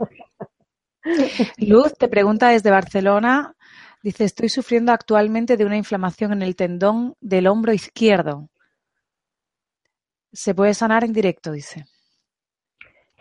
Luz 1.59 1.95
te 1.99 2.09
pregunta 2.09 2.49
desde 2.49 2.71
Barcelona, 2.71 3.55
dice, 4.03 4.25
estoy 4.25 4.49
sufriendo 4.49 4.93
actualmente 4.93 5.57
de 5.57 5.65
una 5.65 5.77
inflamación 5.77 6.33
en 6.33 6.43
el 6.43 6.57
tendón 6.57 7.15
del 7.21 7.47
hombro 7.47 7.73
izquierdo. 7.73 8.49
Se 10.35 10.55
puede 10.55 10.75
sanar 10.75 11.05
en 11.05 11.13
directo, 11.13 11.53
dice. 11.53 11.85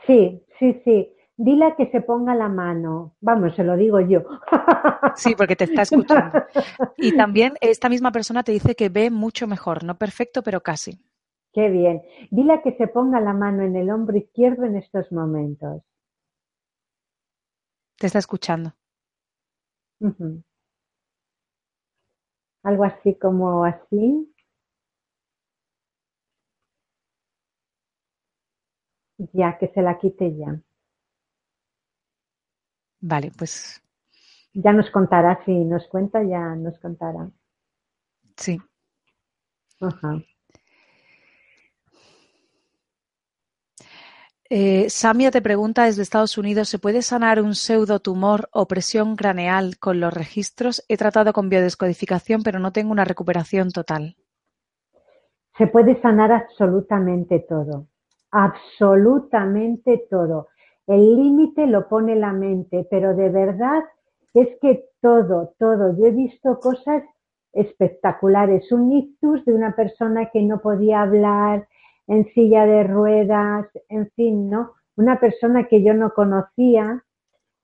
Sí, 0.07 0.43
sí, 0.59 0.81
sí. 0.83 1.15
Dile 1.37 1.75
que 1.77 1.89
se 1.91 2.01
ponga 2.01 2.35
la 2.35 2.49
mano. 2.49 3.15
Vamos, 3.21 3.55
se 3.55 3.63
lo 3.63 3.77
digo 3.77 3.99
yo. 3.99 4.23
Sí, 5.15 5.35
porque 5.35 5.55
te 5.55 5.65
está 5.65 5.83
escuchando. 5.83 6.43
Y 6.97 7.15
también 7.15 7.53
esta 7.61 7.87
misma 7.87 8.11
persona 8.11 8.41
te 8.41 8.51
dice 8.51 8.73
que 8.75 8.89
ve 8.89 9.11
mucho 9.11 9.45
mejor, 9.47 9.83
no 9.83 9.95
perfecto, 9.95 10.41
pero 10.41 10.61
casi. 10.61 10.97
Qué 11.53 11.69
bien. 11.69 12.01
Dile 12.31 12.61
que 12.63 12.75
se 12.77 12.87
ponga 12.87 13.19
la 13.19 13.33
mano 13.33 13.61
en 13.61 13.75
el 13.75 13.91
hombro 13.91 14.17
izquierdo 14.17 14.63
en 14.63 14.77
estos 14.77 15.11
momentos. 15.11 15.83
Te 17.99 18.07
está 18.07 18.17
escuchando. 18.17 18.73
Algo 22.63 22.83
así 22.85 23.15
como 23.15 23.65
así. 23.65 24.32
Ya, 29.31 29.57
que 29.57 29.67
se 29.69 29.81
la 29.81 29.97
quite 29.97 30.35
ya. 30.35 30.59
Vale, 32.99 33.31
pues. 33.37 33.81
Ya 34.53 34.71
nos 34.71 34.89
contará, 34.91 35.43
si 35.45 35.51
nos 35.65 35.87
cuenta, 35.87 36.23
ya 36.23 36.55
nos 36.55 36.79
contará. 36.79 37.29
Sí. 38.37 38.59
Ajá. 39.79 40.21
Eh, 44.49 44.87
Samia 44.89 45.31
te 45.31 45.41
pregunta 45.41 45.85
desde 45.85 46.03
Estados 46.03 46.37
Unidos, 46.37 46.69
¿se 46.69 46.77
puede 46.77 47.01
sanar 47.01 47.41
un 47.41 47.55
pseudotumor 47.55 48.49
o 48.51 48.67
presión 48.67 49.15
craneal 49.15 49.79
con 49.79 49.99
los 49.99 50.13
registros? 50.13 50.85
He 50.87 50.95
tratado 50.95 51.33
con 51.33 51.49
biodescodificación, 51.49 52.43
pero 52.43 52.59
no 52.59 52.71
tengo 52.71 52.91
una 52.91 53.03
recuperación 53.03 53.71
total. 53.71 54.15
Se 55.57 55.67
puede 55.67 55.99
sanar 56.01 56.31
absolutamente 56.31 57.39
todo, 57.39 57.87
absolutamente 58.33 60.05
todo. 60.09 60.49
El 60.87 61.15
límite 61.15 61.67
lo 61.67 61.87
pone 61.87 62.15
la 62.15 62.33
mente, 62.33 62.85
pero 62.89 63.15
de 63.15 63.29
verdad 63.29 63.83
es 64.33 64.49
que 64.59 64.85
todo, 65.01 65.53
todo. 65.59 65.95
Yo 65.97 66.07
he 66.07 66.11
visto 66.11 66.59
cosas 66.59 67.03
espectaculares. 67.53 68.71
Un 68.71 68.91
ictus 68.91 69.45
de 69.45 69.53
una 69.53 69.75
persona 69.75 70.29
que 70.31 70.41
no 70.41 70.59
podía 70.59 71.03
hablar, 71.03 71.67
en 72.07 72.25
silla 72.33 72.65
de 72.65 72.83
ruedas, 72.83 73.67
en 73.87 74.09
fin, 74.11 74.49
¿no? 74.49 74.73
Una 74.95 75.19
persona 75.19 75.65
que 75.65 75.83
yo 75.83 75.93
no 75.93 76.11
conocía 76.13 77.03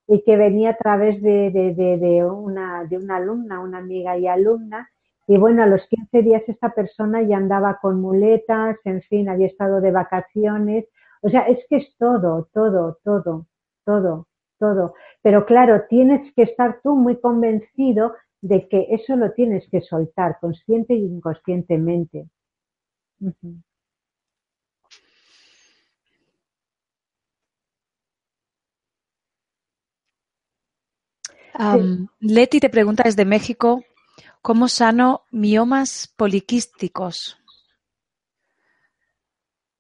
y 0.08 0.24
que 0.24 0.38
venía 0.38 0.72
a 0.72 0.78
través 0.78 1.22
de, 1.22 1.52
de, 1.52 2.26
una, 2.26 2.86
de 2.86 2.98
una 2.98 3.18
alumna, 3.18 3.60
una 3.60 3.80
amiga 3.80 4.18
y 4.18 4.28
alumna, 4.28 4.90
y 5.30 5.38
bueno, 5.38 5.62
a 5.62 5.68
los 5.68 5.86
15 5.90 6.24
días 6.24 6.42
esta 6.48 6.74
persona 6.74 7.22
ya 7.22 7.38
andaba 7.38 7.78
con 7.80 8.02
muletas, 8.02 8.78
en 8.84 9.04
fin, 9.04 9.30
había 9.30 9.46
estado 9.46 9.80
de 9.80 9.92
vacaciones. 9.92 10.86
O 11.22 11.30
sea, 11.30 11.42
es 11.42 11.60
que 11.70 11.78
es 11.78 11.96
todo, 12.00 12.50
todo, 12.52 12.98
todo, 13.04 13.46
todo, 13.86 14.28
todo. 14.58 14.96
Pero 15.22 15.46
claro, 15.46 15.84
tienes 15.88 16.34
que 16.34 16.42
estar 16.42 16.80
tú 16.82 16.96
muy 16.96 17.20
convencido 17.20 18.16
de 18.42 18.68
que 18.68 18.88
eso 18.90 19.16
lo 19.18 19.32
tienes 19.34 19.70
que 19.70 19.82
soltar, 19.82 20.40
consciente 20.42 20.96
y 20.96 21.06
inconscientemente. 21.06 22.28
Leti 32.20 32.60
te 32.60 32.70
pregunta 32.72 33.04
desde 33.06 33.26
México, 33.26 33.84
¿cómo 34.42 34.68
sano 34.68 35.22
miomas 35.32 36.14
poliquísticos? 36.16 37.38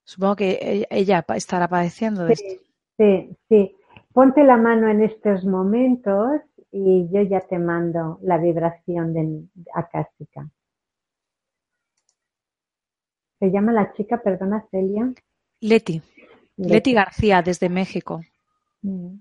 Supongo 0.03 0.37
que 0.37 0.87
ella 0.89 1.25
estará 1.35 1.67
padeciendo 1.67 2.25
de 2.25 2.33
esto. 2.33 2.63
Sí, 2.97 3.37
sí. 3.47 3.75
Ponte 4.11 4.43
la 4.43 4.57
mano 4.57 4.89
en 4.89 5.03
estos 5.03 5.45
momentos 5.45 6.41
y 6.71 7.07
yo 7.11 7.21
ya 7.21 7.41
te 7.41 7.59
mando 7.59 8.19
la 8.23 8.37
vibración 8.37 9.13
de 9.13 9.43
acástica. 9.73 10.49
¿Se 13.39 13.51
llama 13.51 13.71
la 13.71 13.93
chica, 13.93 14.21
perdona, 14.21 14.65
Celia? 14.69 15.13
Leti. 15.61 16.01
Leti, 16.57 16.93
García, 16.93 17.41
desde 17.41 17.69
México. 17.69 18.21
Mm. 18.81 19.19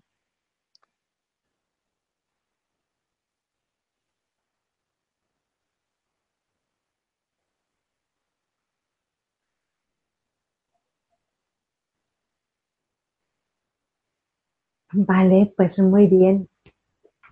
Vale, 14.92 15.52
pues 15.56 15.78
muy 15.78 16.06
bien. 16.06 16.48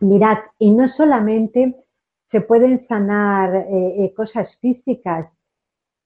Mirad, 0.00 0.38
y 0.58 0.70
no 0.72 0.88
solamente 0.90 1.74
se 2.30 2.40
pueden 2.40 2.86
sanar 2.86 3.54
eh, 3.56 4.04
eh, 4.04 4.14
cosas 4.14 4.54
físicas. 4.60 5.28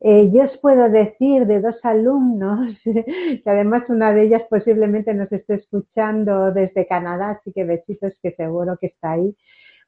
Eh, 0.00 0.30
yo 0.32 0.44
os 0.44 0.58
puedo 0.58 0.88
decir 0.88 1.46
de 1.46 1.60
dos 1.60 1.76
alumnos, 1.84 2.76
que 2.84 3.42
además 3.46 3.84
una 3.88 4.12
de 4.12 4.24
ellas 4.24 4.42
posiblemente 4.48 5.12
nos 5.14 5.30
esté 5.32 5.54
escuchando 5.56 6.52
desde 6.52 6.86
Canadá, 6.86 7.30
así 7.32 7.52
que 7.52 7.64
besitos 7.64 8.14
que 8.22 8.32
seguro 8.32 8.78
que 8.80 8.88
está 8.88 9.12
ahí. 9.12 9.36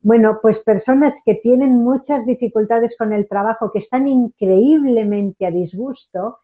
Bueno, 0.02 0.40
pues 0.42 0.58
personas 0.60 1.14
que 1.24 1.36
tienen 1.36 1.76
muchas 1.84 2.26
dificultades 2.26 2.96
con 2.98 3.12
el 3.12 3.28
trabajo, 3.28 3.70
que 3.72 3.80
están 3.80 4.08
increíblemente 4.08 5.46
a 5.46 5.50
disgusto, 5.52 6.38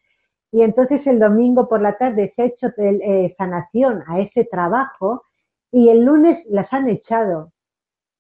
y 0.51 0.63
entonces 0.63 1.07
el 1.07 1.19
domingo 1.19 1.69
por 1.69 1.81
la 1.81 1.99
tarde 1.99 2.33
se 2.35 2.43
ha 2.43 2.47
hecho 2.47 2.69
eh, 2.79 3.35
sanación 3.37 4.03
a 4.07 4.21
ese 4.21 4.45
trabajo 4.45 5.23
y 5.71 5.91
el 5.91 6.05
lunes 6.05 6.39
las 6.49 6.73
han 6.73 6.89
echado. 6.89 7.53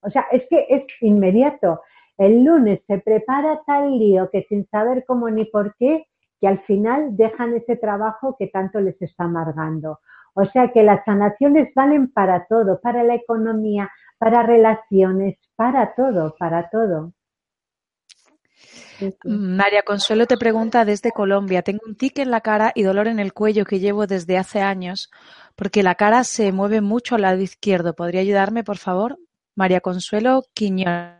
O 0.02 0.10
sea, 0.10 0.26
es 0.30 0.44
que 0.48 0.66
es 0.68 0.84
inmediato. 1.00 1.80
El 2.18 2.44
lunes 2.44 2.80
se 2.86 2.98
prepara 2.98 3.62
tal 3.66 3.98
lío 3.98 4.28
que 4.30 4.44
sin 4.48 4.66
saber 4.68 5.04
cómo 5.06 5.30
ni 5.30 5.46
por 5.46 5.74
qué, 5.76 6.06
que 6.40 6.48
al 6.48 6.60
final 6.64 7.16
dejan 7.16 7.54
ese 7.54 7.76
trabajo 7.76 8.36
que 8.38 8.48
tanto 8.48 8.80
les 8.80 9.00
está 9.00 9.24
amargando. 9.24 10.00
O 10.34 10.44
sea 10.44 10.70
que 10.72 10.82
las 10.82 11.04
sanaciones 11.04 11.72
valen 11.74 12.12
para 12.12 12.46
todo, 12.46 12.80
para 12.80 13.02
la 13.02 13.14
economía, 13.14 13.90
para 14.18 14.42
relaciones, 14.42 15.38
para 15.56 15.94
todo, 15.94 16.34
para 16.38 16.68
todo. 16.70 17.12
María 19.24 19.82
Consuelo 19.82 20.26
te 20.26 20.36
pregunta 20.36 20.84
desde 20.84 21.12
Colombia, 21.12 21.62
tengo 21.62 21.80
un 21.86 21.94
tic 21.94 22.18
en 22.18 22.30
la 22.30 22.40
cara 22.40 22.72
y 22.74 22.82
dolor 22.82 23.06
en 23.06 23.20
el 23.20 23.32
cuello 23.32 23.64
que 23.64 23.78
llevo 23.78 24.06
desde 24.06 24.38
hace 24.38 24.60
años 24.60 25.10
porque 25.58 25.82
la 25.82 25.96
cara 25.96 26.22
se 26.24 26.52
mueve 26.52 26.80
mucho 26.80 27.16
al 27.16 27.22
lado 27.22 27.40
izquierdo. 27.40 27.94
¿Podría 27.94 28.20
ayudarme, 28.20 28.62
por 28.62 28.76
favor? 28.76 29.18
María 29.56 29.80
Consuelo 29.80 30.42
Quiñones. 30.54 31.18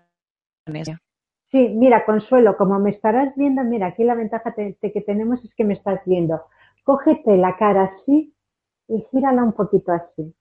Sí, 1.50 1.68
mira, 1.74 2.04
Consuelo, 2.04 2.56
como 2.56 2.78
me 2.78 2.90
estarás 2.90 3.34
viendo, 3.34 3.64
mira, 3.64 3.88
aquí 3.88 4.04
la 4.04 4.14
ventaja 4.14 4.54
que 4.54 5.00
tenemos 5.04 5.44
es 5.44 5.52
que 5.54 5.64
me 5.64 5.74
estás 5.74 6.00
viendo. 6.04 6.42
Cógete 6.84 7.36
la 7.36 7.56
cara 7.56 7.84
así 7.84 8.32
y 8.86 9.04
gírala 9.10 9.42
un 9.42 9.54
poquito 9.54 9.92
así. 9.92 10.34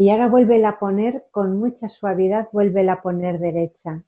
Y 0.00 0.08
ahora 0.08 0.28
vuelve 0.28 0.64
a 0.64 0.78
poner 0.78 1.26
con 1.30 1.58
mucha 1.58 1.90
suavidad, 1.90 2.48
vuelve 2.52 2.88
a 2.88 3.02
poner 3.02 3.38
derecha. 3.38 4.02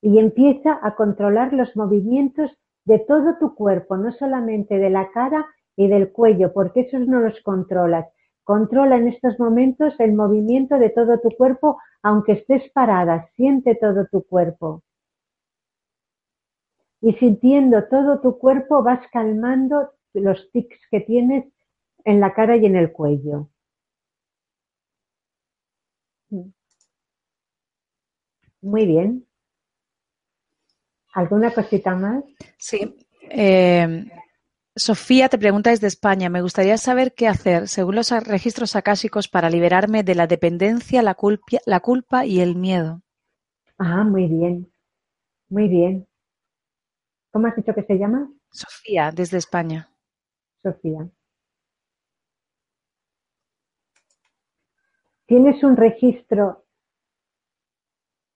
Y 0.00 0.18
empieza 0.18 0.80
a 0.82 0.96
controlar 0.96 1.52
los 1.52 1.76
movimientos 1.76 2.50
de 2.84 2.98
todo 2.98 3.36
tu 3.38 3.54
cuerpo, 3.54 3.96
no 3.96 4.10
solamente 4.10 4.80
de 4.80 4.90
la 4.90 5.12
cara 5.12 5.46
y 5.76 5.86
del 5.86 6.10
cuello, 6.10 6.52
porque 6.52 6.80
esos 6.80 7.06
no 7.06 7.20
los 7.20 7.40
controlas. 7.42 8.08
Controla 8.42 8.96
en 8.96 9.06
estos 9.06 9.38
momentos 9.38 9.94
el 10.00 10.14
movimiento 10.14 10.76
de 10.80 10.90
todo 10.90 11.20
tu 11.20 11.30
cuerpo, 11.30 11.78
aunque 12.02 12.32
estés 12.32 12.68
parada, 12.72 13.28
siente 13.36 13.76
todo 13.76 14.08
tu 14.10 14.24
cuerpo. 14.24 14.82
y 17.04 17.12
sintiendo 17.14 17.84
todo 17.88 18.20
tu 18.20 18.38
cuerpo 18.38 18.82
vas 18.82 19.00
calmando 19.12 19.90
los 20.14 20.50
tics 20.52 20.80
que 20.90 21.00
tienes 21.00 21.44
en 22.04 22.20
la 22.20 22.32
cara 22.32 22.56
y 22.56 22.66
en 22.66 22.76
el 22.76 22.92
cuello. 22.92 23.51
Muy 28.60 28.86
bien. 28.86 29.26
¿Alguna 31.14 31.52
cosita 31.52 31.94
más? 31.94 32.24
Sí. 32.56 32.96
Eh, 33.28 34.06
Sofía 34.74 35.28
te 35.28 35.36
pregunta 35.36 35.70
desde 35.70 35.86
España. 35.86 36.30
Me 36.30 36.40
gustaría 36.40 36.78
saber 36.78 37.12
qué 37.12 37.28
hacer, 37.28 37.68
según 37.68 37.96
los 37.96 38.10
registros 38.26 38.74
acásicos, 38.76 39.28
para 39.28 39.50
liberarme 39.50 40.02
de 40.02 40.14
la 40.14 40.26
dependencia, 40.26 41.02
la 41.02 41.14
culpa, 41.14 41.58
la 41.66 41.80
culpa 41.80 42.24
y 42.24 42.40
el 42.40 42.56
miedo. 42.56 43.02
Ah, 43.78 44.04
muy 44.04 44.26
bien. 44.28 44.72
Muy 45.50 45.68
bien. 45.68 46.06
¿Cómo 47.30 47.46
has 47.48 47.56
dicho 47.56 47.74
que 47.74 47.82
se 47.82 47.98
llama? 47.98 48.30
Sofía, 48.50 49.10
desde 49.10 49.38
España. 49.38 49.90
Sofía. 50.62 51.10
Tienes 55.32 55.64
un 55.64 55.78
registro 55.78 56.64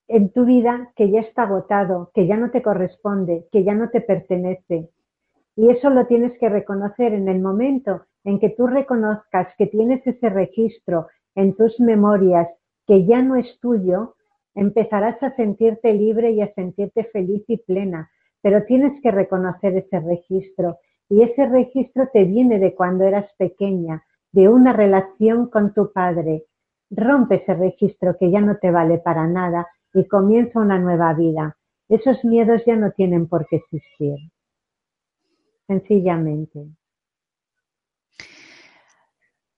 en 0.09 0.31
tu 0.31 0.47
vida 0.47 0.95
que 0.97 1.11
ya 1.11 1.21
está 1.21 1.43
agotado, 1.43 2.11
que 2.15 2.27
ya 2.27 2.39
no 2.39 2.51
te 2.51 2.63
corresponde, 2.63 3.47
que 3.53 3.65
ya 3.65 3.75
no 3.75 3.91
te 3.91 4.01
pertenece. 4.01 4.89
Y 5.57 5.69
eso 5.69 5.91
lo 5.91 6.07
tienes 6.07 6.33
que 6.39 6.49
reconocer 6.49 7.13
en 7.13 7.29
el 7.29 7.43
momento 7.43 8.07
en 8.25 8.39
que 8.39 8.49
tú 8.49 8.67
reconozcas 8.67 9.49
que 9.59 9.67
tienes 9.67 10.07
ese 10.07 10.31
registro 10.31 11.09
en 11.35 11.55
tus 11.55 11.79
memorias 11.81 12.49
que 12.87 13.05
ya 13.05 13.21
no 13.21 13.37
es 13.37 13.61
tuyo, 13.61 14.15
empezarás 14.55 15.23
a 15.23 15.37
sentirte 15.37 15.93
libre 15.93 16.31
y 16.31 16.41
a 16.41 16.55
sentirte 16.55 17.05
feliz 17.13 17.45
y 17.47 17.59
plena. 17.59 18.11
Pero 18.41 18.65
tienes 18.65 18.99
que 19.03 19.11
reconocer 19.11 19.77
ese 19.77 20.01
registro. 20.01 20.79
Y 21.11 21.21
ese 21.21 21.45
registro 21.45 22.09
te 22.11 22.25
viene 22.25 22.59
de 22.59 22.75
cuando 22.75 23.05
eras 23.05 23.31
pequeña, 23.37 24.03
de 24.33 24.49
una 24.49 24.73
relación 24.73 25.51
con 25.51 25.75
tu 25.75 25.93
padre. 25.93 26.47
Rompe 26.91 27.37
ese 27.37 27.55
registro 27.55 28.17
que 28.19 28.31
ya 28.31 28.41
no 28.41 28.57
te 28.59 28.71
vale 28.71 28.99
para 28.99 29.27
nada 29.27 29.67
y 29.93 30.07
comienza 30.07 30.61
una 30.61 30.79
nueva 30.79 31.13
vida. 31.15 31.57
Esos 31.89 32.25
miedos 32.25 32.63
ya 32.67 32.77
no 32.77 32.93
tienen 32.93 33.29
por 33.29 33.47
qué 33.49 33.57
existir. 33.57 34.17
Sencillamente. 35.67 36.67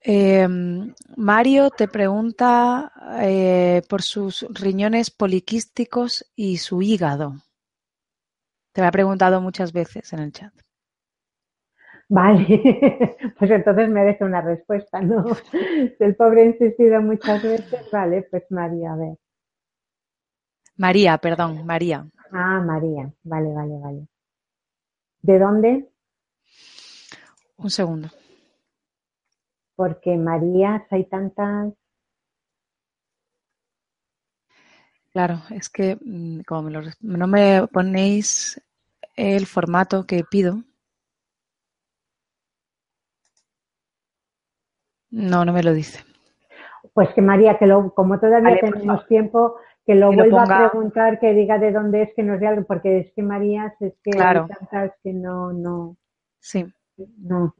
Em, 0.01 0.95
Mario 1.16 1.70
te 1.70 1.89
pregunta 1.89 2.93
eh, 3.20 3.83
por 3.89 4.03
sus 4.03 4.47
riñones 4.51 5.11
poliquísticos 5.11 6.24
y 6.35 6.59
su 6.59 6.81
hígado. 6.81 7.35
Te 8.72 8.81
lo 8.81 8.87
ha 8.87 8.93
preguntado 8.93 9.41
muchas 9.41 9.72
veces 9.72 10.12
en 10.12 10.20
el 10.20 10.33
chat. 10.33 10.53
Vale, 12.11 12.47
pues 13.39 13.51
entonces 13.51 13.89
merece 13.91 14.25
una 14.25 14.41
respuesta, 14.41 15.01
¿no? 15.01 15.25
el 15.99 16.17
pobre 16.17 16.43
ha 16.43 16.47
insistido 16.47 17.03
muchas 17.03 17.43
veces, 17.43 17.87
vale, 17.93 18.27
pues 18.31 18.45
María, 18.51 18.93
a 18.93 18.97
ver. 18.97 19.19
María, 20.77 21.19
perdón, 21.19 21.67
María. 21.67 22.07
Ah, 22.33 22.63
María, 22.65 23.13
vale, 23.25 23.53
vale, 23.53 23.79
vale. 23.79 24.09
¿De 25.23 25.39
dónde? 25.39 25.89
Un 27.57 27.71
segundo. 27.71 28.09
Porque 29.77 30.17
Marías 30.17 30.83
hay 30.91 31.05
tantas. 31.05 31.75
Claro, 35.13 35.43
es 35.51 35.69
que 35.69 35.99
mm, 36.01 36.41
como 36.47 36.71
no 37.01 37.27
me 37.27 37.67
ponéis 37.67 38.61
el 39.17 39.47
formato 39.47 40.07
que 40.07 40.23
pido. 40.25 40.63
No, 45.11 45.45
no 45.45 45.53
me 45.53 45.63
lo 45.63 45.73
dice. 45.73 46.05
Pues 46.93 47.09
que 47.11 47.23
María, 47.23 47.59
que 47.59 47.67
lo, 47.67 47.93
como 47.95 48.19
todavía 48.19 48.59
tenemos 48.61 49.07
tiempo, 49.07 49.57
que 49.87 49.95
lo 49.95 50.13
vuelva 50.13 50.43
a 50.43 50.71
preguntar, 50.71 51.19
que 51.19 51.33
diga 51.33 51.59
de 51.59 51.73
dónde 51.73 52.03
es, 52.03 52.15
que 52.15 52.23
nos 52.23 52.41
dé 52.41 52.47
algo, 52.47 52.65
porque 52.65 52.99
es 52.99 53.13
que 53.13 53.23
María, 53.23 53.75
es 53.81 53.95
que 54.03 54.11
claro. 54.11 54.49
hay 54.49 54.57
tantas 54.57 54.93
que 55.03 55.13
no, 55.13 55.53
no. 55.53 55.97
Sí. 56.41 56.67
No. 57.19 57.55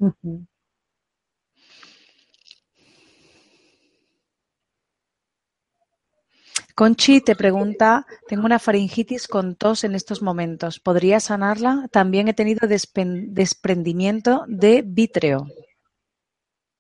Conchi 6.75 7.21
te 7.21 7.35
pregunta, 7.35 8.07
tengo 8.29 8.47
una 8.47 8.61
faringitis 8.61 9.27
con 9.27 9.57
tos 9.57 9.83
en 9.83 9.97
estos 9.97 10.23
momentos, 10.23 10.79
¿podría 10.79 11.19
sanarla? 11.19 11.89
También 11.91 12.29
he 12.29 12.35
tenido 12.35 12.69
desprendimiento 12.69 14.45
de 14.47 14.83
vítreo. 14.87 15.49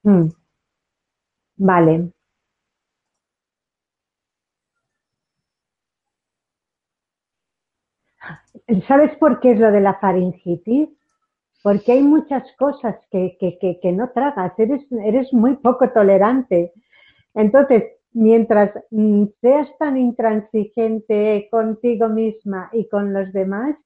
Mm. 0.04 0.28
Vale. 1.58 2.12
¿Sabes 8.86 9.16
por 9.16 9.40
qué 9.40 9.52
es 9.52 9.58
lo 9.60 9.70
de 9.72 9.80
la 9.80 9.94
faringitis? 9.94 10.88
Porque 11.62 11.92
hay 11.92 12.02
muchas 12.02 12.44
cosas 12.58 12.96
que, 13.10 13.36
que, 13.38 13.92
no 13.92 14.10
tragas, 14.10 14.58
eres, 14.58 14.86
eres 15.04 15.32
muy 15.32 15.56
poco 15.56 15.90
tolerante. 15.90 16.72
Entonces, 17.34 17.84
mientras 18.12 18.72
mm, 18.90 19.24
seas 19.40 19.68
tan 19.78 19.96
intransigente 19.96 21.48
contigo 21.50 22.08
misma 22.08 22.70
y 22.72 22.88
con 22.88 23.12
los 23.12 23.32
demás, 23.32 23.76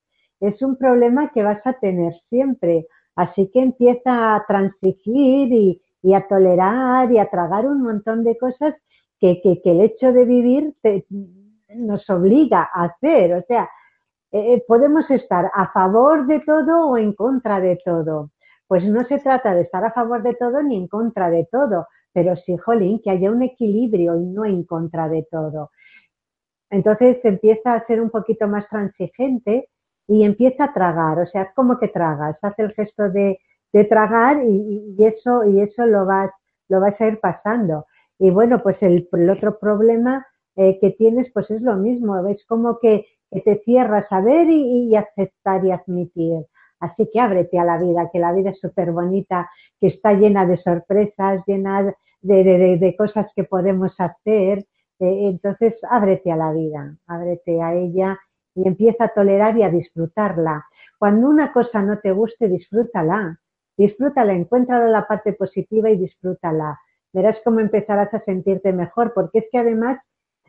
es 0.40 0.60
un 0.62 0.76
problema 0.76 1.30
que 1.32 1.42
vas 1.42 1.66
a 1.66 1.74
tener 1.74 2.14
siempre. 2.28 2.86
Así 3.16 3.50
que 3.52 3.60
empieza 3.60 4.36
a 4.36 4.44
transigir 4.46 5.52
y, 5.52 5.82
y 6.02 6.14
a 6.14 6.26
tolerar 6.26 7.10
y 7.12 7.18
a 7.18 7.30
tragar 7.30 7.66
un 7.66 7.82
montón 7.82 8.24
de 8.24 8.36
cosas 8.36 8.74
que, 9.18 9.40
que, 9.40 9.60
el 9.64 9.80
hecho 9.80 10.12
de 10.12 10.24
vivir 10.24 10.74
nos 11.68 12.08
obliga 12.10 12.68
a 12.72 12.84
hacer. 12.84 13.34
O 13.34 13.42
sea, 13.42 13.70
eh, 14.32 14.64
podemos 14.66 15.08
estar 15.10 15.50
a 15.54 15.70
favor 15.72 16.26
de 16.26 16.40
todo 16.40 16.88
o 16.88 16.98
en 16.98 17.12
contra 17.12 17.60
de 17.60 17.78
todo. 17.84 18.30
Pues 18.66 18.84
no 18.84 19.04
se 19.04 19.18
trata 19.18 19.54
de 19.54 19.62
estar 19.62 19.84
a 19.84 19.92
favor 19.92 20.22
de 20.22 20.34
todo 20.34 20.62
ni 20.62 20.76
en 20.76 20.88
contra 20.88 21.30
de 21.30 21.46
todo, 21.50 21.86
pero 22.12 22.34
sí, 22.36 22.56
jolín, 22.56 23.00
que 23.02 23.10
haya 23.10 23.30
un 23.30 23.42
equilibrio 23.42 24.16
y 24.16 24.24
no 24.24 24.44
en 24.44 24.64
contra 24.64 25.08
de 25.08 25.26
todo. 25.30 25.70
Entonces 26.70 27.18
empieza 27.24 27.74
a 27.74 27.86
ser 27.86 28.00
un 28.00 28.10
poquito 28.10 28.48
más 28.48 28.66
transigente 28.68 29.68
y 30.08 30.24
empieza 30.24 30.64
a 30.64 30.72
tragar, 30.72 31.18
o 31.18 31.26
sea, 31.26 31.52
como 31.54 31.78
que 31.78 31.88
tragas, 31.88 32.38
hace 32.42 32.62
el 32.62 32.72
gesto 32.72 33.10
de, 33.10 33.38
de 33.72 33.84
tragar 33.84 34.42
y, 34.44 34.94
y, 34.98 35.04
eso, 35.04 35.44
y 35.44 35.60
eso 35.60 35.86
lo 35.86 36.06
vas, 36.06 36.30
lo 36.68 36.80
vas 36.80 37.00
a 37.00 37.06
ir 37.06 37.20
pasando. 37.20 37.86
Y 38.18 38.30
bueno, 38.30 38.62
pues 38.62 38.76
el, 38.82 39.08
el 39.12 39.30
otro 39.30 39.58
problema 39.58 40.26
eh, 40.56 40.78
que 40.80 40.90
tienes, 40.90 41.30
pues 41.32 41.50
es 41.50 41.62
lo 41.62 41.76
mismo, 41.76 42.26
es 42.28 42.44
como 42.46 42.78
que 42.78 43.06
te 43.40 43.62
cierras 43.64 44.06
a 44.10 44.20
ver 44.20 44.48
y, 44.50 44.94
aceptar 44.94 45.64
y 45.64 45.70
admitir. 45.70 46.44
Así 46.80 47.08
que 47.12 47.20
ábrete 47.20 47.58
a 47.58 47.64
la 47.64 47.78
vida, 47.78 48.10
que 48.12 48.18
la 48.18 48.32
vida 48.32 48.50
es 48.50 48.60
súper 48.60 48.92
bonita, 48.92 49.50
que 49.80 49.86
está 49.88 50.12
llena 50.12 50.44
de 50.46 50.58
sorpresas, 50.58 51.42
llena 51.46 51.94
de, 52.20 52.94
cosas 52.98 53.28
que 53.34 53.44
podemos 53.44 53.94
hacer. 53.98 54.58
Eh, 54.98 55.28
entonces, 55.30 55.74
ábrete 55.88 56.30
a 56.30 56.36
la 56.36 56.52
vida, 56.52 56.96
ábrete 57.06 57.62
a 57.62 57.74
ella 57.74 58.18
y 58.54 58.68
empieza 58.68 59.04
a 59.04 59.14
tolerar 59.14 59.56
y 59.56 59.62
a 59.62 59.70
disfrutarla. 59.70 60.66
Cuando 60.98 61.28
una 61.28 61.52
cosa 61.52 61.80
no 61.82 61.98
te 61.98 62.12
guste, 62.12 62.48
disfrútala. 62.48 63.38
Disfrútala, 63.76 64.32
encuéntrala 64.34 64.88
la 64.88 65.06
parte 65.06 65.32
positiva 65.32 65.90
y 65.90 65.96
disfrútala. 65.96 66.78
Verás 67.12 67.38
cómo 67.44 67.60
empezarás 67.60 68.12
a 68.14 68.24
sentirte 68.24 68.72
mejor, 68.72 69.12
porque 69.14 69.40
es 69.40 69.44
que 69.50 69.58
además 69.58 69.98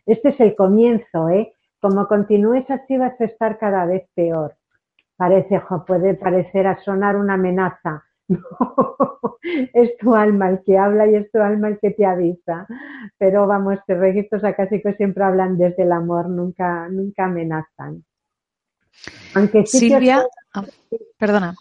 este 0.06 0.30
es 0.30 0.40
el 0.40 0.56
comienzo, 0.56 1.30
¿eh? 1.30 1.54
Como 1.82 2.08
continúes 2.08 2.70
así 2.70 2.98
vas 2.98 3.20
a 3.20 3.26
estar 3.26 3.58
cada 3.58 3.86
vez 3.86 4.08
peor. 4.16 4.56
Parece, 5.16 5.62
puede 5.86 6.16
parecer 6.16 6.68
a 6.68 6.82
sonar 6.84 7.16
una 7.16 7.36
amenaza. 7.36 8.04
es 9.74 9.98
tu 9.98 10.16
alma 10.16 10.50
el 10.50 10.64
que 10.64 10.78
habla 10.78 11.08
y 11.08 11.16
es 11.16 11.30
tu 11.32 11.40
alma 11.40 11.68
el 11.68 11.80
que 11.80 11.92
te 11.92 12.06
avisa. 12.06 12.68
Pero 13.18 13.48
vamos, 13.48 13.80
te 13.86 13.96
registros 13.96 14.44
acásicos 14.44 14.96
siempre 14.96 15.24
hablan 15.24 15.58
desde 15.58 15.84
el 15.84 15.92
amor, 15.92 16.30
nunca, 16.30 16.88
nunca 16.90 17.26
amenazan. 17.26 18.04
Aunque 19.36 19.66
Silvia, 19.66 20.26
ah, 20.54 20.64
perdona. 21.18 21.56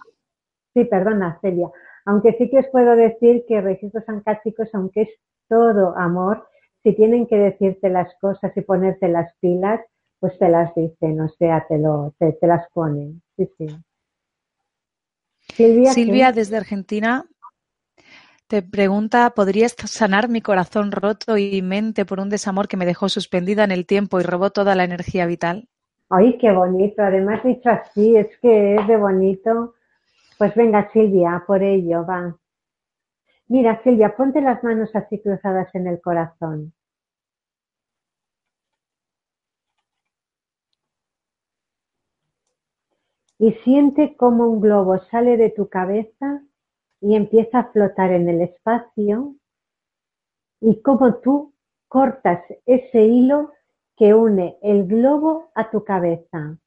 Sí, 0.74 0.84
perdona, 0.84 1.38
Celia. 1.40 1.68
Aunque 2.04 2.32
sí 2.32 2.50
que 2.50 2.58
os 2.58 2.66
puedo 2.68 2.96
decir 2.96 3.44
que 3.46 3.60
registros 3.60 4.08
ancásticos, 4.08 4.68
aunque 4.72 5.02
es 5.02 5.08
todo 5.48 5.96
amor, 5.96 6.46
si 6.82 6.94
tienen 6.94 7.26
que 7.26 7.36
decirte 7.36 7.88
las 7.90 8.12
cosas 8.20 8.56
y 8.56 8.60
ponerte 8.62 9.08
las 9.08 9.32
pilas, 9.40 9.80
pues 10.18 10.38
te 10.38 10.48
las 10.48 10.74
dicen, 10.74 11.20
o 11.20 11.28
sea, 11.28 11.66
te, 11.68 11.78
lo, 11.78 12.14
te, 12.18 12.36
las 12.46 12.68
ponen. 12.72 13.22
Sí, 13.36 13.48
sí. 13.58 13.66
Silvia, 15.92 16.32
desde 16.32 16.56
Argentina 16.56 17.26
te 18.46 18.62
pregunta, 18.62 19.30
¿podrías 19.30 19.74
sanar 19.86 20.28
mi 20.28 20.42
corazón 20.42 20.92
roto 20.92 21.38
y 21.38 21.62
mente 21.62 22.04
por 22.04 22.20
un 22.20 22.28
desamor 22.28 22.68
que 22.68 22.76
me 22.76 22.84
dejó 22.84 23.08
suspendida 23.08 23.64
en 23.64 23.70
el 23.70 23.86
tiempo 23.86 24.20
y 24.20 24.24
robó 24.24 24.50
toda 24.50 24.74
la 24.74 24.84
energía 24.84 25.24
vital? 25.24 25.68
Ay, 26.10 26.36
qué 26.36 26.52
bonito. 26.52 27.02
Además, 27.02 27.42
dicho 27.42 27.70
así, 27.70 28.14
es 28.14 28.28
que 28.42 28.74
es 28.74 28.86
de 28.86 28.96
bonito. 28.98 29.74
Pues 30.42 30.56
venga, 30.56 30.90
Silvia, 30.92 31.44
por 31.46 31.62
ello, 31.62 32.04
va. 32.04 32.36
Mira, 33.46 33.80
Silvia, 33.84 34.16
ponte 34.16 34.40
las 34.40 34.64
manos 34.64 34.90
así 34.92 35.22
cruzadas 35.22 35.72
en 35.72 35.86
el 35.86 36.00
corazón. 36.00 36.72
Y 43.38 43.52
siente 43.62 44.16
cómo 44.16 44.48
un 44.48 44.60
globo 44.60 44.98
sale 45.12 45.36
de 45.36 45.50
tu 45.50 45.68
cabeza 45.68 46.42
y 47.00 47.14
empieza 47.14 47.60
a 47.60 47.70
flotar 47.70 48.10
en 48.10 48.28
el 48.28 48.40
espacio 48.40 49.36
y 50.60 50.82
cómo 50.82 51.20
tú 51.20 51.54
cortas 51.86 52.42
ese 52.66 53.04
hilo 53.04 53.52
que 53.96 54.12
une 54.12 54.58
el 54.60 54.88
globo 54.88 55.52
a 55.54 55.70
tu 55.70 55.84
cabeza, 55.84 56.58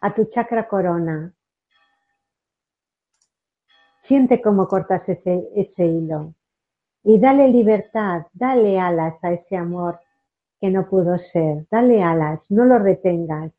a 0.00 0.12
tu 0.12 0.24
chakra 0.24 0.66
corona. 0.66 1.32
Siente 4.06 4.40
cómo 4.42 4.68
cortas 4.68 5.08
ese, 5.08 5.48
ese 5.56 5.86
hilo. 5.86 6.34
Y 7.04 7.18
dale 7.18 7.48
libertad, 7.48 8.26
dale 8.32 8.78
alas 8.78 9.14
a 9.22 9.32
ese 9.32 9.56
amor 9.56 10.00
que 10.60 10.70
no 10.70 10.88
pudo 10.88 11.18
ser, 11.32 11.66
dale 11.70 12.02
alas, 12.02 12.40
no 12.48 12.64
lo 12.64 12.78
retengas. 12.78 13.52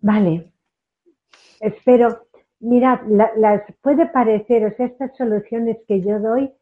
Vale, 0.00 0.52
espero, 1.60 2.26
mirad, 2.60 3.00
las 3.36 3.62
puede 3.80 4.06
pareceros 4.06 4.72
estas 4.78 5.16
soluciones 5.16 5.78
que 5.86 6.00
yo 6.02 6.18
doy 6.18 6.52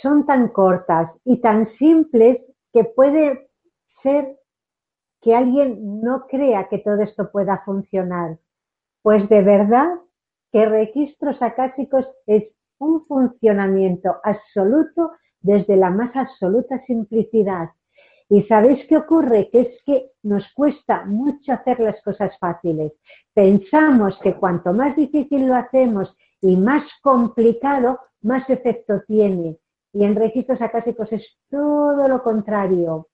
son 0.00 0.26
tan 0.26 0.48
cortas 0.48 1.10
y 1.24 1.40
tan 1.40 1.68
simples 1.76 2.38
que 2.72 2.84
puede 2.84 3.50
ser 4.02 4.38
que 5.20 5.34
alguien 5.34 6.00
no 6.00 6.26
crea 6.26 6.68
que 6.68 6.78
todo 6.78 7.00
esto 7.02 7.30
pueda 7.30 7.62
funcionar. 7.64 8.38
Pues 9.02 9.28
de 9.28 9.42
verdad 9.42 9.88
que 10.50 10.66
registros 10.66 11.40
acásicos 11.40 12.06
es 12.26 12.44
un 12.78 13.06
funcionamiento 13.06 14.16
absoluto 14.24 15.12
desde 15.40 15.76
la 15.76 15.90
más 15.90 16.14
absoluta 16.16 16.84
simplicidad. 16.86 17.70
¿Y 18.28 18.42
sabéis 18.44 18.86
qué 18.88 18.96
ocurre? 18.96 19.50
Que 19.50 19.60
es 19.60 19.82
que 19.84 20.10
nos 20.22 20.44
cuesta 20.54 21.04
mucho 21.04 21.52
hacer 21.52 21.80
las 21.80 22.00
cosas 22.02 22.36
fáciles. 22.38 22.92
Pensamos 23.34 24.18
que 24.22 24.34
cuanto 24.34 24.72
más 24.72 24.96
difícil 24.96 25.46
lo 25.46 25.54
hacemos 25.54 26.14
y 26.40 26.56
más 26.56 26.84
complicado, 27.02 28.00
más 28.22 28.48
efecto 28.48 29.02
tiene. 29.06 29.58
Y 29.92 30.04
en 30.04 30.16
registros 30.16 30.60
acásicos 30.60 31.12
es 31.12 31.26
todo 31.50 32.08
lo 32.08 32.22
contrario. 32.22 33.08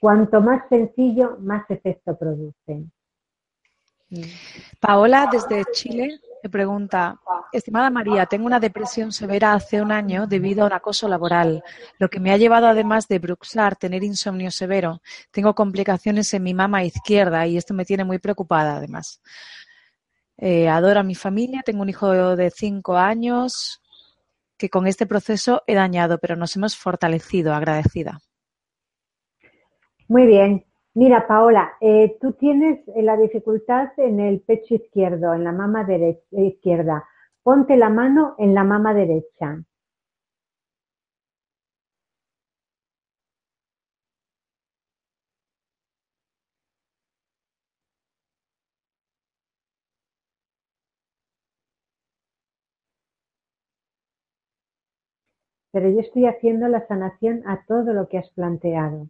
Cuanto 0.00 0.40
más 0.40 0.68
sencillo, 0.68 1.38
más 1.40 1.64
efecto 1.70 2.16
produce. 2.16 2.84
Paola, 4.80 5.28
desde 5.30 5.64
Chile, 5.72 6.20
me 6.42 6.50
pregunta, 6.50 7.18
estimada 7.52 7.90
María, 7.90 8.26
tengo 8.26 8.46
una 8.46 8.60
depresión 8.60 9.12
severa 9.12 9.54
hace 9.54 9.80
un 9.80 9.90
año 9.90 10.26
debido 10.26 10.62
a 10.62 10.66
un 10.66 10.72
acoso 10.72 11.08
laboral, 11.08 11.62
lo 11.98 12.08
que 12.08 12.20
me 12.20 12.30
ha 12.30 12.36
llevado 12.36 12.66
además 12.66 13.08
de 13.08 13.18
bruxar, 13.18 13.76
tener 13.76 14.04
insomnio 14.04 14.50
severo. 14.50 15.00
Tengo 15.30 15.54
complicaciones 15.54 16.32
en 16.34 16.42
mi 16.42 16.54
mama 16.54 16.84
izquierda 16.84 17.46
y 17.46 17.56
esto 17.56 17.74
me 17.74 17.84
tiene 17.84 18.04
muy 18.04 18.18
preocupada 18.18 18.76
además. 18.76 19.20
Eh, 20.36 20.68
adoro 20.68 21.00
a 21.00 21.04
mi 21.04 21.14
familia, 21.14 21.62
tengo 21.64 21.82
un 21.82 21.88
hijo 21.88 22.36
de 22.36 22.50
cinco 22.50 22.96
años 22.96 23.80
que 24.58 24.70
con 24.70 24.86
este 24.86 25.06
proceso 25.06 25.62
he 25.66 25.74
dañado, 25.74 26.18
pero 26.18 26.36
nos 26.36 26.56
hemos 26.56 26.76
fortalecido, 26.76 27.54
agradecida. 27.54 28.20
Muy 30.08 30.26
bien, 30.26 30.64
Mira, 30.96 31.26
Paola, 31.26 31.72
eh, 31.80 32.16
tú 32.20 32.34
tienes 32.34 32.78
eh, 32.94 33.02
la 33.02 33.16
dificultad 33.16 33.88
en 33.96 34.20
el 34.20 34.40
pecho 34.42 34.76
izquierdo, 34.76 35.34
en 35.34 35.42
la 35.42 35.50
mama 35.50 35.84
izquierda. 36.30 37.04
Ponte 37.42 37.76
la 37.76 37.90
mano 37.90 38.36
en 38.38 38.54
la 38.54 38.62
mama 38.62 38.94
derecha. 38.94 39.60
Pero 55.74 55.90
yo 55.90 56.00
estoy 56.00 56.24
haciendo 56.26 56.68
la 56.68 56.86
sanación 56.86 57.42
a 57.46 57.66
todo 57.66 57.92
lo 57.92 58.08
que 58.08 58.16
has 58.16 58.30
planteado. 58.30 59.08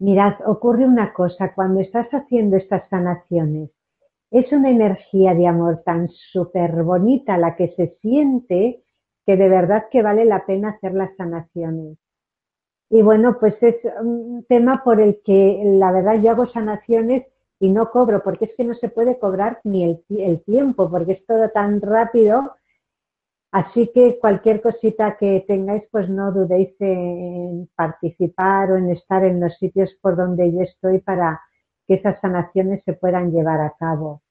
Mirad, 0.00 0.34
ocurre 0.46 0.84
una 0.84 1.12
cosa, 1.12 1.54
cuando 1.54 1.80
estás 1.80 2.08
haciendo 2.10 2.56
estas 2.56 2.88
sanaciones, 2.88 3.70
es 4.30 4.50
una 4.52 4.70
energía 4.70 5.34
de 5.34 5.46
amor 5.46 5.82
tan 5.84 6.08
súper 6.32 6.82
bonita 6.82 7.36
la 7.36 7.56
que 7.56 7.74
se 7.76 7.96
siente 8.00 8.82
que 9.26 9.36
de 9.36 9.48
verdad 9.48 9.86
que 9.90 10.02
vale 10.02 10.24
la 10.24 10.46
pena 10.46 10.70
hacer 10.70 10.94
las 10.94 11.14
sanaciones. 11.16 11.98
Y 12.88 13.02
bueno, 13.02 13.38
pues 13.38 13.54
es 13.62 13.76
un 14.00 14.44
tema 14.48 14.82
por 14.82 15.00
el 15.00 15.20
que 15.24 15.62
la 15.64 15.92
verdad 15.92 16.20
yo 16.20 16.30
hago 16.30 16.46
sanaciones 16.46 17.24
y 17.60 17.70
no 17.70 17.90
cobro, 17.90 18.22
porque 18.22 18.46
es 18.46 18.54
que 18.56 18.64
no 18.64 18.74
se 18.74 18.88
puede 18.88 19.18
cobrar 19.18 19.60
ni 19.64 19.84
el, 19.84 20.04
el 20.08 20.42
tiempo, 20.42 20.90
porque 20.90 21.12
es 21.12 21.26
todo 21.26 21.50
tan 21.50 21.80
rápido 21.80 22.54
Así 23.52 23.90
que 23.92 24.18
cualquier 24.20 24.62
cosita 24.62 25.16
que 25.18 25.44
tengáis, 25.46 25.82
pues 25.90 26.08
no 26.08 26.30
dudéis 26.30 26.72
en 26.78 27.68
participar 27.74 28.70
o 28.70 28.76
en 28.76 28.90
estar 28.90 29.24
en 29.24 29.40
los 29.40 29.56
sitios 29.58 29.92
por 30.00 30.16
donde 30.16 30.52
yo 30.52 30.60
estoy 30.60 31.00
para 31.00 31.40
que 31.90 31.96
esas 31.96 32.20
sanaciones 32.20 32.84
se 32.84 32.92
puedan 32.92 33.32
llevar 33.32 33.60
a 33.60 33.74
cabo. 33.76 34.22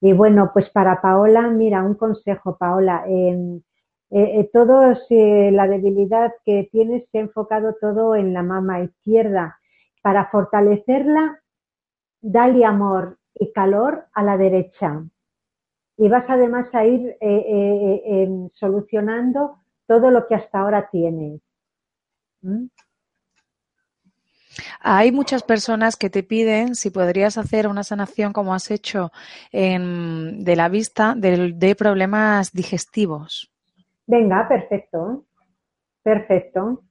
Y 0.00 0.12
bueno, 0.12 0.50
pues 0.52 0.68
para 0.70 1.00
Paola, 1.00 1.42
mira, 1.42 1.84
un 1.84 1.94
consejo, 1.94 2.56
Paola. 2.58 3.04
Eh, 3.06 3.60
eh, 4.10 4.50
todo 4.52 4.92
eh, 5.10 5.50
la 5.52 5.68
debilidad 5.68 6.32
que 6.44 6.68
tienes 6.72 7.04
se 7.12 7.18
ha 7.18 7.20
enfocado 7.20 7.76
todo 7.80 8.16
en 8.16 8.32
la 8.32 8.42
mama 8.42 8.80
izquierda. 8.80 9.60
Para 10.02 10.26
fortalecerla, 10.26 11.40
dale 12.20 12.64
amor 12.64 13.18
y 13.32 13.52
calor 13.52 14.06
a 14.12 14.24
la 14.24 14.36
derecha 14.36 15.04
y 15.96 16.08
vas 16.08 16.24
además 16.28 16.66
a 16.74 16.84
ir 16.84 17.16
eh, 17.20 18.02
eh, 18.04 18.48
solucionando 18.54 19.58
todo 19.86 20.10
lo 20.10 20.26
que 20.26 20.34
hasta 20.34 20.58
ahora 20.58 20.88
tienes. 20.90 21.40
¿Mm? 22.42 22.66
Hay 24.80 25.12
muchas 25.12 25.42
personas 25.42 25.96
que 25.96 26.10
te 26.10 26.22
piden 26.22 26.74
si 26.74 26.90
podrías 26.90 27.38
hacer 27.38 27.68
una 27.68 27.84
sanación 27.84 28.32
como 28.32 28.54
has 28.54 28.70
hecho 28.70 29.10
de 29.52 30.54
la 30.56 30.68
vista 30.68 31.14
de, 31.16 31.74
problemas 31.76 32.52
digestivos. 32.52 33.50
Venga, 34.06 34.46
perfecto. 34.48 35.24
Perfecto. 36.02 36.82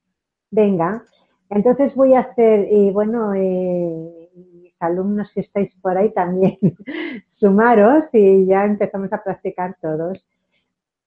Venga. 0.51 1.03
Entonces 1.49 1.93
voy 1.95 2.15
a 2.15 2.21
hacer, 2.21 2.67
y 2.71 2.91
bueno, 2.91 3.33
alumnos 4.83 5.31
que 5.33 5.41
estáis 5.41 5.73
por 5.81 5.97
ahí 5.97 6.11
también, 6.11 6.57
sumaros 7.39 8.05
y 8.11 8.45
ya 8.45 8.65
empezamos 8.65 9.11
a 9.13 9.23
practicar 9.23 9.75
todos. 9.81 10.23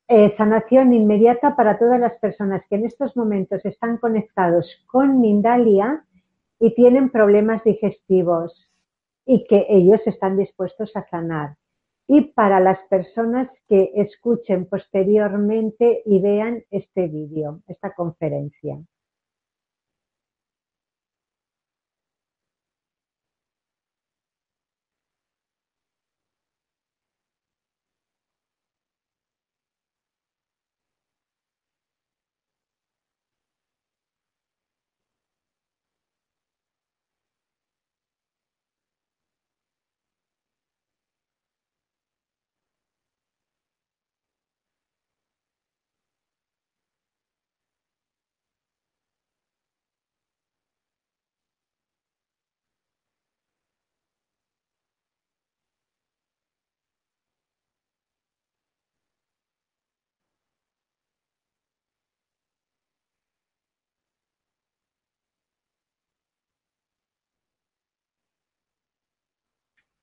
Eh, 0.09 0.35
sanación 0.37 0.93
inmediata 0.93 1.57
para 1.57 1.79
todas 1.79 1.99
las 1.99 2.15
personas 2.21 2.63
que 2.69 2.77
en 2.77 2.87
estos 2.87 3.17
momentos 3.17 3.65
están 3.65 3.97
conectados 3.97 4.69
con 4.87 5.21
Mindalia 5.21 6.05
y 6.59 6.75
tienen 6.75 7.11
problemas 7.11 7.63
digestivos 7.65 8.69
y 9.27 9.45
que 9.47 9.67
ellos 9.69 10.01
están 10.07 10.37
dispuestos 10.37 10.95
a 10.97 11.07
sanar. 11.09 11.57
Y 12.09 12.33
para 12.33 12.61
las 12.61 12.79
personas 12.89 13.49
que 13.69 13.91
escuchen 13.97 14.67
posteriormente 14.67 16.03
y 16.07 16.21
vean 16.21 16.63
este 16.71 17.09
vídeo, 17.09 17.61
esta 17.67 17.93
conferencia. 17.95 18.79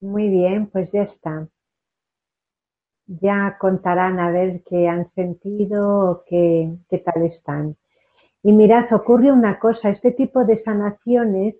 Muy 0.04 0.28
bien, 0.28 0.68
pues 0.68 0.91
ya 0.91 1.04
está. 1.04 1.47
Ya 3.08 3.58
contarán 3.58 4.20
a 4.20 4.32
ver 4.32 4.62
qué 4.70 4.89
han 4.89 5.10
sentido 5.14 6.12
o 6.12 6.24
qué, 6.28 6.76
qué 6.89 6.97
tal 6.97 7.24
están. 7.24 7.78
Y 8.43 8.51
mirad, 8.51 8.91
ocurre 8.91 9.32
una 9.32 9.60
cosa, 9.60 9.89
este 9.89 10.12
tipo 10.12 10.43
de 10.43 10.62
sanaciones 10.64 11.56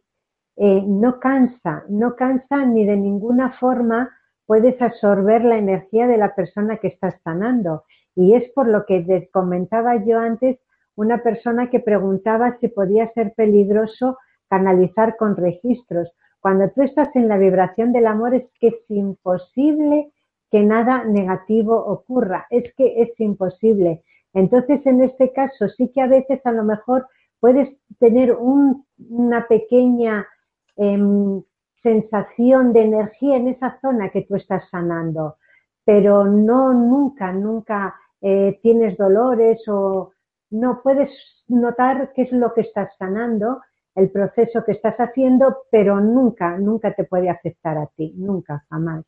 eh, 0.58 0.84
no 0.86 1.22
cansa, 1.22 1.86
no 1.88 2.18
cansa 2.18 2.66
ni 2.66 2.86
de 2.86 2.98
ninguna 2.98 3.54
forma 3.60 4.12
puedes 4.46 4.82
absorber 4.82 5.46
la 5.46 5.58
energía 5.58 6.06
de 6.08 6.18
la 6.18 6.36
persona 6.36 6.80
que 6.80 6.90
estás 6.90 7.16
sanando. 7.24 7.86
Y 8.14 8.34
es 8.36 8.52
por 8.52 8.68
lo 8.68 8.86
que 8.86 9.00
les 9.00 9.32
comentaba 9.32 10.04
yo 10.04 10.20
antes, 10.20 10.60
una 10.96 11.24
persona 11.24 11.70
que 11.70 11.80
preguntaba 11.80 12.58
si 12.60 12.68
podía 12.68 13.10
ser 13.14 13.34
peligroso 13.38 14.18
canalizar 14.50 15.16
con 15.16 15.38
registros. 15.38 16.12
Cuando 16.44 16.70
tú 16.72 16.82
estás 16.82 17.08
en 17.16 17.30
la 17.30 17.38
vibración 17.38 17.94
del 17.94 18.06
amor 18.06 18.36
es 18.36 18.44
que 18.60 18.68
es 18.68 18.76
imposible 18.90 20.12
que 20.52 20.62
nada 20.62 21.06
negativo 21.06 21.74
ocurra, 21.74 22.48
es 22.50 22.66
que 22.76 23.02
es 23.02 23.18
imposible. 23.22 24.04
Entonces, 24.34 24.86
en 24.86 25.04
este 25.04 25.32
caso, 25.32 25.70
sí 25.70 25.90
que 25.94 26.02
a 26.02 26.08
veces 26.08 26.46
a 26.46 26.52
lo 26.52 26.66
mejor 26.66 27.08
puedes 27.40 27.70
tener 27.98 28.36
una 28.36 29.48
pequeña 29.48 30.28
em, 30.76 31.42
sensación 31.82 32.74
de 32.74 32.82
energía 32.82 33.38
en 33.38 33.48
esa 33.48 33.80
zona 33.80 34.10
que 34.10 34.24
tú 34.24 34.36
estás 34.36 34.68
sanando, 34.70 35.38
pero 35.86 36.26
no 36.26 36.74
nunca, 36.74 37.32
nunca 37.32 37.96
eh, 38.20 38.60
tienes 38.62 38.98
dolores 38.98 39.66
o 39.70 40.12
no 40.50 40.82
puedes 40.84 41.10
notar 41.48 42.12
qué 42.14 42.24
es 42.24 42.34
lo 42.34 42.54
que 42.54 42.62
estás 42.62 42.90
sanando 43.00 43.62
el 43.96 44.10
proceso 44.10 44.64
que 44.66 44.72
estás 44.74 44.96
haciendo, 44.98 45.66
pero 45.70 46.00
nunca, 46.00 46.58
nunca 46.58 46.94
te 46.94 47.04
puede 47.04 47.30
afectar 47.30 47.78
a 47.78 47.88
ti, 47.88 48.14
nunca, 48.16 48.66
jamás. 48.70 49.06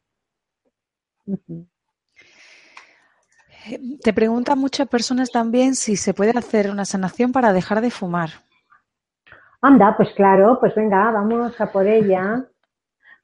Te 4.04 4.14
preguntan 4.14 4.60
muchas 4.60 4.88
personas 4.88 5.32
también 5.32 5.74
si 5.76 5.96
se 5.96 6.14
puede 6.14 6.38
hacer 6.38 6.70
una 6.70 6.86
sanación 6.86 7.32
para 7.32 7.52
dejar 7.52 7.82
de 7.82 7.90
fumar. 7.90 8.30
Anda, 9.62 9.96
pues 9.98 10.10
claro, 10.14 10.60
pues 10.60 10.76
venga, 10.76 11.10
vamos 11.10 11.60
a 11.60 11.72
por 11.72 11.88
ella, 11.88 12.46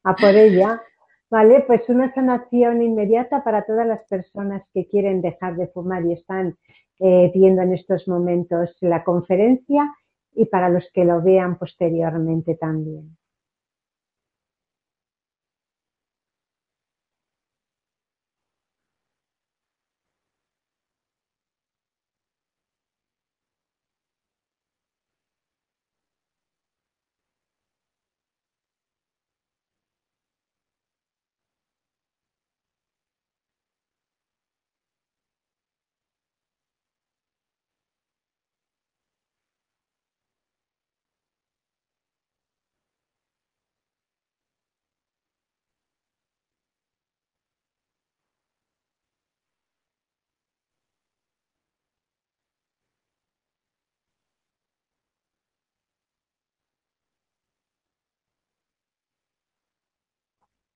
a 0.03 0.15
por 0.15 0.29
ella. 0.29 0.81
Vale, 1.29 1.63
pues 1.67 1.81
una 1.87 2.11
sanación 2.13 2.81
inmediata 2.81 3.43
para 3.43 3.63
todas 3.63 3.85
las 3.85 4.03
personas 4.09 4.63
que 4.73 4.87
quieren 4.87 5.21
dejar 5.21 5.55
de 5.55 5.67
fumar 5.67 6.03
y 6.05 6.13
están 6.13 6.57
eh, 6.99 7.31
viendo 7.33 7.61
en 7.61 7.73
estos 7.73 8.07
momentos 8.07 8.75
la 8.81 9.03
conferencia 9.03 9.93
y 10.33 10.45
para 10.45 10.69
los 10.69 10.89
que 10.93 11.05
lo 11.05 11.21
vean 11.21 11.57
posteriormente 11.57 12.55
también. 12.55 13.17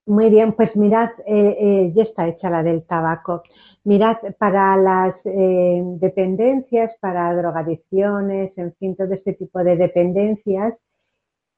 Muy 0.07 0.29
bien, 0.29 0.53
pues 0.53 0.75
mirad, 0.75 1.09
eh, 1.25 1.57
eh, 1.59 1.91
ya 1.95 2.03
está 2.03 2.27
hecha 2.27 2.49
la 2.49 2.61
del 2.61 2.83
tabaco. 2.85 3.41
Mirad, 3.83 4.17
para 4.37 4.77
las 4.77 5.15
eh, 5.25 5.81
dependencias, 5.99 6.91
para 6.99 7.33
drogadicciones, 7.35 8.55
en 8.57 8.73
fin, 8.75 8.95
todo 8.95 9.13
este 9.13 9.33
tipo 9.33 9.63
de 9.63 9.75
dependencias, 9.77 10.75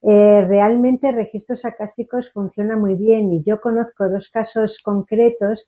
realmente 0.01 1.11
registros 1.11 1.65
acásticos 1.65 2.29
funciona 2.31 2.77
muy 2.77 2.93
bien 2.95 3.33
y 3.33 3.43
yo 3.43 3.59
conozco 3.59 4.07
dos 4.07 4.29
casos 4.31 4.77
concretos 4.83 5.65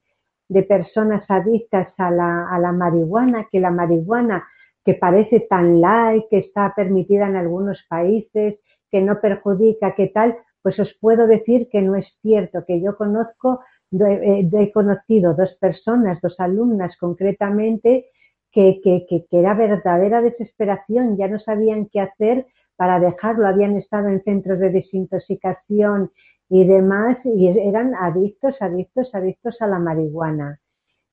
de 0.48 0.64
personas 0.64 1.24
adictas 1.30 1.90
a 1.98 2.12
la, 2.12 2.48
a 2.50 2.60
la 2.60 2.72
marihuana, 2.72 3.48
que 3.52 3.60
la 3.60 3.72
marihuana 3.72 4.48
que 4.86 4.94
parece 4.94 5.42
tan 5.42 5.82
light, 5.82 6.26
que 6.30 6.38
está 6.40 6.74
permitida 6.76 7.28
en 7.28 7.36
algunos 7.36 7.84
países, 7.90 8.60
que 8.90 9.02
no 9.02 9.20
perjudica, 9.20 9.96
que 9.96 10.08
tal, 10.08 10.38
pues 10.62 10.80
os 10.80 10.94
puedo 11.00 11.28
decir 11.28 11.70
que 11.72 11.82
no 11.82 11.96
es 11.96 12.08
cierto, 12.22 12.66
que 12.66 12.82
yo 12.82 12.98
conozco, 12.98 13.62
eh, 13.92 14.50
he 14.52 14.72
conocido 14.72 15.34
dos 15.34 15.56
personas, 15.56 16.20
dos 16.22 16.36
alumnas 16.40 16.96
concretamente, 16.98 18.08
que, 18.52 18.82
que, 18.84 19.06
que, 19.08 19.26
era 19.32 19.54
verdadera 19.54 20.22
desesperación, 20.22 21.18
ya 21.18 21.28
no 21.28 21.40
sabían 21.40 21.88
qué 21.92 22.02
hacer 22.02 22.48
para 22.76 23.00
dejarlo, 23.00 23.48
habían 23.48 23.78
estado 23.78 24.08
en 24.10 24.24
centros 24.24 24.60
de 24.60 24.72
desintoxicación 24.72 26.12
y 26.50 26.66
demás, 26.66 27.18
y 27.24 27.48
eran 27.48 27.94
adictos, 27.94 28.56
adictos, 28.60 29.14
adictos 29.14 29.62
a 29.62 29.68
la 29.68 29.80
marihuana. 29.80 30.60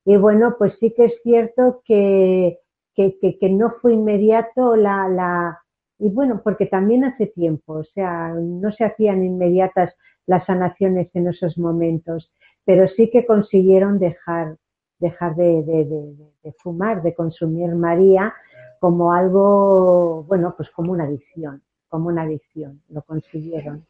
Y 0.04 0.16
bueno, 0.16 0.54
pues 0.56 0.74
sí 0.80 0.94
que 0.94 1.06
es 1.06 1.14
cierto 1.22 1.82
que, 1.84 2.58
que, 2.94 3.18
que 3.20 3.50
no 3.50 3.74
fue 3.82 3.92
inmediato 3.94 4.76
la, 4.76 5.08
la, 5.08 5.60
y 5.98 6.10
bueno, 6.10 6.40
porque 6.44 6.66
también 6.66 7.04
hace 7.04 7.26
tiempo, 7.26 7.74
o 7.74 7.84
sea, 7.84 8.34
no 8.34 8.70
se 8.72 8.84
hacían 8.84 9.24
inmediatas 9.24 9.94
las 10.26 10.44
sanaciones 10.44 11.08
en 11.14 11.28
esos 11.28 11.56
momentos, 11.56 12.30
pero 12.64 12.88
sí 12.88 13.10
que 13.10 13.24
consiguieron 13.24 13.98
dejar, 13.98 14.56
dejar 14.98 15.36
de, 15.36 15.62
de, 15.62 16.52
fumar, 16.58 17.02
de 17.02 17.14
consumir 17.14 17.74
María 17.74 18.34
como 18.80 19.12
algo, 19.12 20.24
bueno, 20.24 20.54
pues 20.56 20.68
como 20.70 20.92
una 20.92 21.04
adicción, 21.04 21.62
como 21.88 22.08
una 22.08 22.22
adicción, 22.22 22.82
lo 22.90 23.02
consiguieron. 23.02 23.86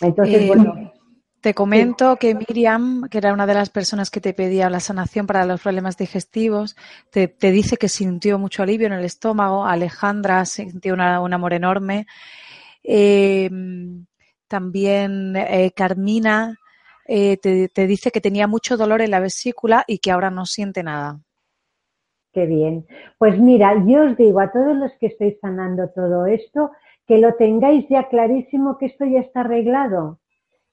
Entonces, 0.00 0.42
eh, 0.42 0.46
bueno, 0.46 0.92
te 1.40 1.54
comento 1.54 2.16
que 2.16 2.34
Miriam, 2.34 3.08
que 3.08 3.18
era 3.18 3.32
una 3.32 3.46
de 3.46 3.54
las 3.54 3.70
personas 3.70 4.10
que 4.10 4.20
te 4.20 4.34
pedía 4.34 4.68
la 4.70 4.80
sanación 4.80 5.26
para 5.26 5.44
los 5.44 5.60
problemas 5.60 5.96
digestivos, 5.96 6.76
te, 7.10 7.28
dice 7.40 7.76
que 7.76 7.88
sintió 7.88 8.38
mucho 8.38 8.64
alivio 8.64 8.88
en 8.88 8.94
el 8.94 9.04
estómago. 9.04 9.64
Alejandra 9.64 10.44
sintió 10.44 10.94
un 10.94 11.00
amor 11.00 11.52
enorme. 11.52 12.06
Eh, 12.82 13.48
también 14.48 15.36
eh, 15.36 15.70
Carmina 15.76 16.56
eh, 17.06 17.36
te, 17.36 17.68
te 17.68 17.86
dice 17.86 18.10
que 18.10 18.20
tenía 18.20 18.48
mucho 18.48 18.76
dolor 18.76 19.00
en 19.00 19.12
la 19.12 19.20
vesícula 19.20 19.84
y 19.86 19.98
que 19.98 20.10
ahora 20.10 20.30
no 20.30 20.44
siente 20.44 20.82
nada. 20.82 21.20
Qué 22.32 22.46
bien. 22.46 22.84
Pues 23.16 23.38
mira, 23.38 23.74
yo 23.86 24.10
os 24.10 24.16
digo 24.16 24.40
a 24.40 24.50
todos 24.50 24.76
los 24.76 24.90
que 24.98 25.06
estáis 25.06 25.38
sanando 25.40 25.88
todo 25.90 26.26
esto, 26.26 26.72
que 27.06 27.18
lo 27.18 27.34
tengáis 27.34 27.86
ya 27.88 28.08
clarísimo 28.08 28.76
que 28.76 28.86
esto 28.86 29.04
ya 29.04 29.20
está 29.20 29.40
arreglado 29.40 30.18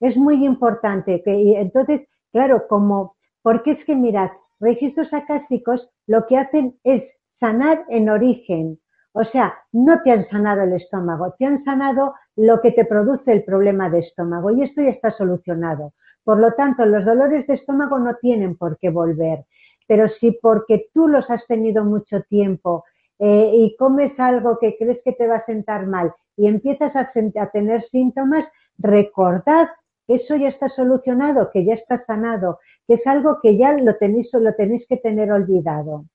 es 0.07 0.17
muy 0.17 0.45
importante. 0.45 1.21
Que, 1.23 1.59
entonces, 1.59 2.01
claro, 2.31 2.67
como, 2.67 3.15
porque 3.41 3.71
es 3.71 3.85
que 3.85 3.95
mirad, 3.95 4.29
registros 4.59 5.13
acásticos 5.13 5.89
lo 6.07 6.25
que 6.27 6.37
hacen 6.37 6.77
es 6.83 7.03
sanar 7.39 7.83
en 7.89 8.09
origen. 8.09 8.79
O 9.13 9.23
sea, 9.23 9.53
no 9.71 10.01
te 10.03 10.11
han 10.11 10.27
sanado 10.29 10.63
el 10.63 10.73
estómago, 10.73 11.33
te 11.39 11.45
han 11.45 11.63
sanado 11.63 12.13
lo 12.35 12.61
que 12.61 12.71
te 12.71 12.83
produce 12.83 13.31
el 13.31 13.43
problema 13.43 13.89
de 13.89 13.99
estómago 13.99 14.51
y 14.51 14.63
esto 14.63 14.81
ya 14.81 14.89
está 14.89 15.11
solucionado. 15.11 15.93
Por 16.23 16.39
lo 16.39 16.51
tanto, 16.53 16.85
los 16.85 17.05
dolores 17.05 17.47
de 17.47 17.53
estómago 17.53 17.97
no 17.99 18.15
tienen 18.15 18.57
por 18.57 18.77
qué 18.77 18.89
volver. 18.89 19.45
Pero 19.87 20.09
si 20.19 20.31
porque 20.31 20.89
tú 20.93 21.07
los 21.07 21.29
has 21.29 21.45
tenido 21.47 21.85
mucho 21.85 22.21
tiempo 22.23 22.83
eh, 23.19 23.51
y 23.53 23.75
comes 23.77 24.19
algo 24.19 24.57
que 24.59 24.75
crees 24.77 24.99
que 25.05 25.13
te 25.13 25.27
va 25.27 25.37
a 25.37 25.45
sentar 25.45 25.85
mal 25.85 26.11
y 26.35 26.47
empiezas 26.47 26.93
a 26.95 27.11
tener 27.51 27.87
síntomas, 27.89 28.45
recordad 28.77 29.69
eso 30.07 30.35
ya 30.35 30.49
está 30.49 30.69
solucionado, 30.69 31.49
que 31.51 31.65
ya 31.65 31.73
está 31.73 32.03
sanado, 32.05 32.59
que 32.87 32.95
es 32.95 33.07
algo 33.07 33.39
que 33.41 33.57
ya 33.57 33.73
lo 33.73 33.95
tenéis, 33.97 34.29
lo 34.33 34.53
tenéis 34.53 34.85
que 34.87 34.97
tener 34.97 35.31
olvidado. 35.31 36.05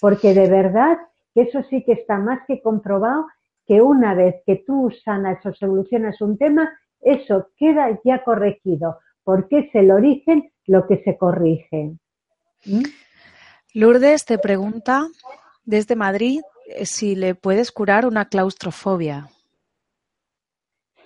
Porque 0.00 0.34
de 0.34 0.48
verdad 0.48 0.98
que 1.34 1.42
eso 1.42 1.62
sí 1.70 1.84
que 1.84 1.92
está 1.92 2.18
más 2.18 2.40
que 2.46 2.60
comprobado 2.60 3.26
que 3.66 3.82
una 3.82 4.14
vez 4.14 4.36
que 4.46 4.56
tú 4.66 4.90
sanas 5.04 5.44
o 5.44 5.52
solucionas 5.52 6.20
un 6.20 6.38
tema, 6.38 6.72
eso 7.00 7.50
queda 7.56 8.00
ya 8.04 8.24
corregido, 8.24 8.98
porque 9.22 9.58
es 9.58 9.74
el 9.74 9.90
origen 9.90 10.50
lo 10.66 10.86
que 10.86 11.02
se 11.04 11.16
corrige. 11.16 11.92
¿Mm? 12.64 12.82
Lourdes 13.74 14.24
te 14.24 14.38
pregunta 14.38 15.06
desde 15.64 15.96
Madrid 15.96 16.40
eh, 16.66 16.86
si 16.86 17.14
le 17.14 17.34
puedes 17.34 17.70
curar 17.70 18.06
una 18.06 18.28
claustrofobia. 18.28 19.28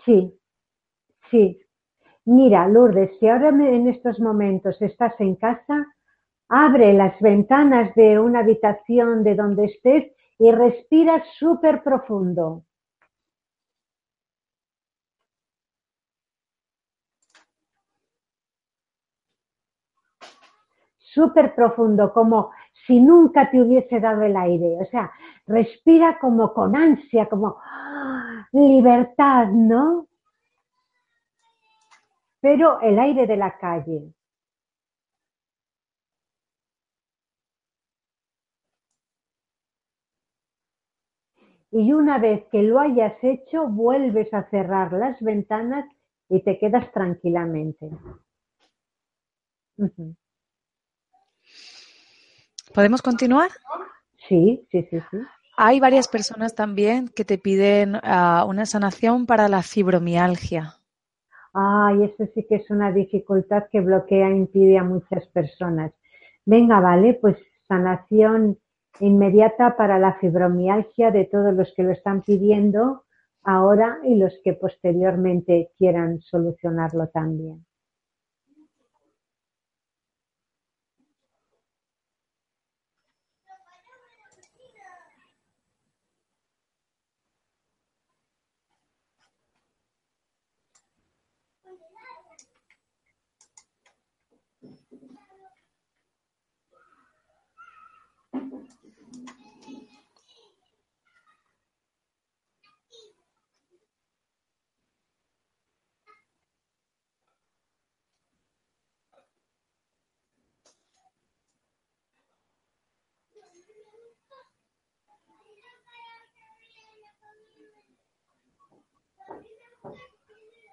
Sí, 0.05 0.33
sí, 1.31 1.62
Mira, 2.25 2.67
Lourdes, 2.67 3.17
si 3.19 3.29
ahora 3.29 3.51
en 3.51 3.87
estos 3.87 4.19
momentos 4.19 4.83
estás 4.83 5.15
en 5.21 5.37
casa, 5.37 5.87
abre 6.49 6.93
las 6.95 7.21
ventanas 7.21 7.95
de 7.95 8.19
una 8.19 8.41
habitación 8.41 9.25
de 9.25 9.35
donde 9.37 9.67
estés 9.67 10.13
y 10.39 10.51
respira 10.53 11.23
súper 11.39 11.83
profundo. 11.83 12.65
Súper 21.15 21.55
profundo, 21.55 22.13
como 22.13 22.51
si 22.87 22.99
nunca 23.01 23.51
te 23.51 23.61
hubiese 23.61 24.01
dado 24.01 24.23
el 24.23 24.37
aire. 24.37 24.79
O 24.81 24.87
sea, 24.87 25.13
respira 25.47 26.19
como 26.19 26.53
con 26.55 26.75
ansia, 26.75 27.27
como 27.29 27.57
¡ah! 27.63 28.49
libertad, 28.53 29.49
¿no? 29.49 30.07
Pero 32.43 32.81
el 32.81 32.99
aire 32.99 33.27
de 33.27 33.37
la 33.37 33.57
calle. 33.57 34.13
Y 41.71 41.93
una 41.93 42.19
vez 42.19 42.45
que 42.51 42.63
lo 42.63 42.81
hayas 42.81 43.15
hecho, 43.23 43.69
vuelves 43.69 44.35
a 44.35 44.43
cerrar 44.51 44.93
las 44.93 45.19
ventanas 45.23 45.87
y 46.29 46.43
te 46.43 46.59
quedas 46.59 46.93
tranquilamente. 46.93 47.89
¿Podemos 52.75 53.01
continuar? 53.03 53.51
Sí, 54.29 54.67
sí, 54.71 54.83
sí, 54.91 54.99
sí. 55.11 55.17
Hay 55.57 55.79
varias 55.79 56.09
personas 56.09 56.55
también 56.55 57.09
que 57.09 57.25
te 57.25 57.39
piden 57.39 58.01
ah, 58.03 58.45
una 58.49 58.67
sanación 58.67 59.27
para 59.27 59.49
la 59.49 59.63
fibromialgia. 59.63 60.82
Ay, 61.55 62.05
eso 62.05 62.31
sí 62.35 62.47
que 62.49 62.57
es 62.57 62.71
una 62.71 62.93
dificultad 62.93 63.65
que 63.71 63.81
bloquea 63.81 64.31
impide 64.31 64.79
a 64.79 64.85
muchas 64.85 65.27
personas. 65.29 65.93
Venga, 66.47 66.81
vale, 66.81 67.15
pues 67.15 67.37
sanación 67.69 68.59
inmediata 69.01 69.77
para 69.77 69.99
la 69.99 70.15
fibromialgia 70.15 71.11
de 71.11 71.25
todos 71.25 71.55
los 71.55 71.73
que 71.75 71.83
lo 71.83 71.93
están 71.93 72.23
pidiendo 72.23 73.05
ahora 73.43 73.99
y 74.05 74.17
los 74.17 74.33
que 74.45 74.55
posteriormente 74.55 75.71
quieran 75.77 76.21
solucionarlo 76.21 77.09
también. 77.09 77.65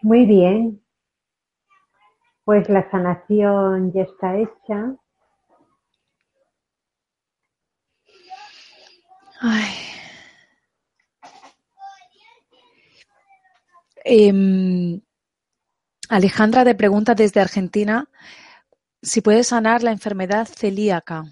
Muy 0.02 0.26
bien. 0.26 0.82
Pues 2.46 2.68
la 2.70 2.90
sanación 2.90 3.92
ya 3.94 4.04
está 4.04 4.38
hecha. 4.38 4.96
Em, 14.04 15.02
Alejandra 16.10 16.64
te 16.64 16.74
pregunta 16.74 17.14
desde 17.14 17.42
Argentina 17.42 18.10
si 19.02 19.22
puede 19.22 19.44
sanar 19.44 19.84
la 19.84 19.92
enfermedad 19.92 20.48
celíaca. 20.48 21.26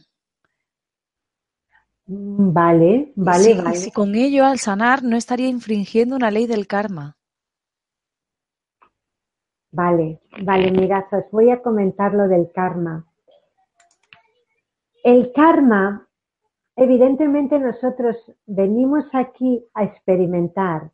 Mm, 2.06 2.54
vale, 2.54 3.12
vale, 3.16 3.54
vale. 3.56 3.76
si 3.76 3.92
con 3.92 4.16
ello 4.16 4.46
al 4.46 4.60
sanar 4.60 5.04
no 5.04 5.18
estaría 5.18 5.48
infringiendo 5.48 6.16
una 6.16 6.32
ley 6.32 6.46
del 6.46 6.68
karma. 6.68 7.17
Vale, 9.78 10.20
vale, 10.44 10.72
mirad, 10.72 11.06
os 11.12 11.30
voy 11.32 11.52
a 11.52 11.62
comentar 11.62 12.12
lo 12.12 12.28
del 12.28 12.52
karma. 12.52 13.06
El 15.04 15.32
karma, 15.34 16.08
evidentemente 16.76 17.60
nosotros 17.60 18.16
venimos 18.48 19.06
aquí 19.14 19.64
a 19.76 19.84
experimentar 19.84 20.90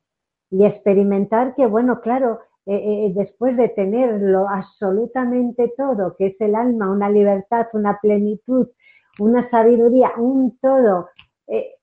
y 0.52 0.66
experimentar 0.66 1.56
que, 1.56 1.66
bueno, 1.66 2.02
claro, 2.02 2.42
eh, 2.66 2.76
eh, 2.76 3.14
después 3.16 3.56
de 3.56 3.70
tenerlo 3.70 4.50
absolutamente 4.50 5.74
todo, 5.78 6.18
que 6.18 6.28
es 6.28 6.42
el 6.42 6.54
alma, 6.54 6.92
una 6.92 7.10
libertad, 7.10 7.68
una 7.72 8.00
plenitud, 8.02 8.68
una 9.18 9.50
sabiduría, 9.50 10.12
un 10.18 10.58
todo 10.60 11.08
eh, 11.48 11.76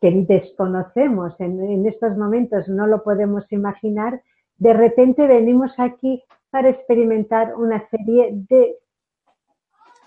que 0.00 0.12
desconocemos 0.28 1.34
en, 1.40 1.60
en 1.60 1.86
estos 1.88 2.16
momentos, 2.16 2.68
no 2.68 2.86
lo 2.86 3.02
podemos 3.02 3.50
imaginar, 3.50 4.22
de 4.60 4.74
repente 4.74 5.26
venimos 5.26 5.72
aquí 5.78 6.22
para 6.50 6.68
experimentar 6.68 7.56
una 7.56 7.88
serie 7.88 8.30
de 8.48 8.76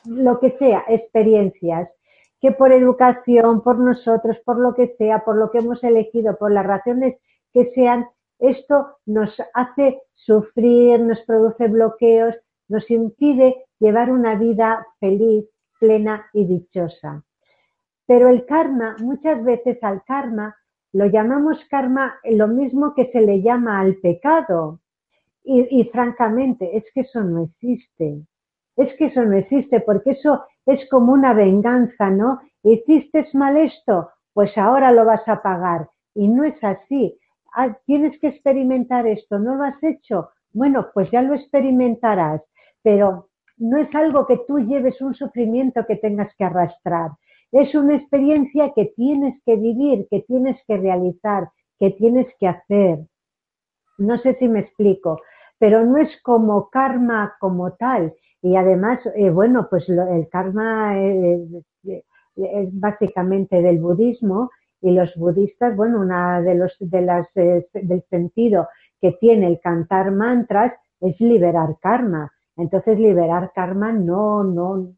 lo 0.05 0.39
que 0.39 0.51
sea, 0.57 0.85
experiencias, 0.87 1.89
que 2.39 2.51
por 2.51 2.71
educación, 2.71 3.61
por 3.63 3.79
nosotros, 3.79 4.37
por 4.45 4.59
lo 4.59 4.75
que 4.75 4.95
sea, 4.97 5.25
por 5.25 5.37
lo 5.37 5.49
que 5.49 5.57
hemos 5.57 5.83
elegido, 5.83 6.37
por 6.37 6.51
las 6.51 6.65
razones 6.65 7.15
que 7.51 7.71
sean, 7.73 8.07
esto 8.37 8.97
nos 9.05 9.35
hace 9.53 10.01
sufrir, 10.13 10.99
nos 10.99 11.19
produce 11.21 11.67
bloqueos, 11.67 12.35
nos 12.67 12.89
impide 12.91 13.65
llevar 13.79 14.11
una 14.11 14.35
vida 14.35 14.85
feliz, 14.99 15.45
plena 15.79 16.27
y 16.33 16.45
dichosa. 16.45 17.23
Pero 18.05 18.29
el 18.29 18.45
karma, 18.45 18.97
muchas 18.99 19.43
veces 19.43 19.81
al 19.81 20.03
karma 20.03 20.55
lo 20.93 21.07
llamamos 21.07 21.57
karma 21.69 22.15
lo 22.23 22.47
mismo 22.47 22.93
que 22.93 23.11
se 23.11 23.21
le 23.21 23.41
llama 23.41 23.79
al 23.79 23.95
pecado. 23.95 24.79
Y, 25.43 25.83
francamente, 25.91 26.77
es 26.77 26.85
que 26.93 27.01
eso 27.01 27.21
no 27.21 27.43
existe. 27.43 28.21
Es 28.77 28.95
que 28.95 29.07
eso 29.07 29.25
no 29.25 29.35
existe 29.35 29.81
porque 29.81 30.11
eso 30.11 30.45
es 30.65 30.87
como 30.89 31.11
una 31.11 31.33
venganza, 31.33 32.09
¿no? 32.09 32.39
Hiciste 32.63 33.27
mal 33.33 33.57
esto, 33.57 34.09
pues 34.33 34.57
ahora 34.57 34.93
lo 34.93 35.03
vas 35.03 35.27
a 35.27 35.41
pagar. 35.41 35.89
Y 36.15 36.29
no 36.29 36.45
es 36.45 36.63
así. 36.63 37.19
Ah, 37.53 37.75
tienes 37.85 38.17
que 38.19 38.27
experimentar 38.27 39.05
esto, 39.05 39.37
¿no 39.37 39.55
lo 39.55 39.63
has 39.63 39.83
hecho? 39.83 40.29
Bueno, 40.53 40.87
pues 40.93 41.11
ya 41.11 41.21
lo 41.21 41.33
experimentarás, 41.33 42.41
pero 42.81 43.29
no 43.57 43.77
es 43.77 43.93
algo 43.95 44.25
que 44.25 44.39
tú 44.47 44.59
lleves 44.59 45.01
un 45.01 45.13
sufrimiento 45.13 45.85
que 45.85 45.97
tengas 45.97 46.33
que 46.35 46.45
arrastrar. 46.45 47.11
Es 47.53 47.75
una 47.75 47.97
experiencia 47.97 48.73
que 48.75 48.85
tienes 48.95 49.35
que 49.45 49.55
vivir, 49.55 50.07
que 50.09 50.21
tienes 50.21 50.57
que 50.67 50.75
realizar, 50.75 51.49
que 51.79 51.91
tienes 51.91 52.25
que 52.39 52.47
hacer. 52.47 52.99
No 53.99 54.17
sé 54.17 54.35
si 54.39 54.47
me 54.47 54.61
explico, 54.61 55.21
pero 55.59 55.85
no 55.85 55.97
es 55.97 56.09
como 56.23 56.71
karma 56.71 57.35
como 57.39 57.73
tal. 57.73 58.11
Y 58.41 58.55
además, 58.55 58.99
eh, 59.15 59.29
bueno, 59.29 59.67
pues 59.69 59.87
el 59.87 60.27
karma 60.31 60.99
es, 60.99 61.41
básicamente 62.71 63.61
del 63.61 63.79
budismo 63.79 64.49
y 64.81 64.89
los 64.89 65.15
budistas, 65.15 65.75
bueno, 65.75 66.01
una 66.01 66.41
de 66.41 66.55
los 66.55 66.75
de 66.79 67.01
las 67.03 67.27
eh, 67.35 67.67
del 67.71 68.03
sentido 68.09 68.67
que 68.99 69.11
tiene 69.21 69.45
el 69.45 69.59
cantar 69.59 70.09
mantras 70.09 70.73
es 70.99 71.19
liberar 71.21 71.77
karma. 71.79 72.31
Entonces, 72.57 72.97
liberar 72.97 73.51
karma 73.53 73.91
no, 73.91 74.43
no, 74.43 74.95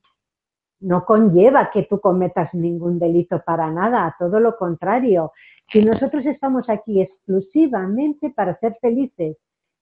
no 0.85 1.03
conlleva 1.03 1.71
que 1.71 1.83
tú 1.83 1.99
cometas 1.99 2.53
ningún 2.53 2.99
delito 2.99 3.41
para 3.43 3.71
nada, 3.71 4.15
todo 4.19 4.39
lo 4.39 4.55
contrario. 4.55 5.31
Si 5.71 5.83
nosotros 5.83 6.25
estamos 6.27 6.69
aquí 6.69 7.01
exclusivamente 7.01 8.29
para 8.29 8.57
ser 8.59 8.77
felices, 8.79 9.35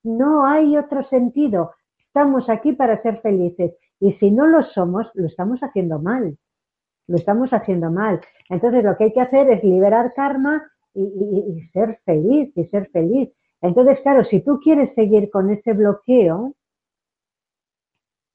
no 0.03 0.45
hay 0.45 0.77
otro 0.77 1.03
sentido. 1.03 1.71
Estamos 1.99 2.49
aquí 2.49 2.71
para 2.71 3.01
ser 3.01 3.19
felices 3.19 3.73
y 3.99 4.13
si 4.13 4.31
no 4.31 4.47
lo 4.47 4.63
somos, 4.63 5.11
lo 5.13 5.27
estamos 5.27 5.59
haciendo 5.61 5.99
mal. 5.99 6.38
Lo 7.07 7.17
estamos 7.17 7.51
haciendo 7.51 7.91
mal. 7.91 8.21
Entonces 8.49 8.84
lo 8.84 8.95
que 8.95 9.05
hay 9.05 9.13
que 9.13 9.21
hacer 9.21 9.49
es 9.49 9.61
liberar 9.61 10.13
karma 10.13 10.63
y, 10.93 11.01
y 11.03 11.67
ser 11.73 11.99
feliz 12.05 12.49
y 12.55 12.63
ser 12.65 12.89
feliz. 12.91 13.30
Entonces, 13.61 13.99
claro, 14.01 14.23
si 14.23 14.39
tú 14.39 14.59
quieres 14.61 14.93
seguir 14.95 15.30
con 15.30 15.49
ese 15.49 15.73
bloqueo, 15.73 16.53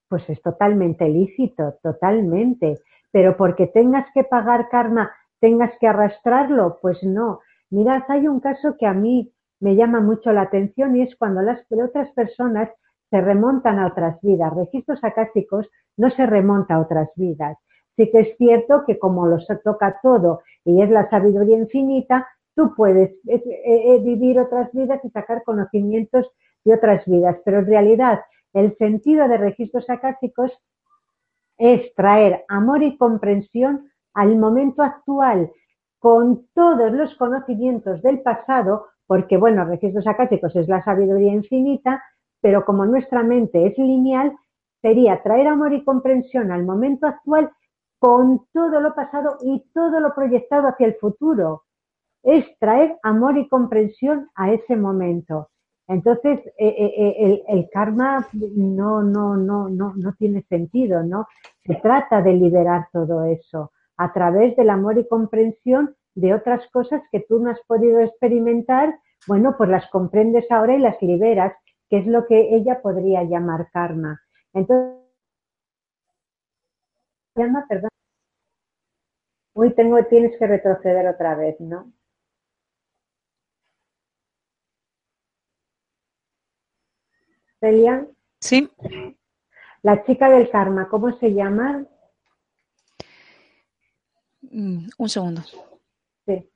pues 0.08 0.28
es 0.28 0.40
totalmente 0.42 1.08
lícito, 1.08 1.74
totalmente. 1.82 2.78
Pero 3.10 3.36
porque 3.36 3.66
tengas 3.66 4.06
que 4.12 4.24
pagar 4.24 4.68
karma, 4.68 5.10
tengas 5.40 5.72
que 5.78 5.88
arrastrarlo, 5.88 6.78
pues 6.80 7.02
no. 7.02 7.40
Mirad, 7.70 8.02
hay 8.08 8.28
un 8.28 8.40
caso 8.40 8.76
que 8.78 8.86
a 8.86 8.94
mí 8.94 9.32
me 9.60 9.76
llama 9.76 10.00
mucho 10.00 10.32
la 10.32 10.42
atención 10.42 10.96
y 10.96 11.02
es 11.02 11.16
cuando 11.16 11.42
las 11.42 11.60
otras 11.70 12.10
personas 12.12 12.70
se 13.10 13.20
remontan 13.20 13.78
a 13.78 13.86
otras 13.86 14.20
vidas. 14.22 14.54
Registros 14.54 15.02
acásicos 15.02 15.68
no 15.96 16.10
se 16.10 16.26
remonta 16.26 16.74
a 16.74 16.80
otras 16.80 17.08
vidas. 17.16 17.56
Sí 17.96 18.10
que 18.10 18.20
es 18.20 18.36
cierto 18.36 18.84
que 18.86 18.98
como 18.98 19.26
los 19.26 19.46
toca 19.64 19.98
todo 20.02 20.42
y 20.64 20.82
es 20.82 20.90
la 20.90 21.10
sabiduría 21.10 21.56
infinita, 21.56 22.28
tú 22.54 22.74
puedes 22.76 23.10
eh, 23.26 23.42
eh, 23.64 24.00
vivir 24.04 24.38
otras 24.38 24.70
vidas 24.72 25.00
y 25.04 25.10
sacar 25.10 25.42
conocimientos 25.44 26.30
de 26.64 26.74
otras 26.74 27.04
vidas. 27.06 27.36
Pero 27.44 27.58
en 27.58 27.66
realidad 27.66 28.20
el 28.52 28.76
sentido 28.76 29.28
de 29.28 29.36
registros 29.36 29.88
acásicos 29.88 30.52
es 31.58 31.94
traer 31.94 32.44
amor 32.48 32.82
y 32.82 32.96
comprensión 32.96 33.90
al 34.14 34.36
momento 34.36 34.82
actual 34.82 35.50
con 35.98 36.46
todos 36.54 36.92
los 36.92 37.14
conocimientos 37.16 38.00
del 38.02 38.20
pasado, 38.20 38.86
porque 39.06 39.36
bueno, 39.36 39.64
registros 39.64 40.06
acásicos 40.06 40.54
es 40.54 40.68
la 40.68 40.82
sabiduría 40.84 41.32
infinita, 41.32 42.02
pero 42.40 42.64
como 42.64 42.86
nuestra 42.86 43.22
mente 43.22 43.66
es 43.66 43.76
lineal, 43.78 44.36
sería 44.80 45.22
traer 45.22 45.48
amor 45.48 45.72
y 45.72 45.84
comprensión 45.84 46.52
al 46.52 46.64
momento 46.64 47.06
actual 47.06 47.50
con 47.98 48.46
todo 48.52 48.80
lo 48.80 48.94
pasado 48.94 49.38
y 49.42 49.64
todo 49.74 49.98
lo 49.98 50.14
proyectado 50.14 50.68
hacia 50.68 50.86
el 50.86 50.94
futuro. 50.94 51.64
Es 52.22 52.46
traer 52.58 52.96
amor 53.02 53.36
y 53.38 53.48
comprensión 53.48 54.28
a 54.36 54.52
ese 54.52 54.76
momento. 54.76 55.48
Entonces, 55.88 56.40
eh, 56.58 56.68
eh, 56.68 57.14
eh, 57.18 57.44
el, 57.48 57.70
karma 57.70 58.28
no, 58.34 59.02
no, 59.02 59.36
no, 59.36 59.70
no, 59.70 59.94
no 59.96 60.12
tiene 60.18 60.42
sentido, 60.42 61.02
¿no? 61.02 61.26
Se 61.64 61.76
trata 61.76 62.20
de 62.20 62.34
liberar 62.34 62.88
todo 62.92 63.24
eso 63.24 63.72
a 63.96 64.12
través 64.12 64.54
del 64.56 64.68
amor 64.68 64.98
y 64.98 65.08
comprensión 65.08 65.96
de 66.14 66.34
otras 66.34 66.68
cosas 66.70 67.00
que 67.10 67.20
tú 67.20 67.38
no 67.38 67.50
has 67.50 67.60
podido 67.66 68.00
experimentar, 68.00 68.98
bueno, 69.26 69.54
pues 69.56 69.70
las 69.70 69.88
comprendes 69.88 70.50
ahora 70.50 70.74
y 70.74 70.78
las 70.78 71.00
liberas, 71.00 71.54
que 71.88 71.98
es 71.98 72.06
lo 72.06 72.26
que 72.26 72.54
ella 72.54 72.82
podría 72.82 73.24
llamar 73.24 73.68
karma. 73.72 74.20
Entonces, 74.52 74.94
perdón. 77.68 77.88
Uy, 79.54 79.74
tengo, 79.74 80.02
tienes 80.04 80.38
que 80.38 80.46
retroceder 80.46 81.06
otra 81.08 81.34
vez, 81.34 81.58
¿no? 81.60 81.92
Celia. 87.60 88.06
Sí. 88.40 88.70
La 89.82 90.04
chica 90.04 90.28
del 90.28 90.50
karma, 90.50 90.88
¿cómo 90.88 91.16
se 91.18 91.32
llama? 91.32 91.84
Mm, 94.42 94.88
un 94.96 95.08
segundo. 95.08 95.42
Sí. 96.26 96.50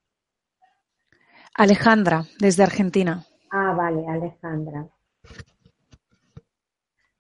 Alejandra, 1.55 2.25
desde 2.39 2.63
Argentina. 2.63 3.25
Ah, 3.51 3.75
vale, 3.77 4.07
Alejandra. 4.09 4.87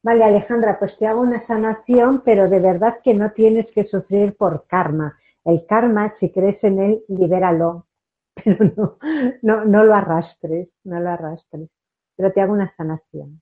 Vale, 0.02 0.24
Alejandra, 0.24 0.78
pues 0.78 0.96
te 0.98 1.06
hago 1.06 1.20
una 1.20 1.46
sanación, 1.46 2.22
pero 2.24 2.48
de 2.48 2.58
verdad 2.58 2.98
que 3.04 3.14
no 3.14 3.30
tienes 3.32 3.66
que 3.72 3.84
sufrir 3.84 4.36
por 4.36 4.66
karma. 4.66 5.16
El 5.44 5.64
karma, 5.66 6.14
si 6.18 6.30
crees 6.30 6.62
en 6.64 6.80
él, 6.80 7.04
libéralo, 7.08 7.86
pero 8.44 8.72
no, 8.76 8.98
no, 9.42 9.64
no 9.64 9.84
lo 9.84 9.94
arrastres, 9.94 10.68
no 10.84 10.98
lo 10.98 11.10
arrastres. 11.10 11.68
Pero 12.16 12.32
te 12.32 12.40
hago 12.40 12.52
una 12.52 12.74
sanación. 12.76 13.40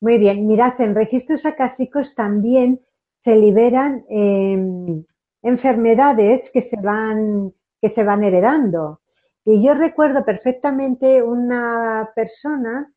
Muy 0.00 0.18
bien, 0.18 0.46
mirad, 0.46 0.78
en 0.80 0.94
registros 0.94 1.44
acásicos 1.44 2.14
también 2.14 2.80
se 3.24 3.34
liberan 3.34 4.04
em, 4.08 5.04
enfermedades 5.42 6.50
que 6.52 6.68
se 6.68 6.76
van 6.80 7.52
que 7.80 7.90
se 7.90 8.02
van 8.02 8.24
heredando. 8.24 9.00
Y 9.44 9.62
yo 9.62 9.74
recuerdo 9.74 10.24
perfectamente 10.24 11.22
una 11.22 12.10
persona 12.14 12.90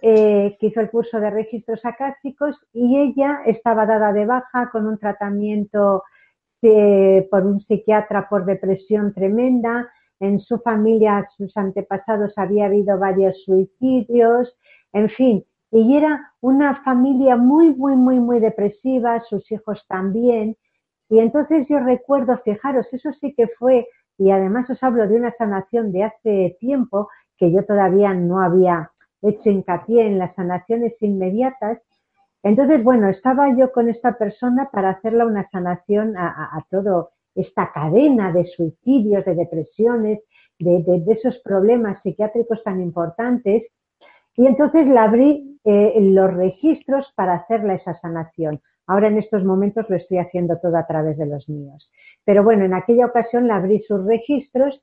eh, 0.00 0.56
que 0.58 0.66
hizo 0.66 0.80
el 0.80 0.90
curso 0.90 1.18
de 1.20 1.30
registros 1.30 1.84
acásicos 1.84 2.56
y 2.72 2.98
ella 2.98 3.42
estaba 3.46 3.86
dada 3.86 4.12
de 4.12 4.26
baja 4.26 4.68
con 4.70 4.86
un 4.86 4.98
tratamiento 4.98 6.02
eh, 6.60 7.26
por 7.30 7.46
un 7.46 7.60
psiquiatra 7.60 8.28
por 8.28 8.44
depresión 8.44 9.14
tremenda. 9.14 9.90
En 10.20 10.40
su 10.40 10.58
familia, 10.60 11.28
sus 11.36 11.56
antepasados, 11.56 12.32
había 12.36 12.66
habido 12.66 12.98
varios 12.98 13.42
suicidios. 13.44 14.56
En 14.92 15.08
fin, 15.08 15.44
y 15.72 15.96
era 15.96 16.32
una 16.42 16.82
familia 16.84 17.36
muy, 17.36 17.74
muy, 17.74 17.96
muy, 17.96 18.20
muy 18.20 18.40
depresiva, 18.40 19.22
sus 19.24 19.50
hijos 19.50 19.82
también. 19.88 20.54
Y 21.08 21.18
entonces 21.18 21.66
yo 21.66 21.78
recuerdo, 21.78 22.36
fijaros, 22.44 22.86
eso 22.92 23.10
sí 23.20 23.34
que 23.34 23.48
fue, 23.48 23.88
y 24.18 24.30
además 24.30 24.68
os 24.68 24.82
hablo 24.82 25.08
de 25.08 25.16
una 25.16 25.32
sanación 25.32 25.90
de 25.90 26.04
hace 26.04 26.56
tiempo, 26.60 27.08
que 27.38 27.50
yo 27.50 27.64
todavía 27.64 28.12
no 28.12 28.42
había 28.42 28.90
hecho 29.22 29.48
hincapié 29.48 30.06
en 30.06 30.18
las 30.18 30.34
sanaciones 30.34 30.92
inmediatas. 31.00 31.78
Entonces, 32.42 32.84
bueno, 32.84 33.08
estaba 33.08 33.56
yo 33.56 33.72
con 33.72 33.88
esta 33.88 34.18
persona 34.18 34.68
para 34.70 34.90
hacerle 34.90 35.24
una 35.24 35.48
sanación 35.50 36.18
a, 36.18 36.54
a, 36.54 36.66
toda 36.70 37.08
esta 37.34 37.72
cadena 37.72 38.30
de 38.30 38.44
suicidios, 38.46 39.24
de 39.24 39.34
depresiones, 39.36 40.20
de, 40.58 40.82
de, 40.82 41.00
de 41.00 41.12
esos 41.14 41.38
problemas 41.38 42.02
psiquiátricos 42.02 42.62
tan 42.62 42.82
importantes 42.82 43.62
y 44.36 44.46
entonces 44.46 44.86
le 44.86 44.98
abrí 44.98 45.60
eh, 45.64 45.94
los 46.00 46.32
registros 46.34 47.12
para 47.14 47.34
hacerle 47.34 47.74
esa 47.74 47.98
sanación. 48.00 48.60
Ahora 48.86 49.08
en 49.08 49.18
estos 49.18 49.44
momentos 49.44 49.88
lo 49.88 49.96
estoy 49.96 50.18
haciendo 50.18 50.58
todo 50.58 50.76
a 50.76 50.86
través 50.86 51.16
de 51.18 51.26
los 51.26 51.48
míos. 51.48 51.90
Pero 52.24 52.42
bueno, 52.42 52.64
en 52.64 52.74
aquella 52.74 53.06
ocasión 53.06 53.46
le 53.46 53.52
abrí 53.52 53.82
sus 53.82 54.04
registros 54.04 54.82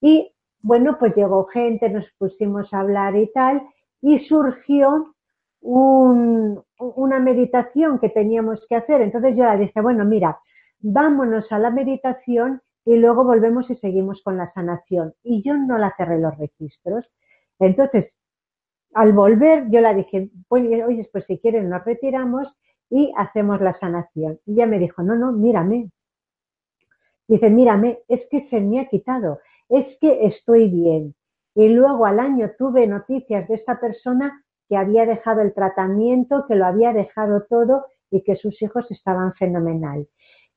y 0.00 0.32
bueno, 0.62 0.96
pues 0.98 1.14
llegó 1.14 1.44
gente, 1.46 1.90
nos 1.90 2.06
pusimos 2.18 2.72
a 2.72 2.80
hablar 2.80 3.16
y 3.16 3.30
tal, 3.32 3.62
y 4.00 4.20
surgió 4.20 5.14
un, 5.60 6.62
una 6.78 7.18
meditación 7.20 7.98
que 7.98 8.08
teníamos 8.08 8.64
que 8.66 8.76
hacer. 8.76 9.02
Entonces 9.02 9.36
yo 9.36 9.44
le 9.44 9.58
dije, 9.58 9.80
bueno, 9.82 10.06
mira, 10.06 10.38
vámonos 10.80 11.52
a 11.52 11.58
la 11.58 11.70
meditación 11.70 12.62
y 12.86 12.96
luego 12.96 13.24
volvemos 13.24 13.68
y 13.70 13.76
seguimos 13.76 14.22
con 14.22 14.38
la 14.38 14.52
sanación. 14.54 15.12
Y 15.22 15.42
yo 15.42 15.54
no 15.54 15.76
la 15.76 15.94
cerré 15.98 16.18
los 16.18 16.36
registros. 16.38 17.04
Entonces, 17.58 18.13
al 18.94 19.12
volver 19.12 19.68
yo 19.70 19.80
la 19.80 19.94
dije, 19.94 20.30
oye, 20.48 21.08
pues 21.12 21.24
si 21.26 21.38
quieren 21.38 21.68
nos 21.68 21.84
retiramos 21.84 22.48
y 22.90 23.12
hacemos 23.16 23.60
la 23.60 23.78
sanación. 23.78 24.38
Y 24.46 24.54
ella 24.54 24.66
me 24.66 24.78
dijo, 24.78 25.02
no, 25.02 25.16
no, 25.16 25.32
mírame. 25.32 25.90
Dice, 27.26 27.50
mírame, 27.50 27.98
es 28.08 28.20
que 28.30 28.48
se 28.48 28.60
me 28.60 28.80
ha 28.80 28.88
quitado, 28.88 29.40
es 29.68 29.86
que 30.00 30.26
estoy 30.26 30.68
bien. 30.68 31.14
Y 31.54 31.68
luego 31.68 32.06
al 32.06 32.20
año 32.20 32.50
tuve 32.58 32.86
noticias 32.86 33.48
de 33.48 33.54
esta 33.54 33.80
persona 33.80 34.44
que 34.68 34.76
había 34.76 35.06
dejado 35.06 35.40
el 35.40 35.54
tratamiento, 35.54 36.44
que 36.46 36.54
lo 36.54 36.66
había 36.66 36.92
dejado 36.92 37.44
todo 37.48 37.86
y 38.10 38.22
que 38.22 38.36
sus 38.36 38.60
hijos 38.62 38.90
estaban 38.90 39.34
fenomenal. 39.34 40.06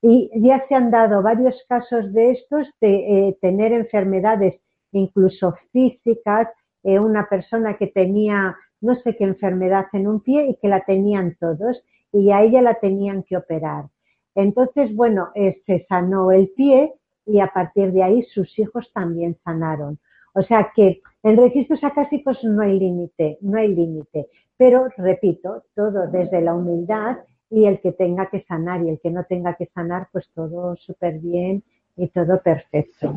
Y 0.01 0.29
ya 0.35 0.65
se 0.67 0.75
han 0.75 0.91
dado 0.91 1.21
varios 1.21 1.55
casos 1.67 2.13
de 2.13 2.31
estos, 2.31 2.67
de 2.81 3.29
eh, 3.29 3.37
tener 3.41 3.71
enfermedades 3.73 4.59
incluso 4.91 5.55
físicas, 5.71 6.47
eh, 6.87 6.99
una 6.99 7.27
persona 7.27 7.75
que 7.75 7.87
tenía 7.87 8.55
no 8.79 8.95
sé 8.95 9.17
qué 9.17 9.25
enfermedad 9.25 9.87
en 9.91 10.07
un 10.07 10.21
pie 10.21 10.47
y 10.47 10.55
que 10.55 10.69
la 10.69 10.85
tenían 10.85 11.35
todos 11.37 11.83
y 12.13 12.31
a 12.31 12.43
ella 12.43 12.61
la 12.61 12.75
tenían 12.75 13.23
que 13.23 13.35
operar. 13.35 13.87
Entonces, 14.35 14.95
bueno, 14.95 15.31
eh, 15.35 15.61
se 15.65 15.85
sanó 15.89 16.31
el 16.31 16.47
pie 16.55 16.93
y 17.25 17.41
a 17.41 17.47
partir 17.47 17.91
de 17.91 18.03
ahí 18.03 18.23
sus 18.23 18.57
hijos 18.57 18.89
también 18.93 19.35
sanaron. 19.43 19.99
O 20.33 20.41
sea 20.43 20.71
que 20.73 21.01
en 21.23 21.35
registros 21.35 21.83
acásicos 21.83 22.41
no 22.45 22.61
hay 22.61 22.79
límite, 22.79 23.37
no 23.41 23.57
hay 23.57 23.67
límite. 23.67 24.27
Pero, 24.55 24.87
repito, 24.95 25.63
todo 25.75 26.07
desde 26.07 26.39
la 26.39 26.53
humildad 26.53 27.17
y 27.49 27.65
el 27.65 27.81
que 27.81 27.91
tenga 27.91 28.29
que 28.29 28.43
sanar 28.43 28.81
y 28.81 28.89
el 28.91 29.01
que 29.01 29.11
no 29.11 29.25
tenga 29.25 29.55
que 29.55 29.65
sanar, 29.65 30.07
pues 30.13 30.29
todo 30.33 30.77
súper 30.77 31.19
bien 31.19 31.63
y 31.97 32.07
todo 32.07 32.41
perfecto. 32.41 33.13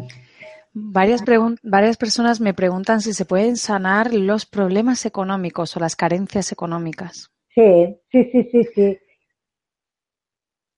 Varias, 0.73 1.25
varias 1.63 1.97
personas 1.97 2.41
me 2.41 2.55
preguntan 2.55 3.01
si 3.01 3.13
se 3.13 3.25
pueden 3.25 3.57
sanar 3.57 4.15
los 4.15 4.47
problemas 4.47 5.05
económicos 5.05 5.77
o 5.77 5.81
las 5.81 5.97
carencias 5.97 6.53
económicas. 6.53 7.33
Sí, 7.55 7.97
sí, 8.13 8.31
sí, 8.31 8.49
sí, 8.53 8.65
sí. 8.75 8.99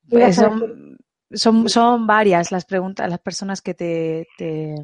Pues 0.09 0.36
son, 0.36 0.97
son, 1.31 1.69
son, 1.69 2.06
varias 2.06 2.52
las 2.52 2.64
preguntas, 2.64 3.09
las 3.09 3.20
personas 3.20 3.60
que 3.60 3.74
te, 3.74 4.27
te, 4.39 4.74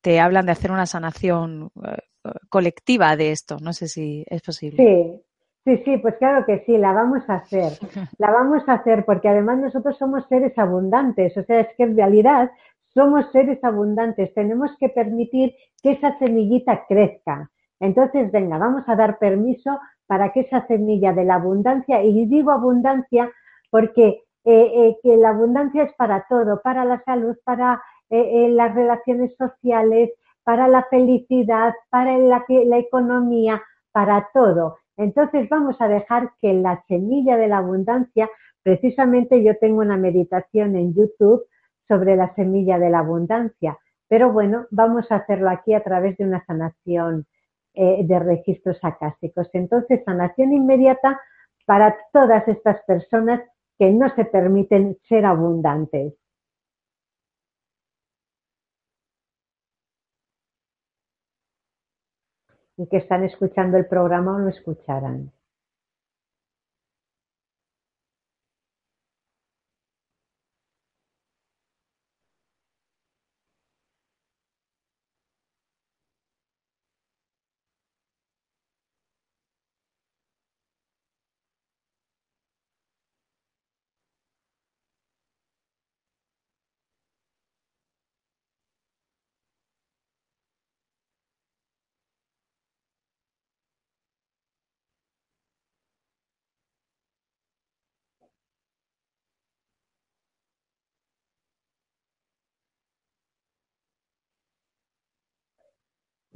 te 0.00 0.20
hablan 0.20 0.46
de 0.46 0.52
hacer 0.52 0.72
una 0.72 0.86
sanación 0.86 1.70
uh, 1.74 2.30
colectiva 2.48 3.16
de 3.16 3.30
esto. 3.30 3.58
No 3.60 3.72
sé 3.72 3.86
si 3.86 4.24
es 4.28 4.42
posible. 4.42 4.76
Sí, 4.76 5.26
Sí, 5.66 5.82
sí, 5.84 5.96
pues 5.96 6.14
claro 6.18 6.46
que 6.46 6.62
sí, 6.64 6.78
la 6.78 6.92
vamos 6.92 7.28
a 7.28 7.34
hacer. 7.34 7.72
La 8.18 8.30
vamos 8.30 8.62
a 8.68 8.74
hacer 8.74 9.04
porque 9.04 9.28
además 9.28 9.58
nosotros 9.58 9.98
somos 9.98 10.24
seres 10.28 10.56
abundantes. 10.56 11.36
O 11.36 11.42
sea, 11.42 11.58
es 11.58 11.68
que 11.76 11.82
en 11.82 11.96
realidad 11.96 12.52
somos 12.96 13.30
seres 13.30 13.62
abundantes, 13.62 14.32
tenemos 14.32 14.70
que 14.80 14.88
permitir 14.88 15.54
que 15.82 15.92
esa 15.92 16.18
semillita 16.18 16.86
crezca. 16.88 17.50
Entonces, 17.78 18.32
venga, 18.32 18.56
vamos 18.56 18.84
a 18.86 18.96
dar 18.96 19.18
permiso 19.18 19.78
para 20.06 20.32
que 20.32 20.40
esa 20.40 20.66
semilla 20.66 21.12
de 21.12 21.26
la 21.26 21.34
abundancia, 21.34 22.02
y 22.02 22.24
digo 22.24 22.50
abundancia 22.52 23.30
porque 23.70 24.22
eh, 24.44 24.72
eh, 24.74 24.96
que 25.02 25.16
la 25.18 25.30
abundancia 25.30 25.82
es 25.82 25.92
para 25.94 26.24
todo, 26.26 26.62
para 26.62 26.86
la 26.86 27.02
salud, 27.04 27.36
para 27.44 27.82
eh, 28.08 28.48
las 28.48 28.74
relaciones 28.74 29.36
sociales, 29.36 30.10
para 30.42 30.66
la 30.66 30.84
felicidad, 30.84 31.74
para 31.90 32.16
la, 32.16 32.46
la 32.48 32.78
economía, 32.78 33.62
para 33.92 34.28
todo. 34.32 34.78
Entonces 34.96 35.50
vamos 35.50 35.76
a 35.80 35.88
dejar 35.88 36.30
que 36.40 36.54
la 36.54 36.82
semilla 36.88 37.36
de 37.36 37.48
la 37.48 37.58
abundancia, 37.58 38.30
precisamente 38.62 39.42
yo 39.42 39.58
tengo 39.58 39.80
una 39.80 39.98
meditación 39.98 40.76
en 40.76 40.94
YouTube 40.94 41.44
sobre 41.88 42.16
la 42.16 42.34
semilla 42.34 42.78
de 42.78 42.90
la 42.90 43.00
abundancia, 43.00 43.78
pero 44.08 44.32
bueno, 44.32 44.66
vamos 44.70 45.10
a 45.10 45.16
hacerlo 45.16 45.50
aquí 45.50 45.74
a 45.74 45.82
través 45.82 46.16
de 46.16 46.24
una 46.24 46.44
sanación 46.46 47.26
de 47.74 48.18
registros 48.18 48.78
acásicos. 48.82 49.50
Entonces, 49.52 50.02
sanación 50.04 50.52
inmediata 50.52 51.20
para 51.66 51.96
todas 52.12 52.48
estas 52.48 52.82
personas 52.84 53.42
que 53.78 53.90
no 53.90 54.08
se 54.14 54.24
permiten 54.24 54.96
ser 55.08 55.26
abundantes. 55.26 56.14
Y 62.78 62.86
que 62.88 62.98
están 62.98 63.24
escuchando 63.24 63.76
el 63.76 63.86
programa 63.86 64.36
o 64.36 64.38
no 64.38 64.48
escucharán. 64.48 65.35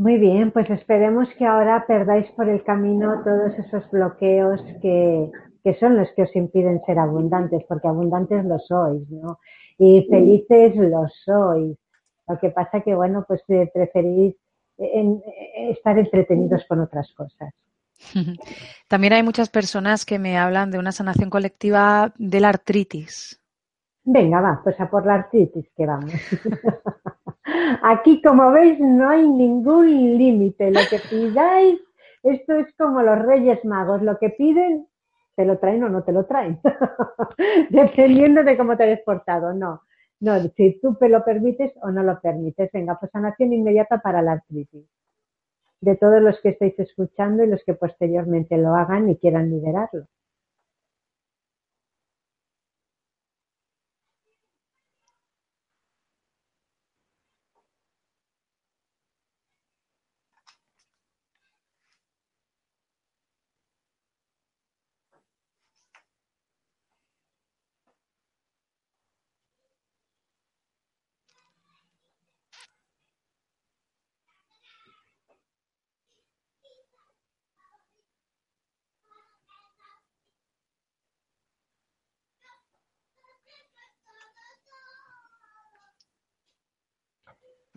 Muy 0.00 0.16
bien, 0.16 0.50
pues 0.50 0.70
esperemos 0.70 1.28
que 1.36 1.44
ahora 1.44 1.84
perdáis 1.86 2.26
por 2.30 2.48
el 2.48 2.64
camino 2.64 3.22
todos 3.22 3.52
esos 3.58 3.90
bloqueos 3.90 4.58
que, 4.80 5.30
son 5.78 5.98
los 5.98 6.08
que 6.16 6.22
os 6.22 6.34
impiden 6.34 6.80
ser 6.86 6.98
abundantes, 6.98 7.62
porque 7.68 7.86
abundantes 7.86 8.42
lo 8.46 8.58
sois, 8.60 9.06
¿no? 9.10 9.40
Y 9.76 10.06
felices 10.08 10.74
lo 10.74 11.06
sois. 11.22 11.76
Lo 12.26 12.38
que 12.38 12.48
pasa 12.48 12.80
que, 12.80 12.94
bueno, 12.94 13.26
pues 13.28 13.42
eh, 13.48 13.70
preferís 13.74 14.36
estar 14.78 15.98
entretenidos 15.98 16.64
con 16.66 16.80
otras 16.80 17.12
cosas. 17.12 17.52
También 18.88 19.12
hay 19.12 19.22
muchas 19.22 19.50
personas 19.50 20.06
que 20.06 20.18
me 20.18 20.38
hablan 20.38 20.70
de 20.70 20.78
una 20.78 20.92
sanación 20.92 21.28
colectiva 21.28 22.14
de 22.16 22.40
la 22.40 22.48
artritis. 22.48 23.38
Venga, 24.04 24.40
va, 24.40 24.62
pues 24.64 24.80
a 24.80 24.88
por 24.88 25.04
la 25.04 25.16
artritis 25.16 25.70
que 25.76 25.84
vamos. 25.84 26.14
Aquí, 27.82 28.20
como 28.22 28.50
veis, 28.52 28.78
no 28.78 29.08
hay 29.08 29.26
ningún 29.26 30.18
límite. 30.18 30.70
Lo 30.70 30.80
que 30.88 30.98
pidáis, 30.98 31.80
esto 32.22 32.54
es 32.54 32.72
como 32.76 33.02
los 33.02 33.18
Reyes 33.20 33.64
Magos. 33.64 34.02
Lo 34.02 34.18
que 34.18 34.30
piden, 34.30 34.86
te 35.36 35.44
lo 35.44 35.58
traen 35.58 35.84
o 35.84 35.88
no 35.88 36.02
te 36.02 36.12
lo 36.12 36.26
traen. 36.26 36.60
Dependiendo 37.70 38.44
de 38.44 38.56
cómo 38.56 38.76
te 38.76 38.84
hayas 38.84 39.00
portado. 39.00 39.54
No, 39.54 39.82
no, 40.20 40.38
si 40.56 40.78
tú 40.80 40.94
te 40.96 41.08
lo 41.08 41.24
permites 41.24 41.72
o 41.82 41.90
no 41.90 42.02
lo 42.02 42.20
permites. 42.20 42.70
Venga, 42.72 42.98
pues 42.98 43.10
sanación 43.10 43.52
inmediata 43.52 43.98
para 43.98 44.22
la 44.22 44.32
artritis. 44.32 44.86
De 45.80 45.96
todos 45.96 46.20
los 46.20 46.38
que 46.40 46.50
estáis 46.50 46.78
escuchando 46.78 47.42
y 47.42 47.46
los 47.46 47.64
que 47.64 47.74
posteriormente 47.74 48.58
lo 48.58 48.74
hagan 48.74 49.08
y 49.08 49.16
quieran 49.16 49.50
liberarlo. 49.50 50.06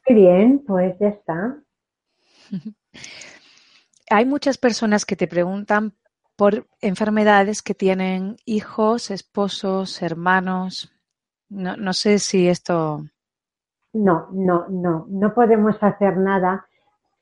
Muy 0.07 0.19
bien, 0.19 0.63
pues 0.65 0.97
ya 0.99 1.09
está. 1.09 1.57
Hay 4.09 4.25
muchas 4.25 4.57
personas 4.57 5.05
que 5.05 5.15
te 5.15 5.27
preguntan 5.27 5.93
por 6.35 6.67
enfermedades 6.81 7.61
que 7.61 7.73
tienen 7.73 8.35
hijos, 8.45 9.11
esposos, 9.11 10.01
hermanos. 10.01 10.91
No, 11.49 11.77
no 11.77 11.93
sé 11.93 12.19
si 12.19 12.47
esto. 12.47 13.05
No, 13.93 14.27
no, 14.31 14.67
no, 14.69 15.05
no 15.09 15.34
podemos 15.34 15.75
hacer 15.81 16.17
nada. 16.17 16.67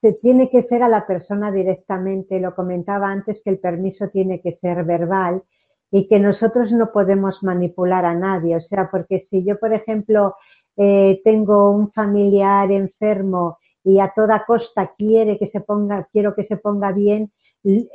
Se 0.02 0.14
tiene 0.14 0.50
que 0.50 0.64
ser 0.64 0.84
a 0.84 0.90
la 0.90 1.06
persona 1.06 1.52
directamente. 1.52 2.40
Lo 2.40 2.56
comentaba 2.56 3.12
antes 3.12 3.42
que 3.44 3.52
el 3.52 3.60
permiso 3.60 4.08
tiene 4.10 4.42
que 4.42 4.58
ser 4.62 4.84
verbal 4.84 5.44
y 5.92 6.08
que 6.08 6.20
nosotros 6.20 6.72
no 6.72 6.92
podemos 6.92 7.44
manipular 7.44 8.06
a 8.06 8.16
nadie. 8.16 8.56
O 8.56 8.62
sea, 8.62 8.90
porque 8.90 9.28
si 9.30 9.44
yo, 9.44 9.60
por 9.60 9.74
ejemplo, 9.74 10.36
eh, 10.84 11.22
tengo 11.24 11.70
un 11.70 11.92
familiar 11.92 12.72
enfermo 12.72 13.60
y 13.84 14.00
a 14.00 14.12
toda 14.16 14.46
costa 14.48 14.94
quiere 14.98 15.38
que 15.38 15.48
se 15.52 15.62
ponga, 15.62 16.08
quiero 16.12 16.34
que 16.34 16.46
se 16.46 16.58
ponga 16.58 16.92
bien, 16.92 17.32
eh, 17.64 17.88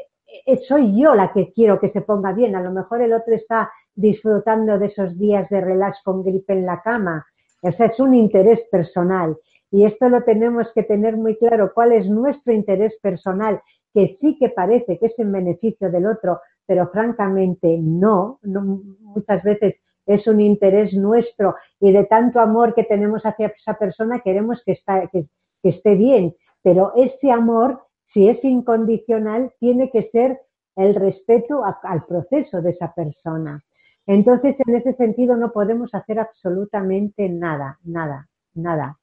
soy 0.68 0.96
yo 0.96 1.12
la 1.16 1.32
que 1.32 1.52
quiero 1.52 1.80
que 1.80 1.90
se 1.90 2.02
ponga 2.02 2.32
bien. 2.32 2.54
A 2.54 2.62
lo 2.62 2.70
mejor 2.70 3.02
el 3.02 3.12
otro 3.12 3.34
está 3.34 3.72
disfrutando 3.96 4.78
de 4.78 4.86
esos 4.86 5.18
días 5.18 5.48
de 5.48 5.60
relax 5.60 5.98
con 6.04 6.22
gripe 6.22 6.52
en 6.52 6.64
la 6.64 6.80
cama. 6.80 7.26
O 7.60 7.72
sea, 7.72 7.86
es 7.86 7.98
un 7.98 8.14
interés 8.14 8.60
personal. 8.70 9.36
Y 9.72 9.84
esto 9.84 10.08
lo 10.08 10.22
tenemos 10.22 10.70
que 10.72 10.84
tener 10.84 11.16
muy 11.16 11.36
claro, 11.38 11.72
cuál 11.74 11.90
es 11.90 12.08
nuestro 12.08 12.52
interés 12.52 12.94
personal, 13.02 13.60
que 13.92 14.16
sí 14.20 14.36
que 14.38 14.50
parece 14.50 14.96
que 15.00 15.06
es 15.06 15.18
en 15.18 15.32
beneficio 15.32 15.90
del 15.90 16.06
otro, 16.06 16.40
pero 16.64 16.88
francamente 16.92 17.78
no, 17.80 18.38
no 18.42 18.80
muchas 19.00 19.42
veces 19.42 19.74
es 20.06 20.26
un 20.26 20.40
interés 20.40 20.94
nuestro 20.94 21.56
y 21.80 21.92
de 21.92 22.04
tanto 22.04 22.40
amor 22.40 22.74
que 22.74 22.84
tenemos 22.84 23.26
hacia 23.26 23.48
esa 23.48 23.74
persona 23.74 24.20
queremos 24.20 24.62
que, 24.64 24.78
que, 25.12 25.26
esté 25.62 25.96
bien. 25.96 26.34
Pero 26.62 26.92
ese 26.94 27.30
amor, 27.30 27.82
si 28.14 28.28
es 28.28 28.42
incondicional, 28.44 29.52
tiene 29.58 29.90
que 29.90 30.08
ser 30.10 30.40
el 30.76 30.94
respeto 30.94 31.62
al 31.64 32.04
proceso 32.04 32.62
de 32.62 32.70
esa 32.70 32.92
persona. 32.94 33.64
Entonces, 34.06 34.54
en 34.66 34.76
ese 34.76 34.94
sentido, 34.94 35.36
no 35.36 35.52
podemos 35.52 35.92
hacer 35.94 36.20
absolutamente 36.20 37.28
nada, 37.28 37.78
nada, 37.82 38.28
nada. 38.54 38.98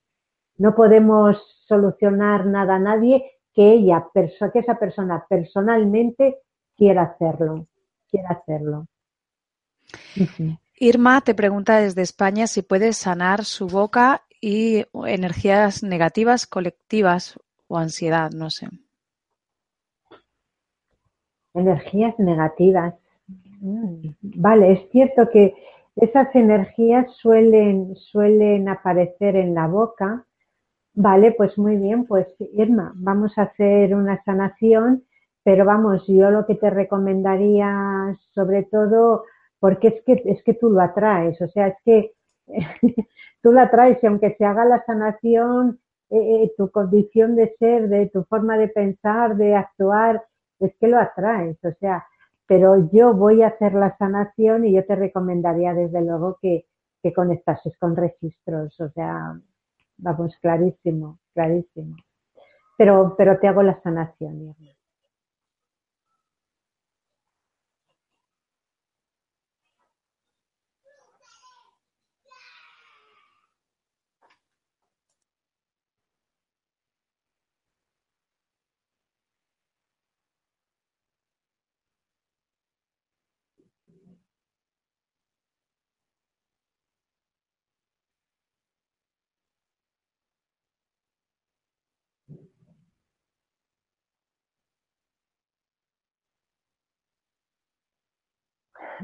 No 0.58 0.76
podemos 0.76 1.38
solucionar 1.68 2.46
nada 2.46 2.76
a 2.76 2.80
nadie 2.80 3.32
que 3.54 3.74
ella, 3.74 4.08
que 4.14 4.60
esa 4.60 4.80
persona 4.80 5.26
personalmente 5.28 6.38
quiera 6.76 7.04
hacerlo, 7.04 7.68
quiera 8.10 8.30
hacerlo. 8.30 8.88
Irma 10.80 11.22
te 11.22 11.36
pregunta 11.36 11.80
desde 11.80 12.02
España 12.02 12.48
si 12.48 12.62
puedes 12.62 12.98
sanar 12.98 13.46
su 13.46 13.68
boca 13.68 14.24
y 14.42 14.86
energías 15.06 15.84
negativas 15.84 16.48
colectivas 16.48 17.40
o 17.68 17.78
ansiedad, 17.78 18.32
no 18.32 18.50
sé. 18.50 18.68
Energías 21.54 22.18
negativas. 22.18 22.96
Vale, 24.22 24.74
es 24.74 24.90
cierto 24.92 25.30
que 25.30 25.54
esas 25.96 26.36
energías 26.36 27.10
suelen, 27.18 27.96
suelen 27.96 28.68
aparecer 28.68 29.36
en 29.36 29.54
la 29.54 29.68
boca. 29.68 30.26
Vale, 30.96 31.32
pues 31.32 31.58
muy 31.58 31.78
bien, 31.78 32.06
pues 32.06 32.28
Irma, 32.54 32.92
vamos 32.96 33.38
a 33.38 33.44
hacer 33.44 33.96
una 33.96 34.22
sanación, 34.24 35.04
pero 35.44 35.66
vamos, 35.66 36.06
yo 36.08 36.32
lo 36.32 36.46
que 36.46 36.56
te 36.56 36.70
recomendaría 36.70 38.18
sobre 38.34 38.64
todo 38.64 39.24
porque 39.64 39.88
es 39.88 40.04
que, 40.04 40.22
es 40.26 40.44
que 40.44 40.56
tú 40.56 40.70
lo 40.70 40.82
atraes, 40.82 41.42
o 41.42 41.48
sea, 41.48 41.68
es 41.68 41.78
que 41.86 42.12
tú 43.42 43.54
lo 43.54 43.62
atraes 43.62 43.98
y 44.04 44.08
aunque 44.08 44.36
se 44.38 44.44
haga 44.44 44.66
la 44.66 44.84
sanación, 44.84 45.80
eh, 46.10 46.18
eh, 46.44 46.54
tu 46.58 46.70
condición 46.70 47.38
de 47.38 47.56
ser, 47.58 47.88
de 47.88 48.10
tu 48.10 48.26
forma 48.26 48.58
de 48.58 48.68
pensar, 48.68 49.38
de 49.38 49.56
actuar, 49.56 50.22
es 50.60 50.76
que 50.82 50.90
lo 50.90 51.00
atraes, 51.00 51.64
o 51.64 51.72
sea, 51.80 52.06
pero 52.46 52.90
yo 52.92 53.14
voy 53.14 53.42
a 53.42 53.48
hacer 53.48 53.74
la 53.74 53.96
sanación 53.96 54.66
y 54.66 54.74
yo 54.74 54.86
te 54.86 54.98
recomendaría 54.98 55.74
desde 55.74 56.02
luego 56.02 56.40
que, 56.42 56.66
que 57.02 57.14
conectases 57.14 57.78
con 57.78 57.96
registros, 57.96 58.78
o 58.82 58.90
sea, 58.90 59.40
vamos, 59.96 60.36
clarísimo, 60.42 61.20
clarísimo. 61.34 61.96
Pero, 62.78 63.16
pero 63.18 63.40
te 63.40 63.48
hago 63.48 63.64
la 63.64 63.82
sanación, 63.82 64.42
Irma. 64.42 64.83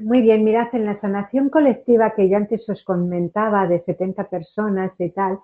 Muy 0.01 0.21
bien, 0.21 0.43
mirad, 0.43 0.67
en 0.73 0.85
la 0.85 0.99
sanación 1.01 1.49
colectiva 1.49 2.13
que 2.15 2.29
yo 2.29 2.37
antes 2.37 2.67
os 2.69 2.83
comentaba 2.83 3.67
de 3.67 3.81
70 3.83 4.29
personas 4.29 4.91
y 4.99 5.09
tal, 5.09 5.39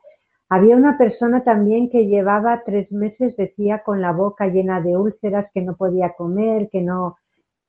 había 0.49 0.75
una 0.75 0.97
persona 0.97 1.43
también 1.43 1.89
que 1.89 2.07
llevaba 2.07 2.63
tres 2.65 2.91
meses, 2.91 3.35
decía, 3.35 3.83
con 3.83 4.01
la 4.01 4.11
boca 4.11 4.47
llena 4.47 4.81
de 4.81 4.95
úlceras, 4.95 5.47
que 5.53 5.61
no 5.61 5.75
podía 5.75 6.13
comer, 6.13 6.69
que 6.69 6.81
no 6.81 7.17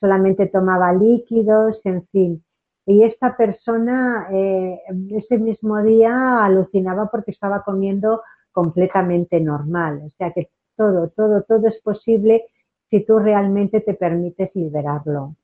solamente 0.00 0.46
tomaba 0.46 0.92
líquidos, 0.92 1.80
en 1.84 2.06
fin. 2.08 2.44
Y 2.86 3.02
esta 3.02 3.36
persona 3.36 4.28
eh, 4.32 4.80
ese 5.10 5.38
mismo 5.38 5.82
día 5.82 6.44
alucinaba 6.44 7.10
porque 7.10 7.32
estaba 7.32 7.62
comiendo 7.64 8.22
completamente 8.52 9.40
normal. 9.40 10.02
O 10.06 10.10
sea 10.18 10.32
que 10.32 10.50
todo, 10.76 11.08
todo, 11.10 11.42
todo 11.42 11.66
es 11.68 11.80
posible 11.82 12.44
si 12.90 13.04
tú 13.04 13.18
realmente 13.18 13.80
te 13.80 13.94
permites 13.94 14.50
liberarlo. 14.54 15.34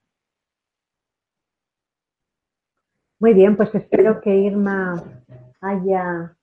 Muy 3.23 3.35
bien, 3.35 3.57
pues 3.57 3.73
espero 3.73 4.21
que 4.21 4.35
Irma 4.35 5.01
haya 5.61 6.35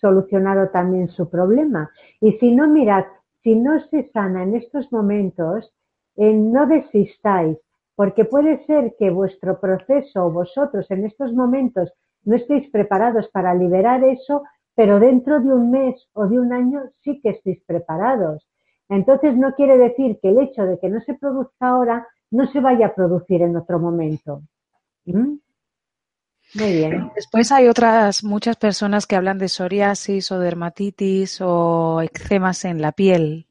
solucionado 0.00 0.70
también 0.70 1.06
su 1.06 1.30
problema. 1.30 1.88
Y 2.20 2.32
si 2.38 2.52
no, 2.52 2.66
mirad, 2.66 3.04
si 3.44 3.54
no 3.54 3.78
se 3.90 4.10
sana 4.10 4.42
en 4.42 4.56
estos 4.56 4.90
momentos, 4.90 5.72
eh, 6.16 6.34
no 6.34 6.66
desistáis, 6.66 7.58
porque 7.94 8.24
puede 8.24 8.66
ser 8.66 8.96
que 8.98 9.10
vuestro 9.10 9.60
proceso 9.60 10.26
o 10.26 10.32
vosotros 10.32 10.90
en 10.90 11.04
estos 11.04 11.32
momentos 11.32 11.92
no 12.24 12.34
estéis 12.34 12.68
preparados 12.68 13.28
para 13.28 13.54
liberar 13.54 14.02
eso, 14.02 14.42
pero 14.74 14.98
dentro 14.98 15.38
de 15.38 15.54
un 15.54 15.70
mes 15.70 16.08
o 16.12 16.26
de 16.26 16.40
un 16.40 16.52
año 16.52 16.82
sí 17.04 17.20
que 17.20 17.30
estéis 17.30 17.62
preparados. 17.66 18.48
Entonces 18.88 19.36
no 19.36 19.54
quiere 19.54 19.78
decir 19.78 20.18
que 20.20 20.30
el 20.30 20.40
hecho 20.40 20.64
de 20.64 20.80
que 20.80 20.88
no 20.88 21.00
se 21.02 21.14
produzca 21.14 21.68
ahora 21.68 22.08
no 22.32 22.48
se 22.48 22.58
vaya 22.58 22.86
a 22.86 22.94
producir 22.96 23.42
en 23.42 23.54
otro 23.54 23.78
momento. 23.78 24.42
¿Mm? 25.04 25.38
Muy 26.54 26.72
bien. 26.72 27.10
Después 27.14 27.52
hay 27.52 27.68
otras 27.68 28.24
muchas 28.24 28.56
personas 28.56 29.06
que 29.06 29.16
hablan 29.16 29.38
de 29.38 29.48
psoriasis 29.48 30.32
o 30.32 30.40
dermatitis 30.40 31.40
o 31.40 32.00
eczemas 32.02 32.64
en 32.64 32.82
la 32.82 32.92
piel. 32.92 33.46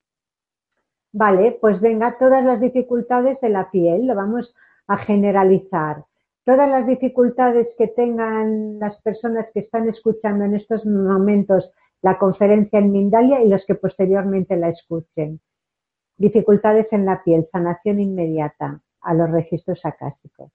Vale, 1.11 1.57
pues 1.59 1.79
venga, 1.79 2.17
todas 2.19 2.43
las 2.43 2.59
dificultades 2.59 3.39
de 3.41 3.49
la 3.49 3.71
piel, 3.71 4.05
lo 4.05 4.15
vamos 4.15 4.53
a 4.87 4.97
generalizar. 4.97 6.03
Todas 6.43 6.69
las 6.69 6.85
dificultades 6.87 7.67
que 7.77 7.87
tengan 7.87 8.79
las 8.79 8.99
personas 9.01 9.47
que 9.53 9.61
están 9.61 9.87
escuchando 9.87 10.45
en 10.45 10.55
estos 10.55 10.85
momentos 10.85 11.69
la 12.01 12.17
conferencia 12.17 12.79
en 12.79 12.91
Mindalia 12.91 13.41
y 13.41 13.49
los 13.49 13.65
que 13.65 13.75
posteriormente 13.75 14.55
la 14.55 14.69
escuchen. 14.69 15.39
Dificultades 16.17 16.87
en 16.91 17.05
la 17.05 17.23
piel, 17.23 17.47
sanación 17.51 17.99
inmediata 17.99 18.81
a 19.01 19.13
los 19.13 19.29
registros 19.31 19.79
acásicos. 19.83 20.51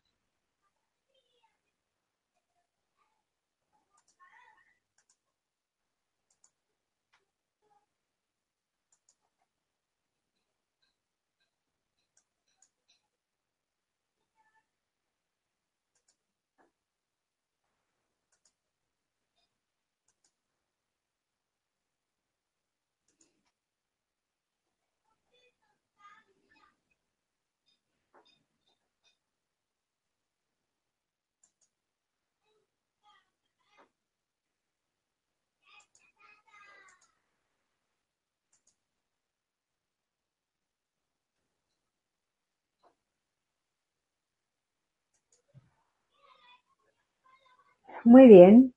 Muy 48.05 48.26
bien. 48.28 48.74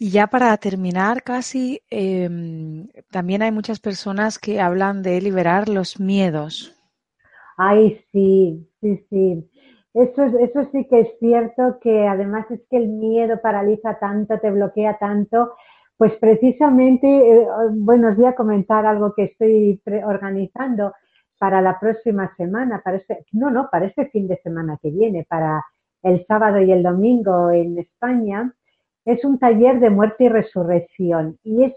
Y 0.00 0.10
ya 0.10 0.28
para 0.28 0.56
terminar 0.58 1.24
casi, 1.24 1.82
em, 1.90 2.86
también 3.10 3.42
hay 3.42 3.50
muchas 3.50 3.80
personas 3.80 4.38
que 4.38 4.60
hablan 4.60 5.02
de 5.02 5.20
liberar 5.20 5.68
los 5.68 5.98
miedos. 5.98 6.72
Ay, 7.56 8.00
sí, 8.12 8.70
sí, 8.80 9.04
sí. 9.10 9.50
Eso, 9.92 10.22
eso 10.38 10.68
sí 10.70 10.86
que 10.88 11.00
es 11.00 11.08
cierto, 11.18 11.80
que 11.80 12.06
además 12.06 12.48
es 12.50 12.60
que 12.70 12.76
el 12.76 12.86
miedo 12.86 13.40
paraliza 13.42 13.98
tanto, 13.98 14.38
te 14.38 14.52
bloquea 14.52 14.96
tanto. 14.98 15.54
Pues 15.96 16.12
precisamente, 16.20 17.08
eh, 17.08 17.46
bueno, 17.72 18.10
os 18.10 18.16
voy 18.16 18.26
a 18.26 18.36
comentar 18.36 18.86
algo 18.86 19.12
que 19.14 19.24
estoy 19.24 19.82
organizando 20.04 20.92
para 21.40 21.60
la 21.60 21.80
próxima 21.80 22.32
semana, 22.36 22.80
para 22.84 22.98
este, 22.98 23.24
no, 23.32 23.50
no, 23.50 23.68
para 23.68 23.86
este 23.86 24.06
fin 24.10 24.28
de 24.28 24.36
semana 24.42 24.78
que 24.80 24.90
viene, 24.90 25.26
para 25.28 25.64
el 26.02 26.24
sábado 26.26 26.60
y 26.60 26.72
el 26.72 26.82
domingo 26.82 27.50
en 27.50 27.78
España, 27.78 28.54
es 29.04 29.24
un 29.24 29.38
taller 29.38 29.80
de 29.80 29.90
muerte 29.90 30.24
y 30.24 30.28
resurrección 30.28 31.38
y 31.42 31.64
es 31.64 31.72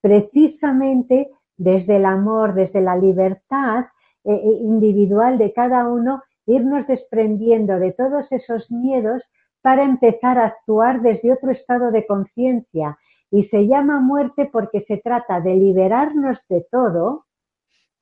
precisamente 0.00 1.30
desde 1.56 1.96
el 1.96 2.04
amor, 2.04 2.54
desde 2.54 2.80
la 2.80 2.96
libertad 2.96 3.86
eh, 4.24 4.32
eh, 4.32 4.58
individual 4.60 5.38
de 5.38 5.52
cada 5.52 5.88
uno, 5.88 6.22
irnos 6.46 6.86
desprendiendo 6.86 7.78
de 7.78 7.92
todos 7.92 8.30
esos 8.30 8.70
miedos 8.70 9.22
para 9.62 9.84
empezar 9.84 10.38
a 10.38 10.46
actuar 10.46 11.00
desde 11.00 11.32
otro 11.32 11.50
estado 11.50 11.90
de 11.90 12.06
conciencia. 12.06 12.98
Y 13.30 13.44
se 13.44 13.66
llama 13.66 14.00
muerte 14.00 14.48
porque 14.52 14.84
se 14.86 14.98
trata 14.98 15.40
de 15.40 15.54
liberarnos 15.56 16.38
de 16.48 16.64
todo 16.70 17.24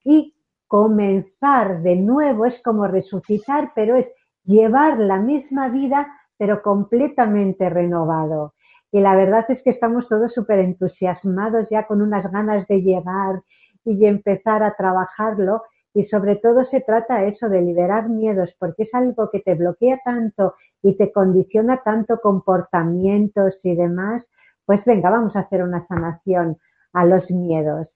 y 0.04 0.34
comenzar 0.66 1.82
de 1.82 1.96
nuevo, 1.96 2.44
es 2.44 2.60
como 2.62 2.86
resucitar, 2.86 3.72
pero 3.74 3.96
es 3.96 4.06
llevar 4.44 4.98
la 4.98 5.18
misma 5.18 5.68
vida, 5.68 6.06
pero 6.38 6.62
completamente 6.62 7.68
renovado. 7.70 8.54
Y 8.92 9.00
la 9.00 9.16
verdad 9.16 9.44
es 9.48 9.60
que 9.62 9.70
estamos 9.70 10.08
todos 10.08 10.32
súper 10.32 10.60
entusiasmados 10.60 11.66
ya 11.70 11.86
con 11.86 12.00
unas 12.00 12.30
ganas 12.30 12.66
de 12.68 12.80
llegar 12.80 13.42
y 13.84 14.06
empezar 14.06 14.62
a 14.62 14.74
trabajarlo. 14.74 15.62
Y 15.92 16.06
sobre 16.06 16.36
todo 16.36 16.64
se 16.66 16.80
trata 16.80 17.24
eso 17.24 17.48
de 17.48 17.62
liberar 17.62 18.08
miedos, 18.08 18.50
porque 18.58 18.84
es 18.84 18.94
algo 18.94 19.30
que 19.30 19.40
te 19.40 19.54
bloquea 19.54 20.00
tanto 20.04 20.54
y 20.82 20.96
te 20.96 21.12
condiciona 21.12 21.82
tanto 21.82 22.20
comportamientos 22.20 23.54
y 23.62 23.74
demás. 23.74 24.24
Pues 24.66 24.84
venga, 24.84 25.10
vamos 25.10 25.34
a 25.36 25.40
hacer 25.40 25.62
una 25.62 25.86
sanación 25.86 26.58
a 26.92 27.04
los 27.04 27.30
miedos. 27.30 27.88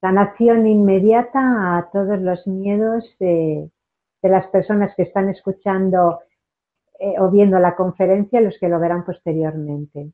Sanación 0.00 0.66
inmediata 0.66 1.76
a 1.76 1.90
todos 1.92 2.20
los 2.20 2.46
miedos 2.46 3.04
de, 3.18 3.70
las 4.22 4.46
personas 4.48 4.94
que 4.96 5.02
están 5.02 5.28
escuchando 5.28 6.20
eh, 6.98 7.14
o 7.18 7.30
viendo 7.30 7.58
la 7.58 7.74
conferencia 7.74 8.40
los 8.40 8.58
que 8.58 8.68
lo 8.68 8.78
verán 8.78 9.04
posteriormente. 9.04 10.12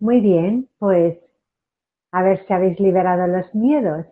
Muy 0.00 0.20
bien, 0.20 0.68
pues 0.78 1.18
a 2.12 2.22
ver 2.22 2.44
si 2.46 2.52
habéis 2.52 2.78
liberado 2.78 3.26
los 3.26 3.54
miedos. 3.54 4.06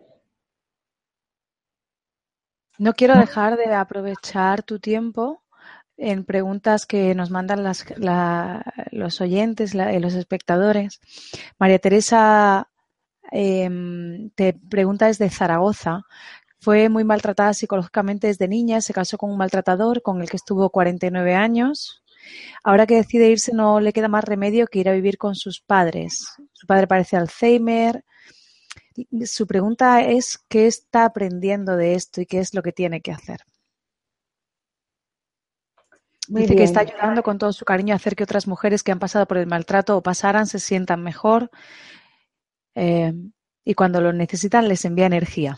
No 2.77 2.93
quiero 2.93 3.17
dejar 3.17 3.57
de 3.57 3.73
aprovechar 3.73 4.61
tu 4.63 4.79
tiempo 4.79 5.41
en 5.97 6.25
preguntas 6.25 6.85
que 6.85 7.15
nos 7.15 7.31
mandan 7.31 7.63
los 7.63 9.21
oyentes, 9.21 9.73
los 9.73 10.13
espectadores. 10.13 10.99
María 11.57 11.79
Teresa 11.79 12.69
em, 13.31 14.29
te 14.31 14.53
pregunta 14.53 15.07
desde 15.07 15.29
Zaragoza. 15.29 16.05
Fue 16.59 16.89
muy 16.89 17.03
maltratada 17.03 17.53
psicológicamente 17.53 18.27
desde 18.27 18.47
niña, 18.47 18.81
se 18.81 18.93
casó 18.93 19.17
con 19.17 19.31
un 19.31 19.37
maltratador 19.37 20.01
con 20.03 20.21
el 20.21 20.29
que 20.29 20.37
estuvo 20.37 20.69
49 20.69 21.33
años. 21.33 22.03
Ahora 22.63 22.85
que 22.85 22.95
decide 22.95 23.29
irse 23.29 23.53
no 23.53 23.79
le 23.79 23.93
queda 23.93 24.07
más 24.07 24.23
remedio 24.23 24.67
que 24.67 24.79
ir 24.79 24.89
a 24.89 24.93
vivir 24.93 25.17
con 25.17 25.35
sus 25.35 25.61
padres. 25.61 26.27
Su 26.53 26.67
padre 26.67 26.87
parece 26.87 27.17
Alzheimer. 27.17 28.03
Su 29.25 29.45
pregunta 29.45 30.01
es 30.01 30.37
qué 30.49 30.67
está 30.67 31.05
aprendiendo 31.05 31.75
de 31.75 31.93
esto 31.93 32.21
y 32.21 32.25
qué 32.25 32.39
es 32.39 32.53
lo 32.53 32.63
que 32.63 32.71
tiene 32.71 33.01
que 33.01 33.11
hacer. 33.11 33.41
Dice 36.27 36.55
que 36.55 36.63
está 36.63 36.81
ayudando 36.81 37.23
con 37.23 37.37
todo 37.37 37.53
su 37.53 37.63
cariño 37.63 37.93
a 37.93 37.95
hacer 37.95 38.15
que 38.15 38.23
otras 38.23 38.47
mujeres 38.47 38.83
que 38.83 38.91
han 38.91 38.99
pasado 38.99 39.25
por 39.27 39.37
el 39.37 39.47
maltrato 39.47 39.95
o 39.95 40.03
pasaran 40.03 40.45
se 40.45 40.59
sientan 40.59 41.01
mejor 41.01 41.49
eh, 42.75 43.13
y 43.63 43.73
cuando 43.75 44.01
lo 44.01 44.11
necesitan 44.11 44.67
les 44.67 44.83
envía 44.83 45.05
energía. 45.05 45.57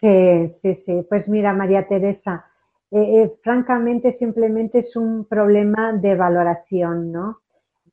Sí, 0.00 0.54
sí, 0.62 0.82
sí. 0.86 1.06
Pues 1.08 1.28
mira, 1.28 1.52
María 1.52 1.86
Teresa, 1.88 2.49
eh, 2.90 3.22
eh, 3.22 3.32
francamente 3.42 4.16
simplemente 4.18 4.80
es 4.80 4.96
un 4.96 5.24
problema 5.24 5.92
de 5.92 6.14
valoración, 6.14 7.12
¿no? 7.12 7.38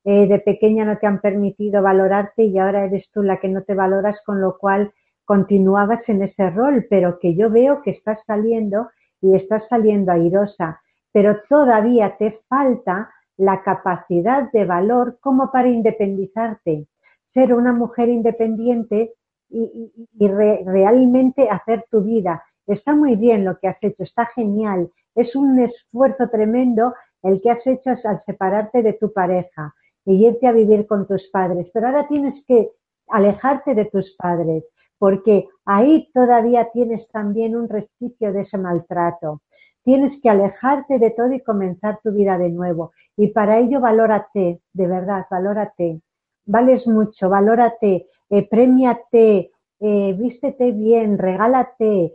de 0.04 0.38
pequeña 0.38 0.86
no 0.86 0.96
te 0.96 1.06
han 1.06 1.20
permitido 1.20 1.82
valorarte 1.82 2.44
y 2.44 2.58
ahora 2.58 2.86
eres 2.86 3.04
tú 3.12 3.22
la 3.22 3.40
que 3.40 3.48
no 3.48 3.62
te 3.64 3.74
valoras, 3.74 4.16
con 4.24 4.40
lo 4.40 4.56
cual 4.56 4.90
continuabas 5.26 6.00
en 6.08 6.22
ese 6.22 6.48
rol, 6.48 6.86
pero 6.88 7.18
que 7.18 7.34
yo 7.34 7.50
veo 7.50 7.82
que 7.82 7.90
estás 7.90 8.18
saliendo 8.26 8.88
y 9.20 9.34
estás 9.34 9.64
saliendo 9.68 10.10
airosa 10.10 10.80
pero 11.12 11.40
todavía 11.48 12.16
te 12.16 12.40
falta 12.48 13.10
la 13.36 13.62
capacidad 13.62 14.50
de 14.52 14.64
valor 14.64 15.18
como 15.20 15.50
para 15.50 15.68
independizarte, 15.68 16.86
ser 17.32 17.54
una 17.54 17.72
mujer 17.72 18.08
independiente 18.08 19.14
y, 19.50 19.90
realmente 20.28 21.48
hacer 21.48 21.86
tu 21.90 22.02
vida. 22.02 22.44
Está 22.68 22.94
muy 22.94 23.16
bien 23.16 23.44
lo 23.46 23.58
que 23.58 23.68
has 23.68 23.78
hecho, 23.82 24.02
está 24.02 24.26
genial, 24.26 24.90
es 25.14 25.34
un 25.34 25.58
esfuerzo 25.58 26.28
tremendo 26.28 26.94
el 27.22 27.40
que 27.40 27.50
has 27.50 27.66
hecho 27.66 27.90
al 28.04 28.22
separarte 28.26 28.82
de 28.82 28.92
tu 28.92 29.12
pareja 29.12 29.74
y 30.04 30.26
irte 30.26 30.46
a 30.46 30.52
vivir 30.52 30.86
con 30.86 31.06
tus 31.06 31.26
padres, 31.28 31.66
pero 31.72 31.86
ahora 31.86 32.06
tienes 32.08 32.34
que 32.46 32.70
alejarte 33.08 33.74
de 33.74 33.86
tus 33.86 34.14
padres, 34.16 34.64
porque 34.98 35.48
ahí 35.64 36.10
todavía 36.12 36.68
tienes 36.72 37.08
también 37.08 37.56
un 37.56 37.68
resquicio 37.68 38.32
de 38.34 38.42
ese 38.42 38.58
maltrato. 38.58 39.40
Tienes 39.82 40.20
que 40.20 40.28
alejarte 40.28 40.98
de 40.98 41.10
todo 41.10 41.32
y 41.32 41.40
comenzar 41.40 42.00
tu 42.02 42.12
vida 42.12 42.36
de 42.36 42.50
nuevo. 42.50 42.92
Y 43.16 43.28
para 43.28 43.58
ello 43.58 43.80
valórate, 43.80 44.60
de 44.74 44.86
verdad, 44.86 45.24
valórate. 45.30 46.02
Vales 46.44 46.86
mucho, 46.86 47.30
valórate, 47.30 48.06
eh, 48.28 48.48
premiate, 48.48 49.50
eh, 49.80 50.14
vístete 50.18 50.72
bien, 50.72 51.16
regálate, 51.16 52.14